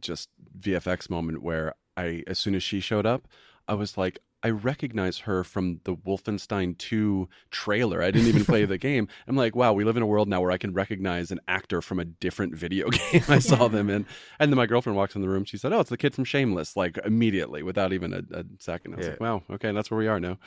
just 0.00 0.28
VFX 0.58 1.08
moment 1.08 1.42
where 1.42 1.74
I 1.96 2.24
as 2.26 2.38
soon 2.38 2.54
as 2.54 2.62
she 2.62 2.80
showed 2.80 3.06
up, 3.06 3.28
I 3.68 3.74
was 3.74 3.96
like 3.96 4.18
I 4.44 4.50
recognize 4.50 5.18
her 5.20 5.44
from 5.44 5.80
the 5.84 5.94
Wolfenstein 5.94 6.76
2 6.78 7.28
trailer. 7.50 8.02
I 8.02 8.10
didn't 8.10 8.28
even 8.28 8.44
play 8.44 8.64
the 8.64 8.78
game. 8.90 9.08
I'm 9.28 9.36
like, 9.36 9.54
wow, 9.54 9.72
we 9.72 9.84
live 9.84 9.96
in 9.96 10.02
a 10.02 10.06
world 10.06 10.28
now 10.28 10.40
where 10.40 10.50
I 10.50 10.58
can 10.58 10.72
recognize 10.72 11.30
an 11.30 11.40
actor 11.48 11.80
from 11.80 11.98
a 12.00 12.04
different 12.04 12.54
video 12.56 12.88
game 12.90 13.22
I 13.28 13.38
saw 13.38 13.68
them 13.68 13.88
in. 13.88 14.06
And 14.38 14.50
then 14.50 14.56
my 14.56 14.66
girlfriend 14.66 14.96
walks 14.96 15.14
in 15.14 15.22
the 15.22 15.28
room. 15.28 15.44
She 15.44 15.56
said, 15.58 15.72
oh, 15.72 15.80
it's 15.80 15.90
the 15.90 15.96
kid 15.96 16.14
from 16.14 16.24
Shameless, 16.24 16.76
like 16.76 16.98
immediately 17.04 17.62
without 17.62 17.92
even 17.92 18.12
a, 18.12 18.22
a 18.40 18.44
second. 18.58 18.94
I 18.94 18.96
was 18.96 19.06
Yeah. 19.06 19.10
like, 19.12 19.20
wow, 19.20 19.42
okay, 19.50 19.72
that's 19.72 19.90
where 19.90 19.98
we 19.98 20.08
are 20.08 20.18
now. 20.20 20.38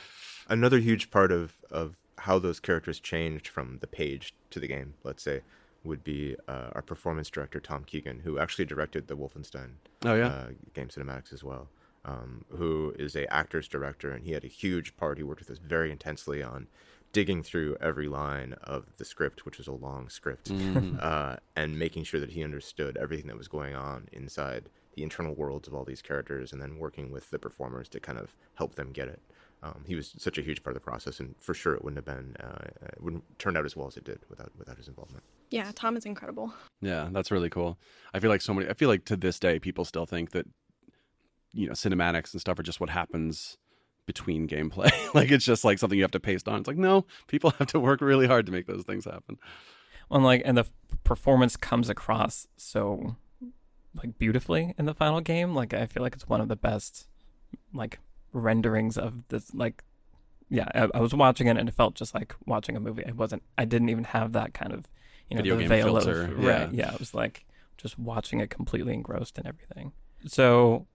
another 0.49 0.79
huge 0.79 1.09
part 1.09 1.31
of 1.31 1.53
of 1.71 1.95
how 2.19 2.39
those 2.39 2.59
characters 2.59 2.99
changed 2.99 3.47
from 3.47 3.77
the 3.81 3.87
page 3.87 4.33
to 4.49 4.59
the 4.59 4.67
game, 4.67 4.93
let's 5.03 5.21
say, 5.23 5.41
would 5.83 6.03
be 6.03 6.35
uh, 6.47 6.69
our 6.73 6.81
performance 6.81 7.29
director 7.29 7.59
Tom 7.59 7.83
Keegan, 7.83 8.21
who 8.23 8.39
actually 8.39 8.65
directed 8.65 9.07
the 9.07 9.15
Wolfenstein 9.17 9.71
Oh, 10.05 10.15
yeah. 10.15 10.27
uh, 10.27 10.47
game 10.73 10.87
cinematics 10.87 11.31
as 11.33 11.43
well. 11.43 11.67
Um, 12.07 12.45
who 12.55 12.93
is 12.99 13.15
a 13.15 13.25
actor's 13.33 13.67
director, 13.67 14.11
and 14.11 14.23
he 14.23 14.33
had 14.33 14.43
a 14.43 14.47
huge 14.47 14.95
part. 14.95 15.17
He 15.17 15.23
worked 15.23 15.39
with 15.41 15.49
us 15.49 15.57
very 15.57 15.91
intensely 15.91 16.43
on 16.43 16.67
digging 17.13 17.41
through 17.41 17.75
every 17.81 18.07
line 18.07 18.53
of 18.63 18.85
the 18.97 19.05
script, 19.05 19.43
which 19.43 19.57
was 19.57 19.65
a 19.67 19.71
long 19.71 20.07
script, 20.09 20.51
uh, 20.99 21.37
and 21.55 21.79
making 21.79 22.03
sure 22.03 22.19
that 22.19 22.29
he 22.31 22.43
understood 22.43 22.95
everything 22.97 23.25
that 23.27 23.37
was 23.37 23.47
going 23.47 23.73
on 23.73 24.07
inside 24.11 24.69
the 24.95 25.01
internal 25.01 25.33
worlds 25.33 25.67
of 25.67 25.73
all 25.73 25.83
these 25.83 26.01
characters, 26.03 26.53
and 26.53 26.61
then 26.61 26.77
working 26.77 27.09
with 27.11 27.31
the 27.31 27.39
performers 27.39 27.89
to 27.89 27.99
kind 27.99 28.19
of 28.19 28.35
help 28.53 28.75
them 28.75 28.91
get 28.91 29.07
it. 29.07 29.21
Um, 29.63 29.83
he 29.87 29.95
was 29.95 30.13
such 30.19 30.37
a 30.37 30.41
huge 30.43 30.61
part 30.61 30.75
of 30.75 30.81
the 30.81 30.85
process, 30.85 31.19
and 31.19 31.33
for 31.39 31.55
sure 31.55 31.73
it 31.73 31.83
wouldn't 31.83 32.05
have 32.05 32.17
been, 32.17 32.35
uh, 32.39 32.65
it 32.83 33.01
wouldn't 33.01 33.23
turned 33.39 33.57
out 33.57 33.65
as 33.65 33.75
well 33.75 33.87
as 33.87 33.97
it 33.97 34.03
did 34.03 34.19
without 34.29 34.51
without 34.59 34.77
his 34.77 34.87
involvement. 34.87 35.23
yeah 35.49 35.71
tom 35.73 35.97
is 35.97 36.05
incredible 36.05 36.53
Yeah, 36.81 37.09
that's 37.11 37.31
really 37.31 37.49
cool. 37.49 37.79
I 38.13 38.19
feel 38.19 38.29
like 38.29 38.41
so 38.43 38.53
many. 38.53 38.69
I 38.69 38.73
feel 38.73 38.89
like 38.89 39.05
to 39.05 39.17
this 39.17 39.39
day, 39.39 39.57
people 39.57 39.85
still 39.85 40.05
think 40.05 40.31
that 40.31 40.45
you 41.55 41.67
know 41.67 41.73
cinematics 41.73 42.33
and 42.33 42.41
stuff 42.41 42.59
are 42.59 42.63
just 42.63 42.79
what 42.79 42.89
happens 42.89 43.57
between 44.05 44.47
gameplay. 44.47 44.91
like 45.13 45.31
it's 45.31 45.45
just 45.45 45.63
like 45.63 45.79
something 45.79 45.97
you 45.97 46.03
have 46.03 46.11
to 46.11 46.19
paste 46.19 46.47
on. 46.47 46.59
It's 46.59 46.67
like 46.67 46.77
no, 46.77 47.05
people 47.27 47.49
have 47.59 47.67
to 47.67 47.79
work 47.79 48.01
really 48.01 48.27
hard 48.27 48.45
to 48.45 48.51
make 48.51 48.67
those 48.67 48.83
things 48.83 49.05
happen. 49.05 49.37
Well, 50.09 50.17
and 50.17 50.25
like, 50.25 50.41
and 50.45 50.57
the 50.57 50.65
performance 51.03 51.57
comes 51.57 51.89
across 51.89 52.47
so 52.57 53.15
like 53.95 54.17
beautifully 54.17 54.73
in 54.77 54.85
the 54.85 54.93
final 54.93 55.21
game. 55.21 55.55
Like, 55.55 55.73
I 55.73 55.85
feel 55.85 56.03
like 56.03 56.15
it's 56.15 56.27
one 56.27 56.41
of 56.41 56.47
the 56.47 56.55
best 56.55 57.07
like 57.73 57.99
renderings 58.33 58.97
of 58.97 59.27
this. 59.29 59.53
Like, 59.53 59.83
yeah, 60.49 60.67
I, 60.75 60.89
I 60.97 60.99
was 60.99 61.13
watching 61.13 61.47
it 61.47 61.57
and 61.57 61.67
it 61.67 61.73
felt 61.73 61.95
just 61.95 62.13
like 62.13 62.35
watching 62.45 62.75
a 62.75 62.79
movie. 62.79 63.05
I 63.05 63.11
wasn't. 63.11 63.43
I 63.57 63.65
didn't 63.65 63.89
even 63.89 64.03
have 64.05 64.33
that 64.33 64.53
kind 64.53 64.73
of 64.73 64.85
you 65.29 65.35
know 65.35 65.41
Video 65.41 65.55
the 65.55 65.61
game 65.61 65.69
veil 65.69 65.85
filter, 65.85 66.23
of 66.23 66.39
yeah. 66.43 66.63
right. 66.63 66.73
Yeah, 66.73 66.93
it 66.93 66.99
was 66.99 67.13
like 67.13 67.45
just 67.77 67.97
watching 67.97 68.39
it 68.39 68.49
completely 68.49 68.93
engrossed 68.93 69.37
in 69.37 69.47
everything. 69.47 69.91
So, 70.27 70.87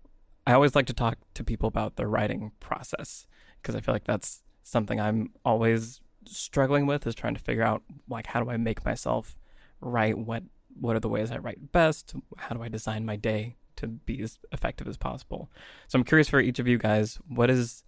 I 0.47 0.53
always 0.53 0.75
like 0.75 0.87
to 0.87 0.95
talk 0.95 1.19
to 1.35 1.45
people 1.45 1.69
about 1.69 1.97
the 1.97 2.07
writing 2.07 2.53
process 2.61 3.27
because 3.61 3.75
I 3.75 3.81
feel 3.81 3.95
like 3.95 4.05
that's 4.05 4.43
something 4.63 5.01
I'm 5.01 5.33
always 5.45 6.01
struggling 6.27 6.87
with 6.87 7.07
is 7.07 7.15
trying 7.15 7.35
to 7.35 7.41
figure 7.41 7.63
out 7.63 7.83
like 8.09 8.27
how 8.27 8.43
do 8.43 8.51
I 8.51 8.57
make 8.57 8.85
myself 8.85 9.37
write 9.81 10.19
what 10.19 10.45
what 10.79 10.97
are 10.97 11.01
the 11.01 11.09
ways 11.09 11.31
I 11.31 11.39
write 11.39 11.73
best? 11.73 12.15
How 12.39 12.55
do 12.55 12.63
I 12.63 12.69
design 12.69 13.05
my 13.05 13.17
day 13.17 13.57
to 13.77 13.87
be 13.87 14.23
as 14.23 14.39
effective 14.53 14.87
as 14.87 14.97
possible? 14.97 15.51
So 15.89 15.99
I'm 15.99 16.05
curious 16.05 16.29
for 16.29 16.41
each 16.41 16.59
of 16.59 16.69
you 16.69 16.79
guys, 16.79 17.19
what 17.29 17.47
does 17.47 17.83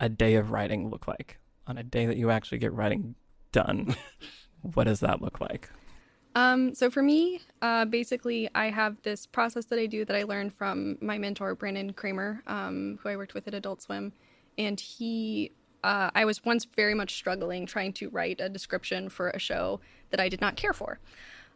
a 0.00 0.08
day 0.08 0.34
of 0.34 0.50
writing 0.50 0.88
look 0.88 1.08
like? 1.08 1.38
On 1.66 1.76
a 1.76 1.82
day 1.82 2.06
that 2.06 2.16
you 2.16 2.30
actually 2.30 2.58
get 2.58 2.72
writing 2.72 3.16
done, 3.52 3.96
what 4.62 4.84
does 4.84 5.00
that 5.00 5.20
look 5.20 5.40
like? 5.40 5.68
Um, 6.38 6.72
so 6.72 6.88
for 6.88 7.02
me, 7.02 7.40
uh, 7.62 7.84
basically, 7.84 8.48
I 8.54 8.70
have 8.70 9.02
this 9.02 9.26
process 9.26 9.64
that 9.66 9.78
I 9.80 9.86
do 9.86 10.04
that 10.04 10.14
I 10.14 10.22
learned 10.22 10.54
from 10.54 10.96
my 11.00 11.18
mentor 11.18 11.56
Brandon 11.56 11.92
Kramer, 11.92 12.44
um, 12.46 13.00
who 13.02 13.08
I 13.08 13.16
worked 13.16 13.34
with 13.34 13.48
at 13.48 13.54
Adult 13.54 13.82
Swim, 13.82 14.12
and 14.56 14.78
he. 14.78 15.50
Uh, 15.82 16.10
I 16.14 16.24
was 16.24 16.44
once 16.44 16.64
very 16.64 16.94
much 16.94 17.14
struggling 17.14 17.64
trying 17.64 17.92
to 17.94 18.08
write 18.10 18.40
a 18.40 18.48
description 18.48 19.08
for 19.08 19.30
a 19.30 19.38
show 19.38 19.80
that 20.10 20.18
I 20.18 20.28
did 20.28 20.40
not 20.40 20.56
care 20.56 20.72
for. 20.72 20.98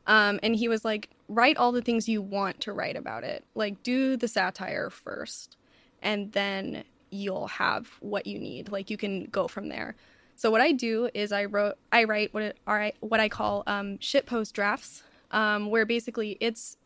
Um, 0.06 0.38
and 0.44 0.54
he 0.54 0.68
was 0.68 0.84
like, 0.84 1.10
write 1.28 1.56
all 1.56 1.72
the 1.72 1.82
things 1.82 2.08
you 2.08 2.22
want 2.22 2.60
to 2.60 2.72
write 2.72 2.96
about 2.96 3.24
it. 3.24 3.44
Like, 3.54 3.82
do 3.82 4.16
the 4.16 4.28
satire 4.28 4.90
first, 4.90 5.56
and 6.02 6.32
then 6.32 6.84
you'll 7.10 7.48
have 7.48 7.88
what 8.00 8.26
you 8.26 8.38
need. 8.38 8.70
Like, 8.70 8.90
you 8.90 8.96
can 8.96 9.24
go 9.26 9.46
from 9.46 9.68
there. 9.68 9.94
So 10.42 10.50
what 10.50 10.60
I 10.60 10.72
do 10.72 11.08
is 11.14 11.30
I 11.30 11.44
wrote 11.44 11.76
I 11.92 12.02
write 12.02 12.34
what 12.34 12.42
it, 12.42 12.58
what 12.98 13.20
I 13.20 13.28
call 13.28 13.62
um, 13.68 14.00
shit 14.00 14.26
post 14.26 14.56
drafts, 14.56 15.04
um, 15.30 15.70
where 15.70 15.86
basically 15.86 16.36
it's 16.40 16.76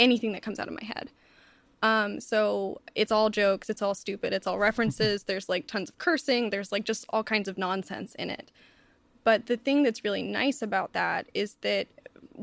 anything 0.00 0.32
that 0.32 0.42
comes 0.42 0.58
out 0.58 0.66
of 0.66 0.74
my 0.74 0.82
head. 0.84 1.12
Um, 1.84 2.18
so 2.18 2.80
it's 2.96 3.12
all 3.12 3.30
jokes, 3.30 3.70
it's 3.70 3.82
all 3.82 3.94
stupid, 3.94 4.32
it's 4.32 4.48
all 4.48 4.58
references. 4.58 5.22
There's 5.28 5.48
like 5.48 5.68
tons 5.68 5.90
of 5.90 5.98
cursing. 5.98 6.50
There's 6.50 6.72
like 6.72 6.84
just 6.84 7.04
all 7.10 7.22
kinds 7.22 7.46
of 7.46 7.56
nonsense 7.56 8.16
in 8.16 8.30
it. 8.30 8.50
But 9.22 9.46
the 9.46 9.56
thing 9.56 9.84
that's 9.84 10.02
really 10.02 10.24
nice 10.24 10.60
about 10.60 10.92
that 10.92 11.28
is 11.34 11.54
that 11.60 11.86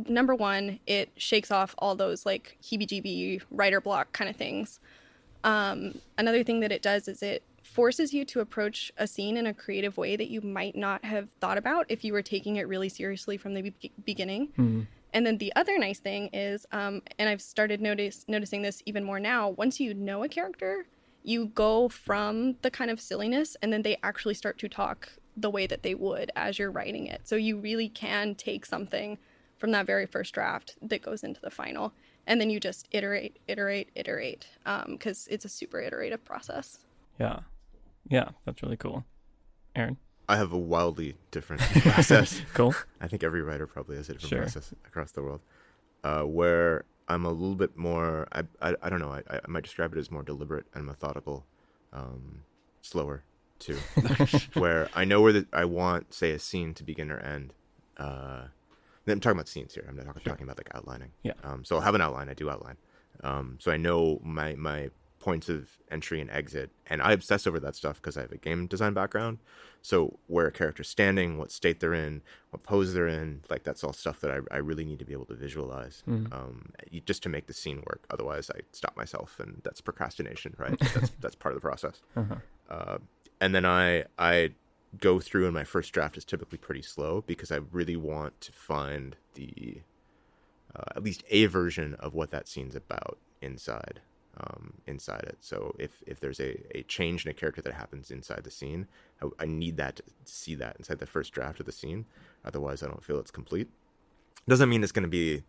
number 0.07 0.33
one, 0.33 0.79
it 0.87 1.09
shakes 1.17 1.51
off 1.51 1.75
all 1.79 1.95
those 1.95 2.25
like 2.25 2.57
heebie-jeebie 2.63 3.41
writer 3.51 3.81
block 3.81 4.13
kind 4.13 4.29
of 4.29 4.37
things. 4.37 4.79
Um, 5.43 5.99
another 6.17 6.45
thing 6.45 6.61
that 6.61 6.71
it 6.71 6.81
does 6.81 7.09
is 7.09 7.21
it 7.21 7.43
forces 7.79 8.13
you 8.13 8.25
to 8.25 8.41
approach 8.41 8.91
a 8.97 9.07
scene 9.07 9.37
in 9.37 9.47
a 9.47 9.53
creative 9.53 9.95
way 9.95 10.17
that 10.17 10.29
you 10.29 10.41
might 10.41 10.75
not 10.75 11.05
have 11.05 11.29
thought 11.39 11.57
about 11.57 11.85
if 11.87 12.03
you 12.03 12.11
were 12.11 12.21
taking 12.21 12.57
it 12.57 12.67
really 12.67 12.89
seriously 12.89 13.37
from 13.37 13.53
the 13.53 13.61
be- 13.61 13.91
beginning. 14.03 14.49
And 15.13 15.25
then 15.25 15.37
the 15.37 15.53
other 15.55 15.77
nice 15.79 15.99
thing 15.99 16.29
is, 16.33 16.65
um, 16.73 17.01
and 17.17 17.29
I've 17.29 17.41
started 17.41 17.79
notice 17.79 18.25
noticing 18.27 18.63
this 18.63 18.83
even 18.85 19.05
more 19.05 19.17
now. 19.17 19.51
Once 19.51 19.79
you 19.79 19.93
know 19.93 20.25
a 20.25 20.27
character, 20.27 20.87
you 21.23 21.45
go 21.45 21.87
from 21.87 22.57
the 22.63 22.69
kind 22.69 22.91
of 22.91 22.99
silliness, 22.99 23.55
and 23.61 23.71
then 23.71 23.81
they 23.83 23.95
actually 24.03 24.33
start 24.33 24.57
to 24.59 24.67
talk 24.67 25.13
the 25.37 25.49
way 25.49 25.65
that 25.65 25.81
they 25.81 25.95
would 25.95 26.31
as 26.35 26.59
you're 26.59 26.71
writing 26.71 27.07
it. 27.07 27.21
So 27.23 27.37
you 27.37 27.57
really 27.57 27.87
can 27.87 28.35
take 28.35 28.65
something 28.65 29.17
from 29.57 29.71
that 29.71 29.85
very 29.85 30.05
first 30.05 30.33
draft 30.33 30.75
that 30.81 31.01
goes 31.01 31.23
into 31.23 31.39
the 31.39 31.49
final, 31.49 31.93
and 32.27 32.41
then 32.41 32.49
you 32.49 32.59
just 32.59 32.89
iterate, 32.91 33.39
iterate, 33.47 33.89
iterate, 33.95 34.47
because 34.85 35.29
it's 35.31 35.45
a 35.45 35.49
super 35.49 35.79
iterative 35.79 36.25
process. 36.25 36.79
Yeah. 37.17 37.39
Yeah, 38.09 38.29
that's 38.45 38.61
really 38.63 38.77
cool. 38.77 39.05
Aaron? 39.75 39.97
I 40.27 40.35
have 40.37 40.51
a 40.51 40.57
wildly 40.57 41.15
different 41.31 41.61
process. 41.81 42.41
Cool. 42.53 42.75
I 43.01 43.07
think 43.07 43.23
every 43.23 43.41
writer 43.41 43.65
probably 43.67 43.97
has 43.97 44.09
a 44.09 44.13
different 44.13 44.29
Sure. 44.29 44.41
process 44.41 44.73
across 44.85 45.11
the 45.11 45.21
world. 45.23 45.41
Uh, 46.03 46.21
where 46.23 46.85
I'm 47.07 47.25
a 47.25 47.31
little 47.31 47.55
bit 47.55 47.75
more, 47.77 48.27
I, 48.31 48.43
I, 48.61 48.75
I 48.83 48.89
don't 48.89 48.99
know, 48.99 49.11
I, 49.11 49.21
I 49.29 49.39
might 49.47 49.63
describe 49.63 49.93
it 49.93 49.99
as 49.99 50.11
more 50.11 50.23
deliberate 50.23 50.65
and 50.73 50.85
methodical, 50.85 51.45
um, 51.93 52.43
slower 52.81 53.23
too. 53.57 53.77
where 54.53 54.87
I 54.93 55.03
know 55.05 55.21
where 55.21 55.33
the, 55.33 55.47
I 55.51 55.65
want, 55.65 56.13
say, 56.13 56.31
a 56.31 56.39
scene 56.39 56.73
to 56.75 56.83
begin 56.83 57.11
or 57.11 57.19
end. 57.19 57.53
Uh, 57.97 58.43
I'm 59.07 59.19
talking 59.19 59.37
about 59.37 59.47
scenes 59.47 59.73
here. 59.73 59.83
I'm 59.89 59.95
not 59.95 60.05
talking, 60.05 60.21
talking 60.23 60.43
about 60.43 60.57
like 60.57 60.69
outlining. 60.75 61.11
Yeah. 61.23 61.33
Um, 61.43 61.65
so 61.65 61.75
I'll 61.75 61.81
have 61.81 61.95
an 61.95 62.01
outline. 62.01 62.29
I 62.29 62.35
do 62.35 62.49
outline. 62.49 62.77
Um, 63.23 63.57
so 63.59 63.71
I 63.71 63.77
know 63.77 64.19
my 64.23 64.53
my 64.55 64.91
points 65.19 65.49
of 65.49 65.77
entry 65.91 66.21
and 66.21 66.29
exit, 66.31 66.69
and 66.87 67.01
I 67.01 67.11
obsess 67.13 67.45
over 67.45 67.59
that 67.59 67.75
stuff 67.75 67.97
because 67.97 68.17
I 68.17 68.21
have 68.21 68.31
a 68.31 68.37
game 68.37 68.67
design 68.67 68.93
background. 68.93 69.39
So 69.81 70.19
where 70.27 70.47
a 70.47 70.51
character's 70.51 70.89
standing, 70.89 71.37
what 71.37 71.51
state 71.51 71.79
they're 71.79 71.93
in, 71.93 72.21
what 72.49 72.63
pose 72.63 72.93
they're 72.93 73.07
in, 73.07 73.43
like 73.49 73.63
that's 73.63 73.83
all 73.83 73.93
stuff 73.93 74.19
that 74.21 74.31
I, 74.31 74.39
I 74.51 74.57
really 74.57 74.83
need 74.83 74.99
to 74.99 75.05
be 75.05 75.13
able 75.13 75.25
to 75.27 75.35
visualize, 75.35 76.03
um, 76.33 76.71
just 77.05 77.23
to 77.23 77.29
make 77.29 77.47
the 77.47 77.53
scene 77.53 77.77
work. 77.87 78.03
Otherwise, 78.09 78.49
I 78.53 78.59
stop 78.71 78.97
myself, 78.97 79.39
and 79.39 79.61
that's 79.63 79.81
procrastination, 79.81 80.55
right? 80.57 80.77
that's 80.93 81.11
that's 81.19 81.35
part 81.35 81.53
of 81.55 81.61
the 81.61 81.65
process. 81.67 82.01
Uh, 82.69 82.97
and 83.39 83.55
then 83.55 83.65
I 83.65 84.05
I 84.17 84.51
go 84.99 85.19
through 85.19 85.45
and 85.45 85.53
my 85.53 85.63
first 85.63 85.93
draft 85.93 86.17
is 86.17 86.25
typically 86.25 86.57
pretty 86.57 86.81
slow 86.81 87.23
because 87.27 87.51
I 87.51 87.59
really 87.71 87.95
want 87.95 88.41
to 88.41 88.51
find 88.51 89.15
the 89.35 89.81
uh, 90.75 90.83
at 90.95 91.03
least 91.03 91.23
a 91.29 91.45
version 91.45 91.93
of 91.99 92.13
what 92.13 92.31
that 92.31 92.47
scene's 92.47 92.75
about 92.75 93.17
inside 93.41 94.01
um, 94.37 94.73
inside 94.87 95.23
it. 95.23 95.37
So 95.41 95.75
if 95.77 96.01
if 96.05 96.19
there's 96.19 96.39
a, 96.39 96.77
a 96.77 96.83
change 96.83 97.25
in 97.25 97.31
a 97.31 97.33
character 97.33 97.61
that 97.61 97.73
happens 97.73 98.11
inside 98.11 98.43
the 98.43 98.51
scene, 98.51 98.87
I, 99.21 99.27
I 99.39 99.45
need 99.45 99.77
that 99.77 99.97
to 99.97 100.03
see 100.25 100.55
that 100.55 100.77
inside 100.77 100.99
the 100.99 101.05
first 101.05 101.33
draft 101.33 101.59
of 101.59 101.65
the 101.65 101.71
scene. 101.71 102.05
Otherwise, 102.45 102.83
I 102.83 102.87
don't 102.87 103.03
feel 103.03 103.19
it's 103.19 103.31
complete. 103.31 103.69
Doesn't 104.47 104.69
mean 104.69 104.83
it's 104.83 104.91
going 104.91 105.03
to 105.03 105.09
be 105.09 105.43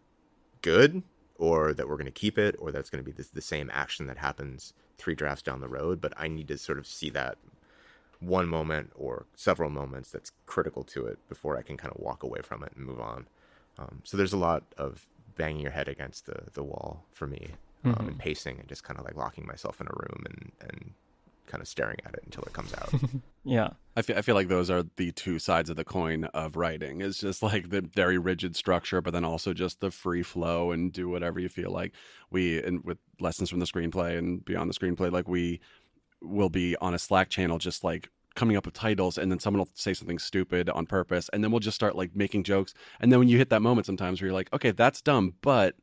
good 0.62 1.02
or 1.38 1.72
that 1.72 1.88
we're 1.88 1.96
going 1.96 2.04
to 2.06 2.10
keep 2.10 2.38
it 2.38 2.56
or 2.58 2.70
that's 2.70 2.90
going 2.90 3.02
to 3.02 3.10
be 3.10 3.12
the, 3.12 3.26
the 3.32 3.40
same 3.40 3.70
action 3.72 4.06
that 4.06 4.18
happens 4.18 4.74
three 4.98 5.14
drafts 5.14 5.42
down 5.42 5.60
the 5.60 5.68
road. 5.68 6.00
But 6.00 6.12
I 6.16 6.28
need 6.28 6.48
to 6.48 6.58
sort 6.58 6.78
of 6.78 6.86
see 6.86 7.10
that 7.10 7.38
one 8.18 8.46
moment 8.46 8.92
or 8.94 9.26
several 9.34 9.70
moments 9.70 10.10
that's 10.10 10.32
critical 10.44 10.84
to 10.84 11.06
it 11.06 11.18
before 11.28 11.56
I 11.56 11.62
can 11.62 11.76
kind 11.76 11.94
of 11.94 12.00
walk 12.00 12.22
away 12.22 12.40
from 12.42 12.62
it 12.62 12.72
and 12.76 12.84
move 12.84 13.00
on. 13.00 13.26
Um, 13.78 14.02
so 14.04 14.16
there's 14.16 14.34
a 14.34 14.38
lot 14.38 14.64
of 14.76 15.06
banging 15.36 15.62
your 15.62 15.70
head 15.70 15.88
against 15.88 16.26
the, 16.26 16.42
the 16.52 16.62
wall 16.62 17.06
for 17.12 17.26
me 17.26 17.52
um, 17.84 17.92
Mm-hmm. 17.94 18.08
and 18.08 18.18
pacing 18.18 18.58
and 18.58 18.68
just 18.68 18.84
kind 18.84 18.98
of 18.98 19.04
like 19.04 19.16
locking 19.16 19.46
myself 19.46 19.80
in 19.80 19.86
a 19.86 19.90
room 19.94 20.24
and, 20.26 20.52
and 20.60 20.92
kind 21.46 21.62
of 21.62 21.68
staring 21.68 21.96
at 22.06 22.14
it 22.14 22.20
until 22.24 22.44
it 22.44 22.52
comes 22.52 22.72
out. 22.74 22.92
Yeah. 23.42 23.70
I 23.96 24.02
feel, 24.02 24.18
I 24.18 24.22
feel 24.22 24.34
like 24.34 24.48
those 24.48 24.68
are 24.68 24.84
the 24.96 25.12
two 25.12 25.38
sides 25.38 25.70
of 25.70 25.76
the 25.76 25.84
coin 25.84 26.24
of 26.26 26.56
writing. 26.56 27.00
It's 27.00 27.18
just 27.20 27.42
like 27.42 27.70
the 27.70 27.80
very 27.80 28.18
rigid 28.18 28.54
structure, 28.54 29.00
but 29.00 29.14
then 29.14 29.24
also 29.24 29.54
just 29.54 29.80
the 29.80 29.90
free 29.90 30.22
flow 30.22 30.72
and 30.72 30.92
do 30.92 31.08
whatever 31.08 31.40
you 31.40 31.48
feel 31.48 31.70
like. 31.70 31.94
We, 32.30 32.62
and 32.62 32.84
with 32.84 32.98
lessons 33.18 33.48
from 33.48 33.58
the 33.60 33.64
screenplay 33.64 34.18
and 34.18 34.44
beyond 34.44 34.68
the 34.68 34.74
screenplay, 34.74 35.10
like 35.10 35.26
we 35.26 35.58
will 36.20 36.50
be 36.50 36.76
on 36.82 36.92
a 36.92 36.98
Slack 36.98 37.30
channel, 37.30 37.56
just 37.56 37.82
like 37.82 38.10
coming 38.34 38.58
up 38.58 38.66
with 38.66 38.74
titles, 38.74 39.16
and 39.16 39.32
then 39.32 39.38
someone 39.38 39.60
will 39.60 39.70
say 39.72 39.94
something 39.94 40.18
stupid 40.18 40.68
on 40.68 40.84
purpose, 40.84 41.30
and 41.32 41.42
then 41.42 41.50
we'll 41.50 41.60
just 41.60 41.74
start 41.76 41.96
like 41.96 42.14
making 42.14 42.44
jokes. 42.44 42.74
And 43.00 43.10
then 43.10 43.18
when 43.20 43.28
you 43.28 43.38
hit 43.38 43.48
that 43.48 43.62
moment, 43.62 43.86
sometimes 43.86 44.20
where 44.20 44.26
you're 44.26 44.34
like, 44.34 44.52
okay, 44.52 44.70
that's 44.70 45.00
dumb, 45.00 45.32
but 45.40 45.76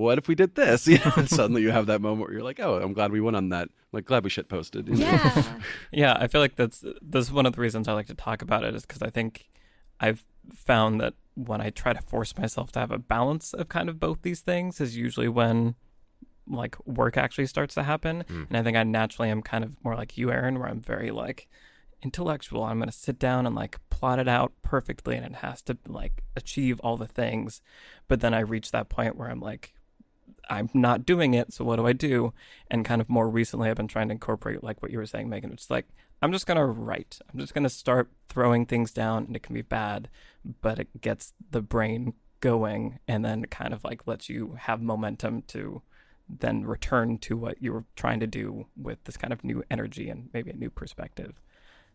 what 0.00 0.18
if 0.18 0.28
we 0.28 0.34
did 0.34 0.54
this? 0.54 0.86
You 0.90 0.98
know, 0.98 1.12
and 1.16 1.28
suddenly 1.38 1.62
you 1.62 1.70
have 1.70 1.86
that 1.86 2.00
moment 2.00 2.28
where 2.28 2.32
you're 2.32 2.42
like, 2.44 2.60
oh, 2.60 2.80
I'm 2.80 2.92
glad 2.92 3.12
we 3.12 3.20
went 3.20 3.36
on 3.36 3.50
that. 3.50 3.68
Like, 3.92 4.06
glad 4.06 4.24
we 4.24 4.30
shit 4.30 4.48
posted. 4.48 4.88
you 4.88 4.96
know? 4.96 5.06
Yeah. 5.06 5.44
Yeah, 5.92 6.16
I 6.18 6.26
feel 6.28 6.40
like 6.40 6.56
that's 6.56 6.84
that's 7.02 7.30
one 7.30 7.46
of 7.46 7.54
the 7.54 7.60
reasons 7.60 7.88
I 7.88 7.92
like 7.92 8.06
to 8.06 8.14
talk 8.14 8.42
about 8.42 8.64
it 8.64 8.74
is 8.74 8.82
because 8.82 9.02
I 9.02 9.10
think 9.10 9.48
I've 10.00 10.24
found 10.54 11.00
that 11.00 11.14
when 11.34 11.60
I 11.60 11.70
try 11.70 11.92
to 11.92 12.02
force 12.02 12.36
myself 12.36 12.72
to 12.72 12.80
have 12.80 12.90
a 12.90 12.98
balance 12.98 13.52
of 13.52 13.68
kind 13.68 13.88
of 13.88 14.00
both 14.00 14.22
these 14.22 14.40
things 14.40 14.80
is 14.80 14.96
usually 14.96 15.28
when 15.28 15.74
like 16.48 16.76
work 16.86 17.16
actually 17.16 17.46
starts 17.46 17.74
to 17.74 17.82
happen. 17.82 18.24
Hmm. 18.28 18.44
And 18.48 18.56
I 18.56 18.62
think 18.62 18.76
I 18.76 18.82
naturally 18.82 19.30
am 19.30 19.42
kind 19.42 19.64
of 19.64 19.72
more 19.84 19.94
like 19.94 20.16
you, 20.18 20.30
Aaron, 20.30 20.58
where 20.58 20.68
I'm 20.68 20.80
very 20.80 21.10
like 21.10 21.48
intellectual. 22.02 22.64
I'm 22.64 22.78
going 22.78 22.88
to 22.90 22.96
sit 22.96 23.18
down 23.18 23.46
and 23.46 23.54
like 23.54 23.78
plot 23.90 24.18
it 24.18 24.28
out 24.28 24.52
perfectly 24.62 25.16
and 25.16 25.26
it 25.26 25.36
has 25.36 25.62
to 25.62 25.76
like 25.86 26.22
achieve 26.36 26.80
all 26.80 26.96
the 26.96 27.06
things. 27.06 27.60
But 28.08 28.20
then 28.20 28.34
I 28.34 28.40
reach 28.40 28.70
that 28.70 28.88
point 28.88 29.16
where 29.16 29.28
I'm 29.30 29.40
like, 29.40 29.74
I'm 30.48 30.70
not 30.74 31.06
doing 31.06 31.34
it, 31.34 31.52
so 31.52 31.64
what 31.64 31.76
do 31.76 31.86
I 31.86 31.92
do? 31.92 32.32
And 32.70 32.84
kind 32.84 33.00
of 33.00 33.08
more 33.08 33.28
recently, 33.28 33.68
I've 33.68 33.76
been 33.76 33.88
trying 33.88 34.08
to 34.08 34.12
incorporate 34.12 34.62
like 34.62 34.82
what 34.82 34.90
you 34.90 34.98
were 34.98 35.06
saying, 35.06 35.28
Megan. 35.28 35.52
It's 35.52 35.70
like 35.70 35.86
I'm 36.22 36.32
just 36.32 36.46
gonna 36.46 36.66
write. 36.66 37.18
I'm 37.32 37.40
just 37.40 37.54
gonna 37.54 37.68
start 37.68 38.10
throwing 38.28 38.66
things 38.66 38.92
down, 38.92 39.24
and 39.24 39.36
it 39.36 39.42
can 39.42 39.54
be 39.54 39.62
bad, 39.62 40.08
but 40.60 40.78
it 40.78 41.00
gets 41.00 41.32
the 41.50 41.62
brain 41.62 42.14
going, 42.40 42.98
and 43.06 43.24
then 43.24 43.44
kind 43.46 43.74
of 43.74 43.84
like 43.84 44.06
lets 44.06 44.28
you 44.28 44.56
have 44.58 44.80
momentum 44.80 45.42
to 45.48 45.82
then 46.38 46.64
return 46.64 47.18
to 47.18 47.36
what 47.36 47.60
you 47.62 47.72
were 47.72 47.84
trying 47.96 48.20
to 48.20 48.26
do 48.26 48.66
with 48.76 49.02
this 49.04 49.16
kind 49.16 49.32
of 49.32 49.42
new 49.42 49.64
energy 49.70 50.08
and 50.08 50.28
maybe 50.32 50.50
a 50.50 50.56
new 50.56 50.70
perspective. 50.70 51.40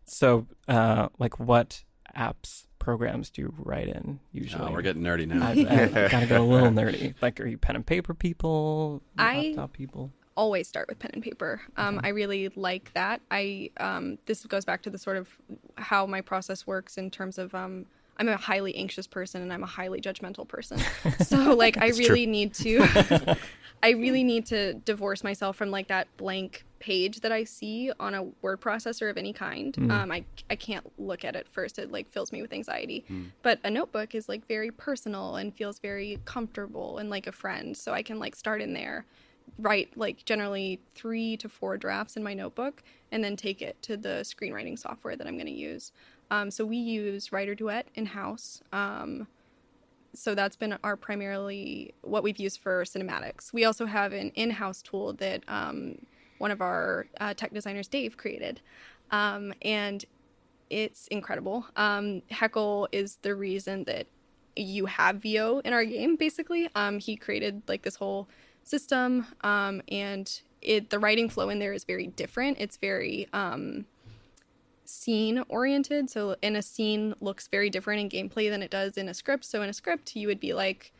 So, 0.04 0.46
uh, 0.68 1.08
like, 1.18 1.40
what 1.40 1.82
apps, 2.16 2.66
programs 2.78 3.30
do 3.30 3.42
you 3.42 3.54
write 3.58 3.88
in 3.88 4.20
usually? 4.32 4.68
Oh, 4.68 4.72
we're 4.72 4.82
getting 4.82 5.02
nerdy 5.02 5.26
now. 5.26 5.46
I've, 5.46 5.58
I've 5.58 6.10
got 6.10 6.20
to 6.20 6.26
get 6.26 6.40
a 6.40 6.42
little 6.42 6.70
nerdy. 6.70 7.14
Like, 7.20 7.40
are 7.40 7.46
you 7.46 7.58
pen 7.58 7.76
and 7.76 7.86
paper 7.86 8.14
people? 8.14 9.02
I- 9.18 9.46
Laptop 9.48 9.72
people? 9.72 10.12
always 10.36 10.68
start 10.68 10.86
with 10.88 10.98
pen 10.98 11.10
and 11.14 11.22
paper. 11.22 11.62
Um, 11.78 11.98
I 12.04 12.08
really 12.08 12.50
like 12.56 12.92
that. 12.92 13.22
I 13.30 13.70
um, 13.78 14.18
this 14.26 14.44
goes 14.44 14.64
back 14.66 14.82
to 14.82 14.90
the 14.90 14.98
sort 14.98 15.16
of 15.16 15.28
how 15.76 16.04
my 16.06 16.20
process 16.20 16.66
works 16.66 16.98
in 16.98 17.10
terms 17.10 17.38
of 17.38 17.54
um, 17.54 17.86
I'm 18.18 18.28
a 18.28 18.36
highly 18.36 18.74
anxious 18.76 19.06
person 19.06 19.42
and 19.42 19.52
I'm 19.52 19.62
a 19.62 19.66
highly 19.66 20.00
judgmental 20.00 20.46
person. 20.46 20.80
so 21.24 21.54
like 21.54 21.78
I 21.78 21.88
really 21.88 22.26
need 22.26 22.54
to 22.54 23.36
I 23.82 23.90
really 23.90 24.24
need 24.24 24.46
to 24.46 24.74
divorce 24.74 25.22
myself 25.22 25.56
from 25.56 25.70
like 25.70 25.88
that 25.88 26.08
blank 26.16 26.64
page 26.78 27.20
that 27.20 27.32
I 27.32 27.44
see 27.44 27.90
on 27.98 28.14
a 28.14 28.24
word 28.42 28.60
processor 28.60 29.10
of 29.10 29.16
any 29.16 29.32
kind. 29.32 29.76
Um, 29.90 30.10
I 30.12 30.24
I 30.50 30.56
can't 30.56 30.86
look 30.98 31.24
at 31.24 31.36
it 31.36 31.46
first. 31.48 31.78
It 31.78 31.92
like 31.92 32.08
fills 32.10 32.32
me 32.32 32.42
with 32.42 32.52
anxiety. 32.52 33.04
But 33.42 33.60
a 33.64 33.70
notebook 33.70 34.14
is 34.14 34.28
like 34.28 34.46
very 34.46 34.70
personal 34.70 35.36
and 35.36 35.54
feels 35.54 35.78
very 35.78 36.18
comfortable 36.24 36.98
and 36.98 37.10
like 37.10 37.26
a 37.26 37.32
friend. 37.32 37.76
So 37.76 37.92
I 37.92 38.02
can 38.02 38.18
like 38.18 38.34
start 38.34 38.62
in 38.62 38.72
there 38.72 39.06
write 39.58 39.96
like 39.96 40.24
generally 40.24 40.80
three 40.94 41.36
to 41.38 41.48
four 41.48 41.76
drafts 41.76 42.16
in 42.16 42.22
my 42.22 42.34
notebook 42.34 42.82
and 43.12 43.22
then 43.22 43.36
take 43.36 43.62
it 43.62 43.80
to 43.82 43.96
the 43.96 44.20
screenwriting 44.22 44.78
software 44.78 45.16
that 45.16 45.26
I'm 45.26 45.36
going 45.36 45.46
to 45.46 45.52
use. 45.52 45.92
Um, 46.30 46.50
so 46.50 46.64
we 46.64 46.76
use 46.76 47.32
Writer 47.32 47.54
Duet 47.54 47.86
in 47.94 48.06
house. 48.06 48.62
Um, 48.72 49.26
so 50.14 50.34
that's 50.34 50.56
been 50.56 50.78
our 50.82 50.96
primarily 50.96 51.94
what 52.02 52.22
we've 52.22 52.38
used 52.38 52.60
for 52.60 52.84
cinematics. 52.84 53.52
We 53.52 53.64
also 53.64 53.86
have 53.86 54.12
an 54.12 54.30
in 54.34 54.50
house 54.50 54.82
tool 54.82 55.12
that 55.14 55.42
um, 55.46 55.98
one 56.38 56.50
of 56.50 56.60
our 56.60 57.06
uh, 57.20 57.34
tech 57.34 57.52
designers, 57.52 57.88
Dave, 57.88 58.16
created. 58.16 58.60
Um, 59.10 59.52
and 59.62 60.04
it's 60.70 61.06
incredible. 61.08 61.66
Um, 61.76 62.22
Heckle 62.30 62.88
is 62.92 63.18
the 63.22 63.34
reason 63.34 63.84
that 63.84 64.06
you 64.56 64.86
have 64.86 65.16
VO 65.16 65.60
in 65.64 65.72
our 65.72 65.84
game, 65.84 66.16
basically. 66.16 66.68
Um, 66.74 66.98
he 66.98 67.16
created 67.16 67.62
like 67.68 67.82
this 67.82 67.96
whole 67.96 68.26
system 68.66 69.26
and 69.42 70.40
it 70.60 70.90
the 70.90 70.98
writing 70.98 71.28
flow 71.28 71.48
in 71.50 71.58
there 71.60 71.72
is 71.72 71.84
very 71.84 72.08
different 72.08 72.58
it's 72.58 72.76
very 72.76 73.28
um, 73.32 73.86
scene 74.88 75.42
oriented 75.48 76.08
so 76.10 76.36
in 76.42 76.56
a 76.56 76.62
scene 76.62 77.14
looks 77.20 77.48
very 77.48 77.70
different 77.70 78.00
in 78.00 78.08
gameplay 78.28 78.50
than 78.50 78.62
it 78.62 78.70
does 78.70 78.96
in 78.96 79.08
a 79.08 79.14
script. 79.14 79.44
So 79.44 79.62
in 79.62 79.68
a 79.68 79.72
script 79.72 80.16
you 80.16 80.28
would 80.28 80.40
be 80.40 80.52
like 80.52 80.92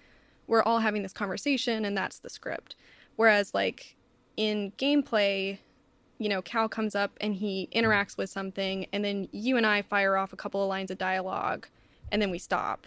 we're 0.47 0.63
all 0.63 0.81
having 0.81 1.03
this 1.03 1.13
conversation 1.13 1.85
and 1.85 1.97
that's 1.97 2.19
the 2.19 2.31
script. 2.31 2.77
Whereas 3.17 3.55
like 3.55 3.97
in 4.37 4.73
gameplay 4.79 5.59
you 6.19 6.29
know 6.29 6.43
cal 6.43 6.69
comes 6.69 6.95
up 6.95 7.13
and 7.21 7.35
he 7.35 7.69
interacts 7.75 8.17
with 8.17 8.31
something 8.31 8.87
and 8.93 9.05
then 9.05 9.29
you 9.33 9.57
and 9.57 9.67
i 9.67 9.83
fire 9.83 10.17
off 10.17 10.33
a 10.33 10.37
couple 10.37 10.63
of 10.63 10.69
lines 10.69 10.91
of 10.91 10.97
dialogue 10.99 11.67
and 12.11 12.21
then 12.23 12.31
we 12.31 12.39
stop. 12.39 12.87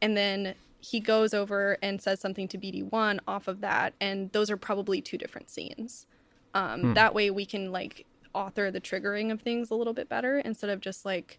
And 0.00 0.16
then 0.16 0.54
he 0.80 0.98
goes 0.98 1.32
over 1.32 1.78
and 1.82 2.02
says 2.02 2.20
something 2.20 2.48
to 2.48 2.58
BD1 2.58 3.20
off 3.28 3.46
of 3.46 3.60
that, 3.60 3.94
and 4.00 4.32
those 4.32 4.50
are 4.50 4.56
probably 4.56 5.00
two 5.00 5.16
different 5.16 5.48
scenes. 5.48 6.06
Um, 6.54 6.94
That 6.94 7.14
way, 7.14 7.30
we 7.30 7.46
can 7.46 7.70
like 7.70 8.04
author 8.34 8.70
the 8.70 8.80
triggering 8.80 9.32
of 9.32 9.40
things 9.40 9.70
a 9.70 9.74
little 9.74 9.92
bit 9.92 10.08
better 10.08 10.38
instead 10.38 10.70
of 10.70 10.80
just 10.80 11.04
like 11.04 11.38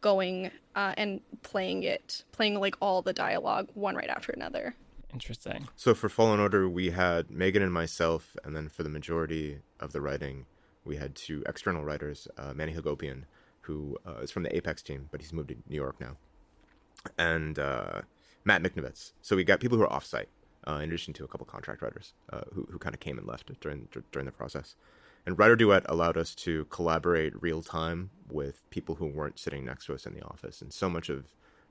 going 0.00 0.50
uh, 0.74 0.94
and 0.96 1.20
playing 1.42 1.84
it, 1.84 2.24
playing 2.32 2.58
like 2.60 2.76
all 2.80 3.02
the 3.02 3.12
dialogue 3.12 3.68
one 3.74 3.94
right 3.94 4.10
after 4.10 4.32
another. 4.32 4.74
Interesting. 5.12 5.68
So 5.76 5.94
for 5.94 6.08
Fallen 6.08 6.40
Order, 6.40 6.68
we 6.68 6.90
had 6.90 7.30
Megan 7.30 7.62
and 7.62 7.72
myself, 7.72 8.36
and 8.44 8.56
then 8.56 8.68
for 8.68 8.82
the 8.82 8.88
majority 8.88 9.58
of 9.78 9.92
the 9.92 10.00
writing, 10.00 10.46
we 10.84 10.96
had 10.96 11.14
two 11.14 11.42
external 11.46 11.84
writers, 11.84 12.26
uh, 12.38 12.52
Manny 12.54 12.74
Hagopian, 12.74 13.24
who 13.60 13.98
uh, 14.06 14.20
is 14.22 14.30
from 14.30 14.42
the 14.42 14.56
Apex 14.56 14.82
team, 14.82 15.08
but 15.10 15.20
he's 15.20 15.32
moved 15.32 15.50
to 15.50 15.56
New 15.68 15.76
York 15.76 16.00
now, 16.00 16.16
and 17.18 17.58
uh, 17.58 18.00
Matt 18.44 18.62
Michnovetz. 18.62 19.12
So 19.20 19.36
we 19.36 19.44
got 19.44 19.60
people 19.60 19.78
who 19.78 19.84
are 19.84 20.00
offsite, 20.00 20.26
uh, 20.66 20.76
in 20.76 20.88
addition 20.88 21.12
to 21.14 21.24
a 21.24 21.28
couple 21.28 21.46
contract 21.46 21.82
writers 21.82 22.14
uh, 22.32 22.40
who 22.52 22.66
who 22.70 22.78
kind 22.78 22.94
of 22.94 23.00
came 23.00 23.18
and 23.18 23.26
left 23.26 23.52
during 23.60 23.88
during 24.10 24.26
the 24.26 24.32
process. 24.32 24.76
And 25.24 25.38
Writer 25.38 25.56
Duet 25.56 25.84
allowed 25.88 26.16
us 26.16 26.34
to 26.36 26.64
collaborate 26.66 27.40
real 27.40 27.62
time 27.62 28.10
with 28.28 28.68
people 28.70 28.96
who 28.96 29.06
weren't 29.06 29.38
sitting 29.38 29.64
next 29.64 29.86
to 29.86 29.94
us 29.94 30.06
in 30.06 30.14
the 30.14 30.24
office, 30.24 30.60
and 30.60 30.72
so 30.72 30.88
much 30.88 31.08
of 31.08 31.26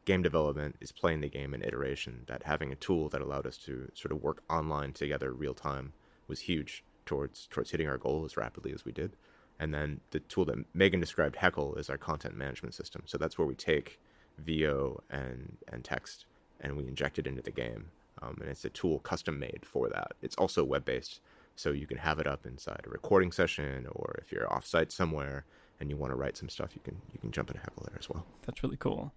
game 0.06 0.22
development 0.22 0.78
is 0.80 0.92
playing 0.92 1.22
the 1.22 1.30
game 1.30 1.54
in 1.54 1.62
iteration 1.62 2.24
that 2.28 2.44
having 2.44 2.72
a 2.72 2.76
tool 2.76 3.10
that 3.10 3.22
allowed 3.22 3.46
us 3.46 3.58
to 3.58 3.92
sort 3.94 4.12
of 4.12 4.24
work 4.24 4.42
online 4.50 4.94
together 4.94 5.32
real 5.32 5.54
time 5.54 5.94
was 6.28 6.42
huge 6.42 6.84
towards 7.06 7.48
towards 7.48 7.72
hitting 7.72 7.88
our 7.88 7.98
goal 7.98 8.26
as 8.26 8.38
rapidly 8.38 8.72
as 8.74 8.86
we 8.86 8.92
did. 8.92 9.12
And 9.60 9.74
then 9.74 10.00
the 10.10 10.22
tool 10.22 10.46
that 10.46 10.66
megan 10.74 11.00
described 11.00 11.36
heckle 11.36 11.76
is 11.76 11.90
our 11.90 11.98
content 11.98 12.36
management 12.36 12.74
system. 12.74 13.04
So 13.06 13.18
that's 13.18 13.38
where 13.38 13.48
we 13.48 13.56
take 13.56 14.00
vo 14.38 15.04
and 15.10 15.58
and 15.72 15.84
text 15.84 16.26
and 16.60 16.78
we 16.78 16.88
inject 16.88 17.20
it 17.20 17.28
into 17.28 17.42
the 17.42 17.52
game. 17.52 17.92
Um, 18.22 18.38
and 18.40 18.50
it's 18.50 18.66
a 18.66 18.70
tool 18.70 19.00
custom 19.00 19.40
made 19.40 19.62
for 19.64 19.90
that. 19.90 20.14
It's 20.22 20.36
also 20.36 20.64
web 20.64 20.86
based 20.86 21.20
so 21.62 21.72
you 21.72 21.88
can 21.88 21.98
have 21.98 22.20
it 22.20 22.28
up 22.28 22.46
inside 22.46 22.82
a 22.86 22.90
recording 22.90 23.32
session 23.32 23.88
or 23.92 24.16
if 24.22 24.32
you're 24.32 24.48
offsite 24.48 24.92
somewhere 24.92 25.46
and 25.80 25.90
you 25.90 25.98
want 25.98 26.12
to 26.12 26.18
write 26.18 26.38
some 26.38 26.50
stuff 26.50 26.72
you 26.74 26.82
can 26.84 26.96
you 27.14 27.20
can 27.20 27.32
jump 27.32 27.50
into 27.50 27.62
heckle 27.62 27.86
there 27.88 27.98
as 28.00 28.10
well 28.10 28.26
That's 28.46 28.64
really 28.64 28.78
cool. 28.78 29.14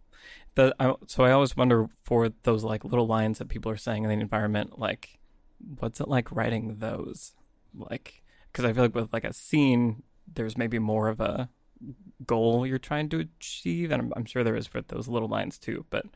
The 0.54 0.74
I, 0.78 0.94
so 1.06 1.24
I 1.24 1.32
always 1.32 1.56
wonder 1.56 1.88
for 2.02 2.30
those 2.44 2.64
like 2.64 2.84
little 2.84 3.06
lines 3.06 3.38
that 3.38 3.48
people 3.48 3.70
are 3.70 3.76
saying 3.76 4.04
in 4.04 4.10
the 4.10 4.20
environment, 4.20 4.78
like 4.78 5.18
what's 5.78 6.00
it 6.00 6.08
like 6.08 6.30
writing 6.30 6.76
those? 6.78 7.32
Like 7.74 8.22
because 8.52 8.64
I 8.64 8.72
feel 8.72 8.84
like 8.84 8.94
with 8.94 9.12
like 9.12 9.24
a 9.24 9.32
scene, 9.32 10.02
there's 10.32 10.56
maybe 10.56 10.78
more 10.78 11.08
of 11.08 11.20
a 11.20 11.48
goal 12.26 12.66
you're 12.66 12.78
trying 12.78 13.08
to 13.10 13.20
achieve, 13.20 13.90
and 13.90 14.02
I'm, 14.02 14.12
I'm 14.16 14.24
sure 14.24 14.44
there 14.44 14.56
is 14.56 14.66
for 14.66 14.80
those 14.80 15.08
little 15.08 15.28
lines 15.28 15.58
too. 15.58 15.84
But 15.90 16.06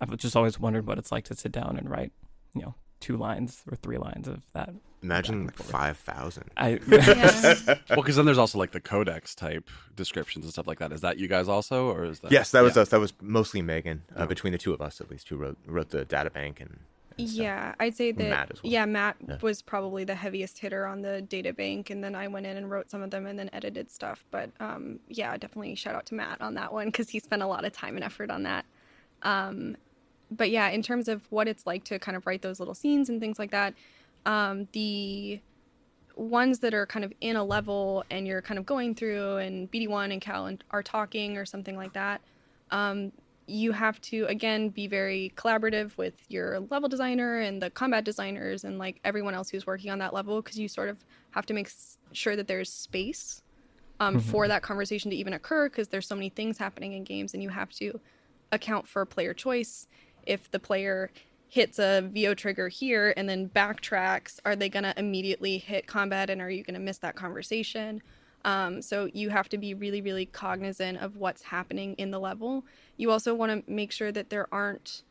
I've 0.00 0.16
just 0.16 0.36
always 0.36 0.58
wondered 0.58 0.86
what 0.86 0.98
it's 0.98 1.12
like 1.12 1.24
to 1.26 1.36
sit 1.36 1.52
down 1.52 1.76
and 1.78 1.88
write, 1.88 2.12
you 2.54 2.62
know, 2.62 2.74
two 3.00 3.16
lines 3.16 3.62
or 3.70 3.76
three 3.76 3.98
lines 3.98 4.26
of 4.28 4.42
that. 4.52 4.70
Imagine 5.02 5.44
like 5.46 5.56
five 5.56 5.98
thousand. 5.98 6.50
I 6.56 6.80
Yeah. 6.88 7.54
Well, 7.90 7.96
because 7.96 8.16
then 8.16 8.24
there's 8.24 8.38
also 8.38 8.58
like 8.58 8.72
the 8.72 8.80
codex 8.80 9.34
type 9.34 9.68
descriptions 9.94 10.44
and 10.44 10.52
stuff 10.52 10.66
like 10.66 10.78
that. 10.78 10.92
Is 10.92 11.02
that 11.02 11.18
you 11.18 11.28
guys 11.28 11.48
also, 11.48 11.88
or 11.90 12.04
is 12.04 12.20
that? 12.20 12.32
Yes, 12.32 12.50
that 12.52 12.62
was 12.62 12.76
Yeah. 12.76 12.82
us. 12.82 12.88
That 12.88 13.00
was 13.00 13.12
mostly 13.20 13.62
Megan. 13.62 14.02
Uh, 14.16 14.22
Oh. 14.22 14.26
Between 14.26 14.52
the 14.52 14.58
two 14.58 14.72
of 14.72 14.80
us, 14.80 15.00
at 15.00 15.10
least, 15.10 15.28
who 15.28 15.36
wrote 15.36 15.58
wrote 15.66 15.90
the 15.90 16.04
data 16.04 16.30
bank 16.30 16.60
and. 16.60 16.70
and. 17.18 17.28
Yeah, 17.28 17.74
I'd 17.78 17.94
say 17.96 18.12
that. 18.12 18.28
Matt 18.28 18.50
as 18.52 18.62
well. 18.62 18.72
Yeah, 18.72 18.84
Matt 18.86 19.16
Yeah. 19.26 19.36
was 19.42 19.62
probably 19.62 20.04
the 20.04 20.14
heaviest 20.16 20.58
hitter 20.58 20.86
on 20.86 21.02
the 21.02 21.20
data 21.22 21.52
bank, 21.52 21.88
and 21.90 22.02
then 22.02 22.14
I 22.14 22.26
went 22.28 22.46
in 22.46 22.56
and 22.56 22.70
wrote 22.70 22.90
some 22.90 23.02
of 23.02 23.10
them 23.10 23.26
and 23.26 23.38
then 23.38 23.48
edited 23.52 23.90
stuff. 23.90 24.24
But 24.30 24.50
um, 24.60 24.98
yeah, 25.08 25.36
definitely 25.36 25.74
shout 25.76 25.94
out 25.94 26.06
to 26.06 26.14
Matt 26.14 26.40
on 26.40 26.54
that 26.54 26.72
one 26.72 26.86
because 26.86 27.10
he 27.10 27.18
spent 27.20 27.42
a 27.42 27.46
lot 27.46 27.64
of 27.64 27.72
time 27.72 27.94
and 27.96 28.04
effort 28.04 28.30
on 28.30 28.42
that. 28.42 28.64
Um, 29.22 29.76
but 30.30 30.50
yeah, 30.50 30.68
in 30.68 30.82
terms 30.82 31.08
of 31.08 31.22
what 31.30 31.48
it's 31.48 31.66
like 31.66 31.84
to 31.84 31.98
kind 31.98 32.16
of 32.16 32.26
write 32.26 32.42
those 32.42 32.58
little 32.58 32.74
scenes 32.74 33.08
and 33.08 33.20
things 33.20 33.38
like 33.38 33.50
that, 33.52 33.74
um, 34.24 34.68
the 34.72 35.40
ones 36.16 36.60
that 36.60 36.72
are 36.74 36.86
kind 36.86 37.04
of 37.04 37.12
in 37.20 37.36
a 37.36 37.44
level 37.44 38.04
and 38.10 38.26
you're 38.26 38.42
kind 38.42 38.58
of 38.58 38.64
going 38.66 38.94
through 38.94 39.36
and 39.36 39.70
BD1 39.70 40.12
and 40.12 40.20
Cal 40.20 40.46
and- 40.46 40.64
are 40.70 40.82
talking 40.82 41.36
or 41.36 41.44
something 41.44 41.76
like 41.76 41.92
that, 41.92 42.20
um, 42.70 43.12
you 43.46 43.70
have 43.70 44.00
to 44.00 44.24
again 44.26 44.70
be 44.70 44.88
very 44.88 45.32
collaborative 45.36 45.96
with 45.96 46.14
your 46.28 46.58
level 46.70 46.88
designer 46.88 47.38
and 47.38 47.62
the 47.62 47.70
combat 47.70 48.02
designers 48.02 48.64
and 48.64 48.78
like 48.78 48.98
everyone 49.04 49.34
else 49.34 49.50
who's 49.50 49.66
working 49.66 49.90
on 49.90 49.98
that 50.00 50.12
level 50.12 50.42
because 50.42 50.58
you 50.58 50.66
sort 50.66 50.88
of 50.88 50.96
have 51.30 51.46
to 51.46 51.54
make 51.54 51.66
s- 51.66 51.98
sure 52.12 52.34
that 52.34 52.48
there's 52.48 52.72
space 52.72 53.42
um, 54.00 54.18
for 54.18 54.48
that 54.48 54.62
conversation 54.62 55.10
to 55.12 55.16
even 55.16 55.32
occur 55.32 55.68
because 55.68 55.88
there's 55.88 56.06
so 56.08 56.14
many 56.16 56.28
things 56.28 56.58
happening 56.58 56.94
in 56.94 57.04
games 57.04 57.34
and 57.34 57.42
you 57.42 57.48
have 57.50 57.70
to 57.70 58.00
account 58.52 58.88
for 58.88 59.04
player 59.04 59.32
choice 59.32 59.86
if 60.26 60.50
the 60.50 60.58
player 60.58 61.10
hits 61.48 61.78
a 61.78 62.02
VO 62.12 62.34
trigger 62.34 62.68
here 62.68 63.14
and 63.16 63.28
then 63.28 63.48
backtracks, 63.48 64.40
are 64.44 64.56
they 64.56 64.68
going 64.68 64.82
to 64.82 64.98
immediately 64.98 65.58
hit 65.58 65.86
combat 65.86 66.28
and 66.28 66.40
are 66.40 66.50
you 66.50 66.62
going 66.62 66.74
to 66.74 66.80
miss 66.80 66.98
that 66.98 67.14
conversation? 67.14 68.02
Um, 68.44 68.80
so 68.80 69.08
you 69.12 69.30
have 69.30 69.48
to 69.50 69.58
be 69.58 69.74
really, 69.74 70.00
really 70.00 70.26
cognizant 70.26 70.98
of 70.98 71.16
what's 71.16 71.42
happening 71.42 71.94
in 71.94 72.10
the 72.10 72.20
level. 72.20 72.64
You 72.96 73.10
also 73.10 73.34
want 73.34 73.66
to 73.66 73.70
make 73.70 73.90
sure 73.90 74.12
that 74.12 74.30
there 74.30 74.46
aren't 74.52 75.02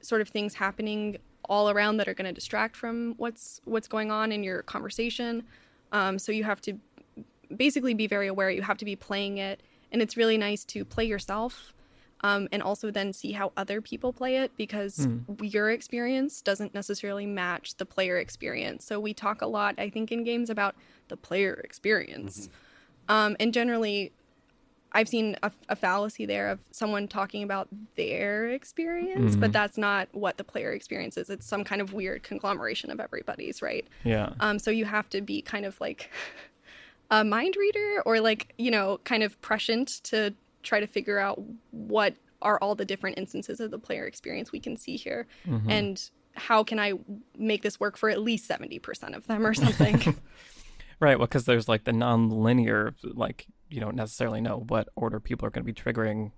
sort 0.00 0.20
of 0.20 0.28
things 0.28 0.54
happening 0.54 1.18
all 1.48 1.70
around 1.70 1.98
that 1.98 2.08
are 2.08 2.14
going 2.14 2.26
to 2.26 2.32
distract 2.32 2.76
from 2.76 3.14
what's 3.16 3.60
what's 3.64 3.88
going 3.88 4.10
on 4.10 4.32
in 4.32 4.42
your 4.42 4.62
conversation. 4.62 5.44
Um, 5.92 6.18
so 6.18 6.32
you 6.32 6.44
have 6.44 6.60
to 6.62 6.78
basically 7.54 7.94
be 7.94 8.06
very 8.06 8.26
aware. 8.26 8.50
You 8.50 8.62
have 8.62 8.78
to 8.78 8.84
be 8.84 8.96
playing 8.96 9.38
it, 9.38 9.62
and 9.92 10.00
it's 10.00 10.16
really 10.16 10.38
nice 10.38 10.64
to 10.66 10.84
play 10.84 11.04
yourself, 11.04 11.74
um, 12.22 12.48
and 12.50 12.62
also 12.62 12.90
then 12.90 13.12
see 13.12 13.32
how 13.32 13.52
other 13.56 13.80
people 13.80 14.12
play 14.12 14.38
it 14.38 14.50
because 14.56 15.06
your 15.40 15.70
experience 15.70 16.42
doesn't 16.42 16.74
necessarily 16.74 17.26
match 17.26 17.76
the 17.76 17.86
player 17.86 18.18
experience. 18.18 18.84
So 18.84 18.98
we 18.98 19.14
talk 19.14 19.40
a 19.42 19.46
lot, 19.46 19.76
I 19.78 19.88
think, 19.90 20.10
in 20.10 20.24
games 20.24 20.50
about 20.50 20.74
the 21.08 21.16
player 21.16 21.54
experience, 21.64 22.48
um, 23.08 23.36
and 23.40 23.52
generally. 23.52 24.12
I've 24.90 25.06
seen 25.06 25.36
a, 25.42 25.52
a 25.68 25.76
fallacy 25.76 26.24
there 26.24 26.48
of 26.48 26.60
someone 26.70 27.08
talking 27.08 27.42
about 27.42 27.68
their 27.96 28.48
experience, 28.48 29.36
but 29.36 29.52
that's 29.52 29.76
not 29.76 30.08
what 30.12 30.38
the 30.38 30.44
player 30.44 30.72
experience 30.72 31.18
is. 31.18 31.28
It's 31.28 31.44
some 31.44 31.62
kind 31.62 31.82
of 31.82 31.92
weird 31.92 32.22
conglomeration 32.22 32.90
of 32.90 32.98
everybody's, 32.98 33.60
right? 33.60 33.86
yeah. 34.02 34.32
Um, 34.40 34.58
so 34.58 34.70
you 34.70 34.86
have 34.86 35.10
to 35.10 35.20
be 35.20 35.42
kind 35.42 35.66
of 35.66 35.78
like 35.78 36.10
a 37.10 37.22
mind 37.22 37.54
reader 37.56 38.02
or 38.06 38.20
like, 38.20 38.54
you 38.56 38.70
know, 38.70 38.98
kind 39.04 39.22
of 39.22 39.38
prescient 39.42 39.88
to 40.04 40.32
try 40.62 40.80
to 40.80 40.86
figure 40.86 41.18
out 41.18 41.40
what 41.70 42.14
are 42.42 42.58
all 42.60 42.74
the 42.74 42.84
different 42.84 43.18
instances 43.18 43.58
of 43.60 43.70
the 43.70 43.78
player 43.78 44.06
experience 44.06 44.52
we 44.52 44.60
can 44.60 44.76
see 44.76 44.96
here 44.96 45.26
and 45.68 46.10
how 46.34 46.62
can 46.62 46.78
I 46.78 46.92
make 47.36 47.62
this 47.62 47.80
work 47.80 47.96
for 47.96 48.08
at 48.10 48.20
least 48.20 48.48
70% 48.48 49.16
of 49.16 49.26
them 49.26 49.44
or 49.46 49.54
something. 49.54 50.16
Right. 51.00 51.16
Well, 51.16 51.28
because 51.28 51.44
there's 51.44 51.68
like 51.68 51.84
the 51.84 51.92
non-linear, 51.92 52.92
like 53.04 53.46
you 53.70 53.78
don't 53.80 53.94
necessarily 53.94 54.40
know 54.40 54.64
what 54.66 54.88
order 54.96 55.20
people 55.20 55.46
are 55.46 55.50
going 55.50 55.64
to 55.64 55.72
be 55.72 55.80
triggering 55.80 56.32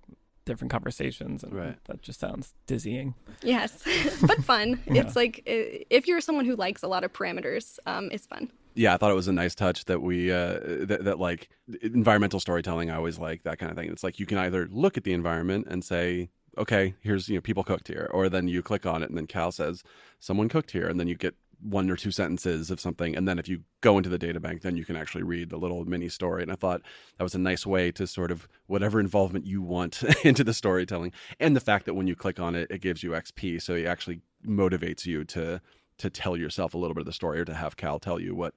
different 0.45 0.71
conversations, 0.71 1.43
and 1.43 1.51
Right. 1.51 1.83
that 1.85 2.03
just 2.03 2.19
sounds 2.19 2.53
dizzying. 2.67 3.15
yes, 3.41 3.83
but 4.21 4.43
fun. 4.43 4.79
Yeah. 4.85 5.01
It's 5.01 5.15
like 5.15 5.41
if 5.45 6.07
you're 6.07 6.21
someone 6.21 6.45
who 6.45 6.55
likes 6.55 6.83
a 6.83 6.87
lot 6.87 7.03
of 7.03 7.11
parameters, 7.11 7.79
um, 7.87 8.09
it's 8.11 8.27
fun. 8.27 8.51
Yeah, 8.73 8.93
I 8.93 8.97
thought 8.97 9.11
it 9.11 9.15
was 9.15 9.27
a 9.27 9.33
nice 9.33 9.55
touch 9.55 9.85
that 9.85 10.01
we 10.01 10.31
uh, 10.31 10.59
that, 10.63 11.03
that 11.03 11.19
like 11.19 11.49
environmental 11.81 12.39
storytelling. 12.39 12.89
I 12.89 12.95
always 12.95 13.19
like 13.19 13.43
that 13.43 13.59
kind 13.59 13.71
of 13.71 13.77
thing. 13.77 13.91
It's 13.91 14.03
like 14.03 14.19
you 14.19 14.25
can 14.25 14.37
either 14.37 14.67
look 14.71 14.97
at 14.97 15.03
the 15.03 15.13
environment 15.13 15.67
and 15.69 15.83
say, 15.83 16.29
okay, 16.57 16.95
here's 17.01 17.27
you 17.27 17.35
know 17.35 17.41
people 17.41 17.63
cooked 17.63 17.87
here, 17.87 18.09
or 18.13 18.29
then 18.29 18.47
you 18.47 18.61
click 18.61 18.85
on 18.85 19.03
it 19.03 19.09
and 19.09 19.17
then 19.17 19.27
Cal 19.27 19.51
says 19.51 19.83
someone 20.19 20.49
cooked 20.49 20.71
here, 20.71 20.87
and 20.87 20.99
then 20.99 21.07
you 21.07 21.15
get 21.15 21.35
one 21.61 21.91
or 21.91 21.95
two 21.95 22.11
sentences 22.11 22.71
of 22.71 22.79
something, 22.79 23.15
and 23.15 23.27
then 23.27 23.37
if 23.37 23.47
you 23.47 23.61
go 23.81 23.97
into 23.97 24.09
the 24.09 24.17
data 24.17 24.39
bank, 24.39 24.61
then 24.61 24.75
you 24.75 24.85
can 24.85 24.95
actually 24.95 25.23
read 25.23 25.49
the 25.49 25.57
little 25.57 25.85
mini 25.85 26.09
story. 26.09 26.41
And 26.41 26.51
I 26.51 26.55
thought 26.55 26.81
that 27.17 27.23
was 27.23 27.35
a 27.35 27.39
nice 27.39 27.65
way 27.65 27.91
to 27.91 28.07
sort 28.07 28.31
of 28.31 28.47
whatever 28.67 28.99
involvement 28.99 29.45
you 29.45 29.61
want 29.61 30.01
into 30.23 30.43
the 30.43 30.53
storytelling, 30.53 31.11
and 31.39 31.55
the 31.55 31.61
fact 31.61 31.85
that 31.85 31.93
when 31.93 32.07
you 32.07 32.15
click 32.15 32.39
on 32.39 32.55
it, 32.55 32.71
it 32.71 32.81
gives 32.81 33.03
you 33.03 33.11
XP, 33.11 33.61
so 33.61 33.75
it 33.75 33.85
actually 33.85 34.21
motivates 34.45 35.05
you 35.05 35.23
to 35.23 35.61
to 36.01 36.09
tell 36.09 36.37
yourself 36.37 36.73
a 36.73 36.77
little 36.77 36.93
bit 36.93 37.01
of 37.01 37.05
the 37.05 37.13
story 37.13 37.39
or 37.39 37.45
to 37.45 37.53
have 37.53 37.77
Cal 37.77 37.99
tell 37.99 38.19
you 38.19 38.35
what 38.35 38.53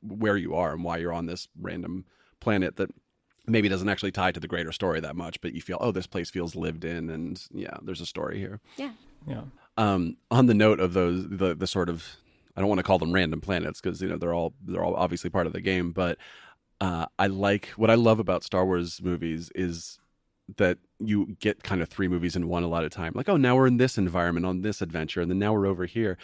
where 0.00 0.36
you 0.36 0.54
are 0.54 0.72
and 0.72 0.84
why 0.84 0.98
you're 0.98 1.12
on 1.12 1.26
this 1.26 1.48
random 1.60 2.04
planet 2.40 2.76
that 2.76 2.90
maybe 3.46 3.68
doesn't 3.68 3.88
actually 3.88 4.12
tie 4.12 4.32
to 4.32 4.40
the 4.40 4.48
greater 4.48 4.72
story 4.72 5.00
that 5.00 5.16
much, 5.16 5.40
but 5.40 5.52
you 5.52 5.60
feel, 5.60 5.78
oh, 5.80 5.90
this 5.90 6.06
place 6.06 6.30
feels 6.30 6.54
lived 6.54 6.84
in, 6.84 7.10
and 7.10 7.44
yeah, 7.52 7.76
there's 7.82 8.00
a 8.00 8.06
story 8.06 8.38
here. 8.38 8.60
Yeah. 8.76 8.92
Yeah. 9.26 9.42
Um, 9.76 10.16
on 10.30 10.46
the 10.46 10.54
note 10.54 10.80
of 10.80 10.92
those, 10.92 11.28
the 11.28 11.54
the 11.54 11.66
sort 11.66 11.88
of, 11.88 12.04
I 12.56 12.60
don't 12.60 12.68
want 12.68 12.80
to 12.80 12.84
call 12.84 12.98
them 12.98 13.12
random 13.12 13.40
planets 13.40 13.80
because 13.80 14.02
you 14.02 14.08
know 14.08 14.16
they're 14.16 14.34
all 14.34 14.52
they're 14.64 14.84
all 14.84 14.94
obviously 14.94 15.30
part 15.30 15.46
of 15.46 15.52
the 15.52 15.60
game, 15.60 15.92
but 15.92 16.18
uh, 16.80 17.06
I 17.18 17.28
like 17.28 17.68
what 17.76 17.90
I 17.90 17.94
love 17.94 18.18
about 18.18 18.44
Star 18.44 18.66
Wars 18.66 19.00
movies 19.02 19.50
is 19.54 19.98
that 20.56 20.78
you 20.98 21.36
get 21.40 21.62
kind 21.62 21.80
of 21.80 21.88
three 21.88 22.08
movies 22.08 22.36
in 22.36 22.48
one 22.48 22.64
a 22.64 22.68
lot 22.68 22.84
of 22.84 22.90
time. 22.90 23.12
Like, 23.14 23.28
oh, 23.28 23.36
now 23.36 23.56
we're 23.56 23.68
in 23.68 23.76
this 23.76 23.96
environment 23.96 24.44
on 24.44 24.62
this 24.62 24.82
adventure, 24.82 25.20
and 25.20 25.30
then 25.30 25.38
now 25.38 25.52
we're 25.52 25.66
over 25.66 25.86
here. 25.86 26.18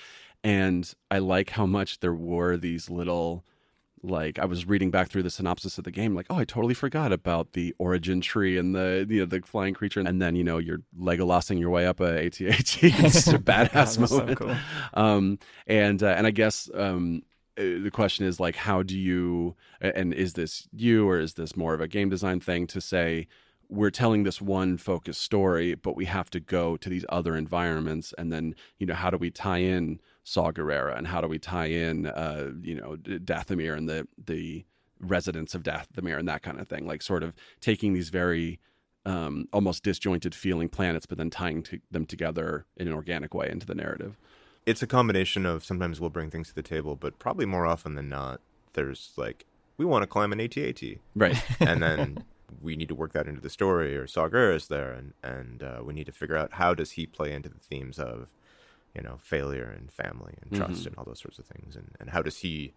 And 0.44 0.92
I 1.10 1.18
like 1.18 1.50
how 1.50 1.66
much 1.66 2.00
there 2.00 2.14
were 2.14 2.56
these 2.56 2.88
little 2.88 3.44
like 4.02 4.38
I 4.38 4.44
was 4.44 4.66
reading 4.66 4.90
back 4.90 5.08
through 5.08 5.22
the 5.22 5.30
synopsis 5.30 5.78
of 5.78 5.84
the 5.84 5.90
game, 5.90 6.14
like, 6.14 6.26
oh, 6.30 6.36
I 6.36 6.44
totally 6.44 6.74
forgot 6.74 7.12
about 7.12 7.52
the 7.52 7.74
origin 7.78 8.20
tree 8.20 8.58
and 8.58 8.74
the 8.74 9.06
you 9.08 9.20
know 9.20 9.26
the 9.26 9.40
flying 9.44 9.74
creature, 9.74 10.00
and 10.00 10.20
then 10.20 10.36
you 10.36 10.44
know 10.44 10.58
you're 10.58 10.80
Legolasing 10.96 11.58
your 11.58 11.70
way 11.70 11.86
up 11.86 12.00
a 12.00 12.26
AT-AT. 12.26 12.78
It's 12.82 13.26
a 13.28 13.32
God, 13.38 13.70
badass 13.70 14.08
so 14.08 14.18
moment. 14.18 14.38
cool. 14.38 14.56
Um, 14.94 15.38
and 15.66 16.02
uh, 16.02 16.14
and 16.16 16.26
I 16.26 16.30
guess 16.30 16.68
um, 16.74 17.22
uh, 17.58 17.62
the 17.62 17.90
question 17.92 18.26
is 18.26 18.40
like, 18.40 18.56
how 18.56 18.82
do 18.82 18.98
you? 18.98 19.56
And 19.80 20.12
is 20.14 20.34
this 20.34 20.68
you, 20.72 21.08
or 21.08 21.18
is 21.18 21.34
this 21.34 21.56
more 21.56 21.74
of 21.74 21.80
a 21.80 21.88
game 21.88 22.08
design 22.08 22.40
thing 22.40 22.66
to 22.68 22.80
say? 22.80 23.26
We're 23.70 23.90
telling 23.90 24.22
this 24.22 24.40
one 24.40 24.78
focused 24.78 25.20
story, 25.20 25.74
but 25.74 25.94
we 25.94 26.06
have 26.06 26.30
to 26.30 26.40
go 26.40 26.78
to 26.78 26.88
these 26.88 27.04
other 27.10 27.36
environments, 27.36 28.14
and 28.16 28.32
then 28.32 28.54
you 28.78 28.86
know 28.86 28.94
how 28.94 29.10
do 29.10 29.18
we 29.18 29.30
tie 29.30 29.58
in 29.58 30.00
Saw 30.28 30.52
Gerrera, 30.52 30.96
and 30.96 31.06
how 31.06 31.22
do 31.22 31.26
we 31.26 31.38
tie 31.38 31.66
in 31.66 32.06
uh, 32.06 32.50
you 32.60 32.74
know 32.74 32.96
Dathomir 32.96 33.74
and 33.76 33.88
the 33.88 34.06
the 34.22 34.64
residents 35.00 35.54
of 35.54 35.62
Dathomir 35.62 36.18
and 36.18 36.28
that 36.28 36.42
kind 36.42 36.60
of 36.60 36.68
thing, 36.68 36.86
like 36.86 37.00
sort 37.00 37.22
of 37.22 37.32
taking 37.60 37.94
these 37.94 38.10
very 38.10 38.58
um, 39.06 39.48
almost 39.54 39.84
disjointed 39.84 40.34
feeling 40.34 40.68
planets, 40.68 41.06
but 41.06 41.16
then 41.16 41.30
tying 41.30 41.62
to 41.62 41.80
them 41.90 42.04
together 42.04 42.66
in 42.76 42.88
an 42.88 42.92
organic 42.92 43.32
way 43.32 43.48
into 43.50 43.64
the 43.64 43.74
narrative. 43.74 44.18
It's 44.66 44.82
a 44.82 44.86
combination 44.86 45.46
of 45.46 45.64
sometimes 45.64 45.98
we'll 45.98 46.10
bring 46.10 46.30
things 46.30 46.48
to 46.48 46.54
the 46.54 46.62
table, 46.62 46.94
but 46.94 47.18
probably 47.18 47.46
more 47.46 47.64
often 47.64 47.94
than 47.94 48.10
not, 48.10 48.42
there's 48.74 49.12
like 49.16 49.46
we 49.78 49.86
want 49.86 50.02
to 50.02 50.06
climb 50.06 50.32
an 50.32 50.40
AT-AT, 50.40 50.82
Right. 51.14 51.42
and 51.60 51.82
then 51.82 52.24
we 52.60 52.76
need 52.76 52.88
to 52.88 52.94
work 52.94 53.12
that 53.14 53.26
into 53.26 53.40
the 53.40 53.48
story. 53.48 53.96
Or 53.96 54.06
Sagar 54.06 54.52
is 54.52 54.68
there, 54.68 54.92
and 54.92 55.14
and 55.22 55.62
uh, 55.62 55.80
we 55.82 55.94
need 55.94 56.04
to 56.04 56.12
figure 56.12 56.36
out 56.36 56.54
how 56.54 56.74
does 56.74 56.92
he 56.92 57.06
play 57.06 57.32
into 57.32 57.48
the 57.48 57.60
themes 57.60 57.98
of, 57.98 58.28
you 58.94 59.02
know, 59.02 59.18
failure 59.22 59.70
and 59.76 59.92
family 59.92 60.34
and 60.42 60.52
trust 60.54 60.82
Mhm. 60.82 60.86
and 60.88 60.96
all 60.96 61.04
those 61.04 61.20
sorts 61.20 61.38
of 61.38 61.46
things, 61.46 61.76
and 61.76 61.94
and 62.00 62.10
how 62.10 62.22
does 62.22 62.38
he 62.38 62.72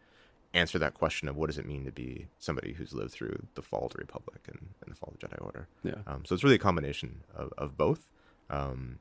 answer 0.54 0.78
that 0.78 0.94
question 0.94 1.30
of 1.30 1.36
what 1.38 1.48
does 1.48 1.58
it 1.58 1.66
mean 1.66 1.86
to 1.86 1.92
be 1.94 2.28
somebody 2.38 2.74
who's 2.74 2.92
lived 2.94 3.12
through 3.14 3.48
the 3.56 3.62
fall 3.62 3.86
of 3.86 3.94
the 3.94 3.98
Republic 4.00 4.42
and, 4.50 4.60
and 4.82 4.92
the 4.92 4.96
fall 4.98 5.14
of 5.14 5.18
the 5.20 5.26
Jedi 5.26 5.42
Order. 5.46 5.68
Yeah. 5.82 5.96
Um, 6.06 6.26
so 6.26 6.36
it's 6.36 6.44
really 6.44 6.58
a 6.58 6.60
combination 6.60 7.22
of, 7.34 7.54
of 7.58 7.78
both. 7.78 8.10
Um, 8.50 9.00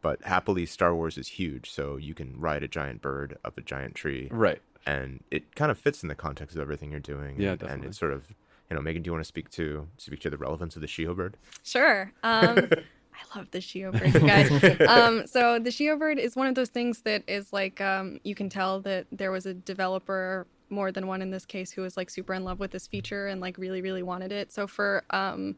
but 0.00 0.22
happily, 0.22 0.64
Star 0.64 0.94
Wars 0.94 1.18
is 1.18 1.28
huge, 1.28 1.70
so 1.70 1.96
you 1.98 2.14
can 2.14 2.40
ride 2.40 2.62
a 2.62 2.68
giant 2.68 3.02
bird 3.02 3.36
up 3.44 3.58
a 3.58 3.60
giant 3.60 3.94
tree, 3.94 4.28
Right. 4.30 4.62
and 4.86 5.22
it 5.30 5.54
kind 5.54 5.70
of 5.70 5.78
fits 5.78 6.02
in 6.02 6.08
the 6.08 6.14
context 6.14 6.56
of 6.56 6.62
everything 6.62 6.92
you're 6.92 7.00
doing. 7.00 7.38
Yeah, 7.38 7.52
and, 7.52 7.62
and 7.64 7.84
it's 7.84 7.98
sort 7.98 8.12
of, 8.14 8.28
you 8.70 8.76
know, 8.76 8.80
Megan, 8.80 9.02
do 9.02 9.08
you 9.08 9.12
want 9.12 9.22
to 9.24 9.28
speak 9.28 9.50
to 9.50 9.88
speak 9.98 10.20
to 10.20 10.30
the 10.30 10.38
relevance 10.38 10.76
of 10.76 10.80
the 10.80 10.88
Shyyyo 10.88 11.14
bird? 11.14 11.36
Sure. 11.62 12.10
Um, 12.22 12.70
I 13.16 13.38
love 13.38 13.50
the 13.50 13.58
Shyyyo 13.58 13.92
bird, 13.92 14.14
you 14.14 14.20
guys. 14.20 14.80
um, 14.88 15.26
so 15.26 15.58
the 15.58 15.70
Shyyyo 15.70 15.98
bird 15.98 16.18
is 16.18 16.36
one 16.36 16.46
of 16.46 16.54
those 16.54 16.68
things 16.68 17.02
that 17.02 17.22
is 17.26 17.52
like 17.52 17.80
um, 17.80 18.20
you 18.24 18.34
can 18.34 18.48
tell 18.48 18.80
that 18.80 19.06
there 19.10 19.30
was 19.30 19.46
a 19.46 19.54
developer 19.54 20.46
more 20.68 20.92
than 20.92 21.06
one 21.06 21.22
in 21.22 21.30
this 21.30 21.46
case 21.46 21.70
who 21.70 21.82
was 21.82 21.96
like 21.96 22.10
super 22.10 22.34
in 22.34 22.44
love 22.44 22.58
with 22.58 22.70
this 22.70 22.86
feature 22.86 23.26
and 23.26 23.40
like 23.40 23.58
really 23.58 23.80
really 23.80 24.02
wanted 24.02 24.32
it. 24.32 24.52
So 24.52 24.66
for 24.66 25.04
um 25.10 25.56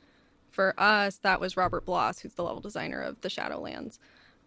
for 0.51 0.75
us 0.79 1.17
that 1.19 1.41
was 1.41 1.57
Robert 1.57 1.85
Bloss 1.85 2.21
who's 2.21 2.35
the 2.35 2.45
level 2.45 2.61
designer 2.61 3.01
of 3.01 3.21
the 3.23 3.29
Shadowlands. 3.29 3.99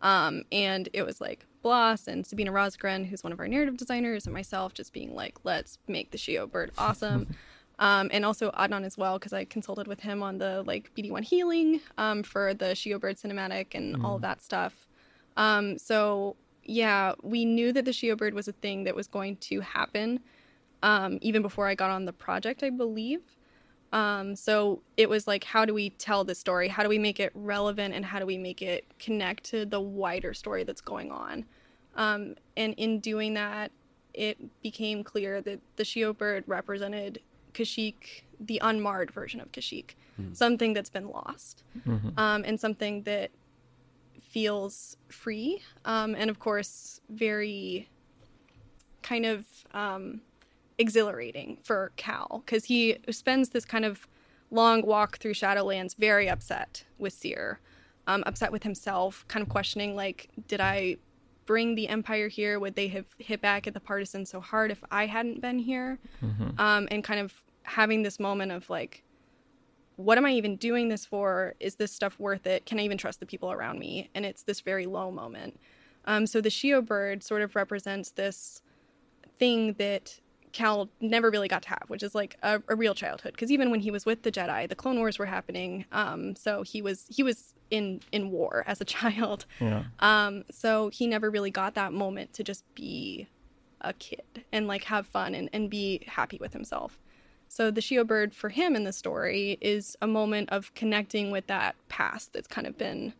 Um 0.01 0.43
and 0.51 0.89
it 0.93 1.03
was 1.03 1.20
like 1.20 1.45
Bloss 1.62 2.07
and 2.07 2.26
Sabina 2.26 2.51
Rosgren 2.51 3.07
who's 3.07 3.24
one 3.24 3.34
of 3.34 3.39
our 3.39 3.47
narrative 3.47 3.78
designers 3.78 4.26
and 4.26 4.34
myself 4.34 4.74
just 4.74 4.93
being 4.93 5.16
like 5.16 5.36
let's 5.43 5.80
make 5.88 6.12
the 6.12 6.18
Shyyyo 6.18 6.49
bird 6.49 6.72
awesome. 6.78 7.36
Um, 7.82 8.09
and 8.13 8.23
also 8.23 8.51
Adnan 8.51 8.86
as 8.86 8.95
well 8.95 9.17
because 9.17 9.34
I 9.34 9.43
consulted 9.43 9.88
with 9.88 9.99
him 9.99 10.21
on 10.21 10.38
the 10.38 10.63
like 10.67 10.91
BD1 10.95 11.23
healing 11.23 11.82
um, 11.97 12.21
for 12.21 12.53
the 12.53 12.65
Shyyyo 12.65 12.99
Bird 13.01 13.17
cinematic 13.17 13.73
and 13.73 14.05
all 14.05 14.19
that 14.19 14.43
stuff. 14.43 14.88
Um, 15.36 15.79
so 15.79 16.36
yeah, 16.63 17.13
we 17.23 17.43
knew 17.43 17.73
that 17.73 17.86
the 17.86 17.91
Shyyyo 17.91 18.15
Bird 18.15 18.36
was 18.36 18.47
a 18.47 18.51
thing 18.51 18.84
that 18.84 18.95
was 18.95 19.07
going 19.07 19.38
to 19.38 19.61
happen 19.61 20.19
um, 20.84 21.17
even 21.21 21.41
before 21.41 21.67
I 21.67 21.73
got 21.73 21.89
on 21.89 22.05
the 22.05 22.13
project, 22.13 22.61
I 22.61 22.69
believe. 22.69 23.21
Um, 23.93 24.36
so 24.36 24.84
it 24.95 25.09
was 25.09 25.27
like, 25.27 25.43
how 25.43 25.65
do 25.65 25.73
we 25.73 25.89
tell 25.89 26.23
this 26.23 26.39
story? 26.39 26.67
How 26.67 26.84
do 26.84 26.89
we 26.89 26.99
make 26.99 27.19
it 27.19 27.32
relevant 27.34 27.93
and 27.93 28.05
how 28.05 28.19
do 28.19 28.27
we 28.27 28.38
make 28.38 28.61
it 28.61 28.86
connect 28.99 29.43
to 29.45 29.65
the 29.65 29.82
wider 29.82 30.34
story 30.36 30.63
that's 30.63 30.82
going 30.82 31.11
on? 31.11 31.45
Um, 31.95 32.36
and 32.55 32.73
in 32.75 32.99
doing 32.99 33.34
that, 33.34 33.71
it 34.13 34.38
became 34.61 35.03
clear 35.03 35.41
that 35.41 35.59
the 35.77 35.84
Shyyyo 35.84 36.17
bird 36.17 36.43
represented 36.47 37.21
Kashyyyk, 37.54 38.24
the 38.39 38.60
unmarred 38.64 39.12
version 39.12 39.39
of 39.39 39.52
Kashyyyk, 39.52 39.95
something 40.34 40.74
that's 40.74 40.89
been 40.89 41.10
lost, 41.10 41.64
um, 42.18 42.43
and 42.45 42.60
something 42.60 43.04
that 43.04 43.32
feels 44.20 44.97
free, 45.10 45.62
um, 45.86 46.16
and 46.16 46.30
of 46.30 46.39
course, 46.39 47.02
very 47.10 47.89
kind 49.02 49.26
of 49.26 49.45
um, 49.74 50.22
exhilarating 50.78 51.58
for 51.64 51.91
Cal 51.97 52.43
because 52.45 52.66
he 52.66 52.97
spends 53.10 53.49
this 53.49 53.66
kind 53.66 53.84
of 53.86 54.08
long 54.52 54.86
walk 54.86 55.18
through 55.18 55.34
Shadowlands 55.34 55.95
very 55.95 56.30
upset 56.30 56.84
with 56.97 57.14
Cere, 57.14 57.60
um, 58.08 58.24
upset 58.26 58.52
with 58.52 58.64
himself, 58.64 59.26
kind 59.28 59.43
of 59.43 59.49
questioning 59.49 59.95
like, 59.95 60.30
did 60.47 60.62
I 60.62 60.97
bring 61.52 61.76
the 61.76 61.89
Empire 61.89 62.30
here? 62.30 62.62
Would 62.62 62.76
they 62.76 62.88
have 62.88 63.08
hit 63.18 63.41
back 63.41 63.68
at 63.68 63.74
the 63.74 63.82
Partisans 63.82 64.30
so 64.30 64.39
hard 64.39 64.72
if 64.72 64.82
I 64.89 65.06
hadn't 65.06 65.41
been 65.41 65.60
here? 65.60 65.99
Um, 66.58 66.88
and 66.89 67.04
kind 67.04 67.20
of 67.20 67.43
having 67.64 68.04
this 68.04 68.22
moment 68.22 68.54
of 68.54 68.70
like, 68.70 69.04
what 69.97 70.18
am 70.18 70.26
I 70.26 70.32
even 70.32 70.56
doing 70.56 70.88
this 70.88 71.06
for? 71.06 71.56
Is 71.60 71.76
this 71.76 71.91
stuff 71.91 72.18
worth 72.18 72.47
it? 72.47 72.66
Can 72.66 72.80
I 72.80 72.84
even 72.84 72.97
trust 72.97 73.20
the 73.20 73.26
people 73.26 73.52
around 73.52 73.80
me? 73.80 74.10
And 74.16 74.26
it's 74.26 74.43
this 74.43 74.62
very 74.62 74.86
low 74.86 75.12
moment. 75.12 75.60
Um, 76.06 76.26
so 76.26 76.39
the 76.39 76.47
Shyyyo 76.47 76.86
bird 76.86 77.22
sort 77.22 77.41
of 77.41 77.54
represents 77.54 78.12
this 78.12 78.62
thing 79.38 79.74
that 79.74 80.22
Cal 80.54 80.88
never 81.02 81.30
really 81.30 81.49
got 81.49 81.64
to 81.64 81.70
have, 81.70 81.84
which 81.89 82.02
is 82.02 82.16
like 82.16 82.38
a, 82.43 82.62
a 82.70 82.76
real 82.78 82.95
childhood. 82.95 83.34
Because 83.34 83.52
even 83.52 83.72
when 83.72 83.82
he 83.82 83.91
was 83.91 84.06
with 84.06 84.24
the 84.24 84.32
Jedi, 84.32 84.70
the 84.70 84.76
Clone 84.76 84.99
Wars 84.99 85.20
were 85.20 85.26
happening. 85.26 85.84
Um, 85.91 86.34
so 86.38 86.64
he 86.64 86.82
was 86.82 87.08
he 87.10 87.24
was 87.24 87.56
in 87.72 88.01
in 88.11 88.30
war 88.30 88.63
as 88.67 88.80
a 88.82 88.86
child. 88.97 89.45
Yeah. 89.59 89.84
Um, 89.99 90.43
so 90.51 90.89
he 90.89 91.07
never 91.07 91.32
really 91.32 91.51
got 91.51 91.74
that 91.76 91.93
moment 91.93 92.34
to 92.34 92.43
just 92.43 92.63
be 92.76 93.28
a 93.82 93.93
kid 93.93 94.43
and 94.51 94.67
like 94.67 94.84
have 94.84 95.07
fun 95.07 95.34
and, 95.34 95.49
and 95.51 95.69
be 95.69 96.03
happy 96.07 96.38
with 96.39 96.53
himself. 96.53 96.99
So 97.47 97.69
the 97.69 97.82
Shyyyo 97.82 98.07
bird 98.07 98.34
for 98.34 98.49
him 98.49 98.76
in 98.76 98.86
the 98.86 98.93
story 98.93 99.57
is 99.59 99.97
a 100.01 100.07
moment 100.07 100.49
of 100.51 100.74
connecting 100.74 101.32
with 101.32 101.47
that 101.47 101.76
past 101.89 102.32
that's 102.32 102.47
kind 102.47 102.65
of 102.65 102.78
been 102.78 103.13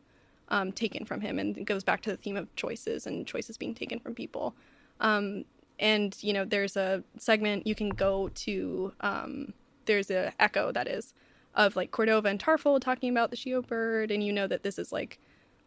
um, 0.48 0.72
taken 0.72 1.06
from 1.06 1.22
him, 1.22 1.40
and 1.40 1.58
it 1.58 1.66
goes 1.66 1.84
back 1.84 2.02
to 2.04 2.12
the 2.12 2.18
theme 2.18 2.38
of 2.38 2.54
choices 2.56 3.08
and 3.08 3.26
choices 3.28 3.58
being 3.58 3.74
taken 3.74 4.00
from 4.00 4.14
people. 4.14 4.56
Um, 5.00 5.46
and 5.80 6.16
you 6.22 6.32
know, 6.32 6.46
there's 6.46 6.78
a 6.78 7.04
segment 7.18 7.68
you 7.68 7.76
can 7.76 7.90
go 7.90 8.30
to. 8.36 8.94
Um, 9.02 9.54
there's 9.86 10.12
a 10.12 10.32
echo 10.40 10.72
that 10.72 10.88
is 10.88 11.14
of 11.56 11.76
like 11.76 11.92
Cordova 11.92 12.28
and 12.30 12.40
Tarfful 12.40 12.80
talking 12.80 13.12
about 13.12 13.32
the 13.32 13.38
Shyyyo 13.38 13.66
bird, 13.66 14.12
and 14.12 14.24
you 14.24 14.32
know 14.32 14.48
that 14.48 14.64
this 14.64 14.80
is 14.80 14.92
like 14.92 15.20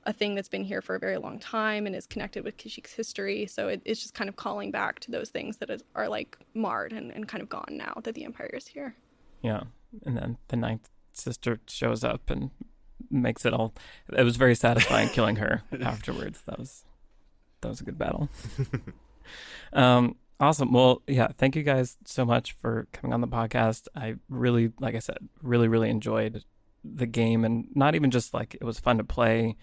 a 0.07 0.13
thing 0.13 0.35
that's 0.35 0.49
been 0.49 0.65
here 0.65 0.83
for 0.83 0.95
a 0.95 0.99
very 0.99 1.17
long 1.17 1.39
time 1.39 1.87
and 1.87 1.97
is 1.97 2.07
connected 2.07 2.45
with 2.45 2.57
Kashyyyk's 2.57 2.93
history. 2.93 3.47
So 3.47 3.69
it, 3.69 3.83
it's 3.85 4.03
just 4.03 4.15
kind 4.15 4.29
of 4.29 4.37
calling 4.37 4.71
back 4.71 5.01
to 5.01 5.11
those 5.11 5.31
things 5.31 5.59
that 5.59 5.71
is, 5.71 5.83
are 5.95 6.09
like 6.09 6.39
marred 6.55 6.93
and, 6.93 7.11
and 7.11 7.27
kind 7.27 7.43
of 7.43 7.49
gone 7.49 7.71
now 7.71 8.01
that 8.05 8.15
the 8.15 8.25
Empire 8.25 8.51
is 8.53 8.67
here. 8.67 8.95
Yeah. 9.43 9.63
And 10.05 10.17
then 10.17 10.39
the 10.49 10.57
ninth 10.57 10.91
sister 11.13 11.61
shows 11.67 12.05
up 12.05 12.29
and 12.29 12.51
makes 13.11 13.45
it 13.45 13.53
all 13.53 13.75
it 14.17 14.23
was 14.23 14.37
very 14.37 14.55
satisfying 14.55 15.09
killing 15.09 15.37
her 15.37 15.63
afterwards. 15.81 16.43
That 16.43 16.59
was 16.59 16.85
that 17.61 17.69
was 17.69 17.81
a 17.81 17.85
good 17.85 17.99
battle. 17.99 18.29
um 19.73 20.17
awesome. 20.41 20.73
Well, 20.73 21.03
yeah, 21.07 21.29
thank 21.37 21.57
you 21.57 21.63
guys 21.63 21.97
so 22.05 22.25
much 22.25 22.53
for 22.53 22.87
coming 22.93 23.13
on 23.13 23.21
the 23.21 23.29
podcast. 23.29 23.89
I 23.95 24.17
really 24.29 24.73
like 24.81 24.95
I 24.95 25.01
said, 25.01 25.19
really, 25.43 25.69
really 25.69 25.91
enjoyed 25.91 26.45
the 26.85 27.07
game 27.07 27.45
and 27.45 27.69
not 27.75 27.95
even 27.95 28.11
just 28.11 28.35
like 28.35 28.55
it 28.55 28.65
was 28.65 28.79
fun 28.79 28.99
to 28.99 29.05
play 29.05 29.57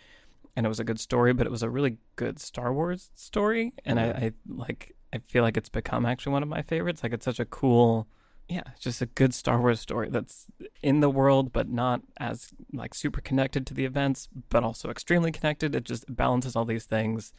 and 0.55 0.65
it 0.65 0.69
was 0.69 0.80
a 0.80 0.84
good 0.84 0.99
story, 0.99 1.34
but 1.34 1.45
it 1.45 1.51
was 1.51 1.63
a 1.63 1.69
really 1.69 1.97
good 2.15 2.39
Star 2.39 2.74
Wars 2.74 3.11
story. 3.15 3.74
And 3.86 3.99
I, 3.99 4.03
mm-hmm. 4.03 4.26
I 4.26 4.32
like 4.47 4.95
I 5.13 5.19
feel 5.28 5.43
like 5.43 5.57
it's 5.57 5.69
become 5.69 6.05
actually 6.05 6.34
one 6.34 6.43
of 6.43 6.49
my 6.49 6.61
favorites. 6.61 7.03
Like 7.03 7.13
it's 7.13 7.26
such 7.26 7.39
a 7.39 7.45
cool 7.45 8.07
yeah, 8.52 8.64
it's 8.74 8.82
just 8.82 9.02
a 9.02 9.06
good 9.06 9.34
Star 9.34 9.62
Wars 9.62 9.80
story 9.80 10.10
that's 10.10 10.47
in 10.84 10.99
the 10.99 11.10
world, 11.10 11.54
but 11.54 11.70
not 11.70 12.02
as 12.18 12.49
like 12.74 12.93
super 12.93 13.22
connected 13.22 13.66
to 13.68 13.74
the 13.74 13.86
events, 13.86 14.28
but 14.49 14.62
also 14.62 14.89
extremely 14.89 15.32
connected. 15.32 15.74
It 15.74 15.86
just 15.86 16.14
balances 16.14 16.54
all 16.54 16.66
these 16.66 16.84
things 16.84 17.32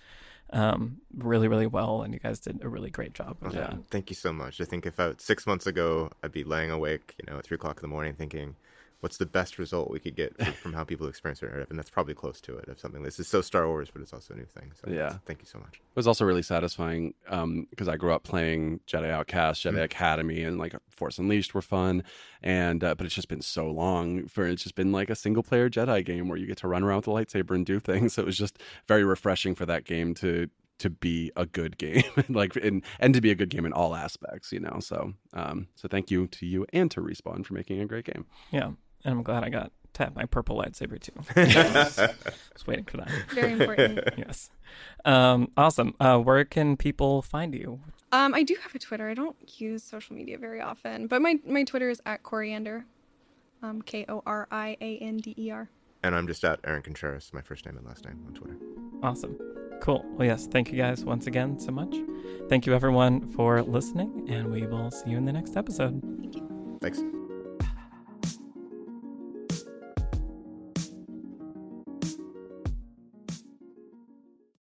um, 0.55 1.03
really, 1.15 1.49
really 1.49 1.67
well, 1.67 2.01
and 2.01 2.15
you 2.15 2.21
guys 2.21 2.41
did 2.41 2.65
a 2.65 2.69
really 2.69 2.89
great 2.89 3.13
job 3.13 3.37
with 3.43 3.55
Yeah. 3.55 3.75
Thank 3.91 4.09
you 4.09 4.17
so 4.17 4.33
much. 4.33 4.59
I 4.59 4.65
think 4.65 4.87
if 4.87 4.99
I, 4.99 5.13
six 5.19 5.47
months 5.47 5.67
ago 5.67 6.11
I'd 6.23 6.33
be 6.33 6.45
laying 6.45 6.71
awake, 6.71 7.15
you 7.19 7.31
know, 7.31 7.39
at 7.39 7.45
three 7.45 7.57
o'clock 7.57 7.77
in 7.77 7.83
the 7.83 7.89
morning, 7.89 8.15
thinking, 8.15 8.57
"What's 9.03 9.19
the 9.19 9.27
best 9.27 9.59
result 9.59 9.91
we 9.91 9.99
could 10.01 10.17
get 10.17 10.35
from, 10.43 10.53
from 10.55 10.73
how 10.73 10.85
people 10.85 11.07
experience 11.07 11.41
their 11.41 11.51
narrative?" 11.51 11.69
And 11.71 11.79
that's 11.79 11.91
probably 11.91 12.15
close 12.15 12.41
to 12.41 12.57
it. 12.57 12.69
Of 12.69 12.81
something 12.81 13.03
this 13.03 13.21
is 13.21 13.29
so 13.29 13.43
Star 13.43 13.69
Wars, 13.69 13.89
but 13.93 14.01
it's 14.01 14.13
also 14.15 14.33
a 14.33 14.37
new 14.39 14.47
thing. 14.47 14.73
So 14.83 14.91
Yeah. 14.91 15.19
thank 15.27 15.41
you 15.41 15.47
so 15.47 15.59
much. 15.59 15.75
It 15.75 15.97
was 15.97 16.07
also 16.07 16.25
really 16.25 16.43
satisfying 16.43 17.13
because 17.71 17.89
I 17.89 17.97
grew 17.97 18.13
up 18.13 18.23
playing 18.23 18.81
Jedi 18.87 19.11
Outcast, 19.11 19.63
Jedi 19.63 19.83
Academy, 19.83 20.43
and 20.43 20.59
like 20.59 20.75
Force 20.89 21.19
Unleashed 21.19 21.53
were 21.55 21.61
fun. 21.63 22.03
And 22.43 22.83
uh, 22.83 22.95
but 22.95 23.05
it's 23.07 23.15
just 23.15 23.29
been 23.29 23.43
so 23.43 23.71
long 23.71 24.27
for 24.29 24.47
it's 24.47 24.63
just 24.63 24.75
been 24.75 24.93
like 24.93 25.11
a 25.11 25.15
single 25.15 25.43
player 25.43 25.69
Jedi 25.69 26.05
game 26.05 26.29
where 26.29 26.39
you 26.39 26.47
get 26.47 26.57
to 26.59 26.69
run 26.69 26.83
around 26.83 26.97
with 27.05 27.09
a 27.09 27.11
lightsaber 27.11 27.55
and 27.55 27.67
do 27.67 27.79
things. 27.81 28.15
So 28.15 28.23
it 28.23 28.27
was 28.27 28.39
just 28.39 28.59
very 28.89 29.05
refreshing 29.05 29.55
for 29.55 29.67
that 29.67 29.85
game 29.85 30.15
to 30.15 30.49
to 30.79 30.91
be 30.91 31.31
a 31.37 31.47
good 31.47 31.79
game, 31.79 32.03
like 32.29 32.57
and 32.57 32.83
and 32.99 33.15
to 33.15 33.21
be 33.21 33.31
a 33.31 33.35
good 33.37 33.51
game 33.51 33.65
in 33.65 33.73
all 33.73 33.95
aspects, 33.95 34.51
you 34.53 34.59
know. 34.59 34.79
So 34.81 35.13
um, 35.33 35.69
so 35.77 35.87
thank 35.87 36.11
you 36.11 36.27
to 36.29 36.47
you 36.47 36.67
and 36.73 36.91
to 36.91 37.01
Respawn 37.01 37.45
for 37.45 37.55
making 37.55 37.81
a 37.81 37.87
great 37.87 38.05
game. 38.07 38.27
Yeah, 38.51 38.73
and 39.05 39.15
I'm 39.15 39.23
glad 39.23 39.45
I 39.45 39.51
got 39.51 39.73
to 39.95 40.05
have 40.05 40.15
my 40.15 40.25
purple 40.25 40.57
lightsaber 40.57 40.99
too. 41.01 41.13
I 41.37 42.15
was 42.55 42.67
waiting 42.67 42.85
for 42.85 42.99
that. 42.99 43.11
Very 43.35 43.53
important. 43.53 44.01
yes, 44.17 44.51
um, 45.05 45.51
awesome. 45.57 45.95
Uh, 46.01 46.19
where 46.19 46.45
can 46.45 46.77
people 46.77 47.23
find 47.23 47.55
you? 47.55 47.81
um, 48.13 48.35
I 48.35 48.43
do 48.43 48.57
have 48.63 48.75
a 48.75 48.79
Twitter. 48.79 49.09
I 49.09 49.15
don't 49.15 49.37
use 49.61 49.83
social 49.83 50.15
media 50.15 50.39
very 50.39 50.61
often, 50.61 51.07
but 51.07 51.23
my, 51.23 51.39
my 51.47 51.65
Twitter 51.65 51.91
is 51.91 52.01
at 52.07 52.23
Coriander, 52.23 52.85
um, 53.63 53.83
K 53.83 54.05
O 54.09 54.23
R 54.27 54.49
I 54.51 54.77
A 54.81 54.99
N 54.99 55.17
D 55.19 55.35
E 55.39 55.51
R. 55.51 55.69
And 56.05 56.15
I'm 56.15 56.27
just 56.27 56.45
at 56.45 56.59
Aaron 56.65 56.83
Contreras, 56.83 57.31
my 57.33 57.43
first 57.43 57.65
name 57.65 57.77
and 57.77 57.87
last 57.87 58.05
name 58.05 58.23
on 58.27 58.35
Twitter. 58.35 58.57
Awesome. 59.03 59.39
Cool. 59.81 60.05
Well, 60.17 60.27
yes, 60.27 60.47
thank 60.47 60.71
you 60.71 60.77
guys 60.77 61.05
once 61.05 61.27
again 61.27 61.59
so 61.59 61.73
much. 61.73 61.97
Thank 62.49 62.67
you 62.67 62.75
everyone 62.75 63.29
for 63.33 63.63
listening, 63.63 64.27
and 64.29 64.51
we 64.51 64.67
will 64.67 64.91
see 64.91 65.11
you 65.11 65.17
in 65.17 65.25
the 65.25 65.33
next 65.33 65.57
episode. 65.57 66.03
Thank 66.21 66.37
you. 66.37 66.79
Thanks. 66.81 67.22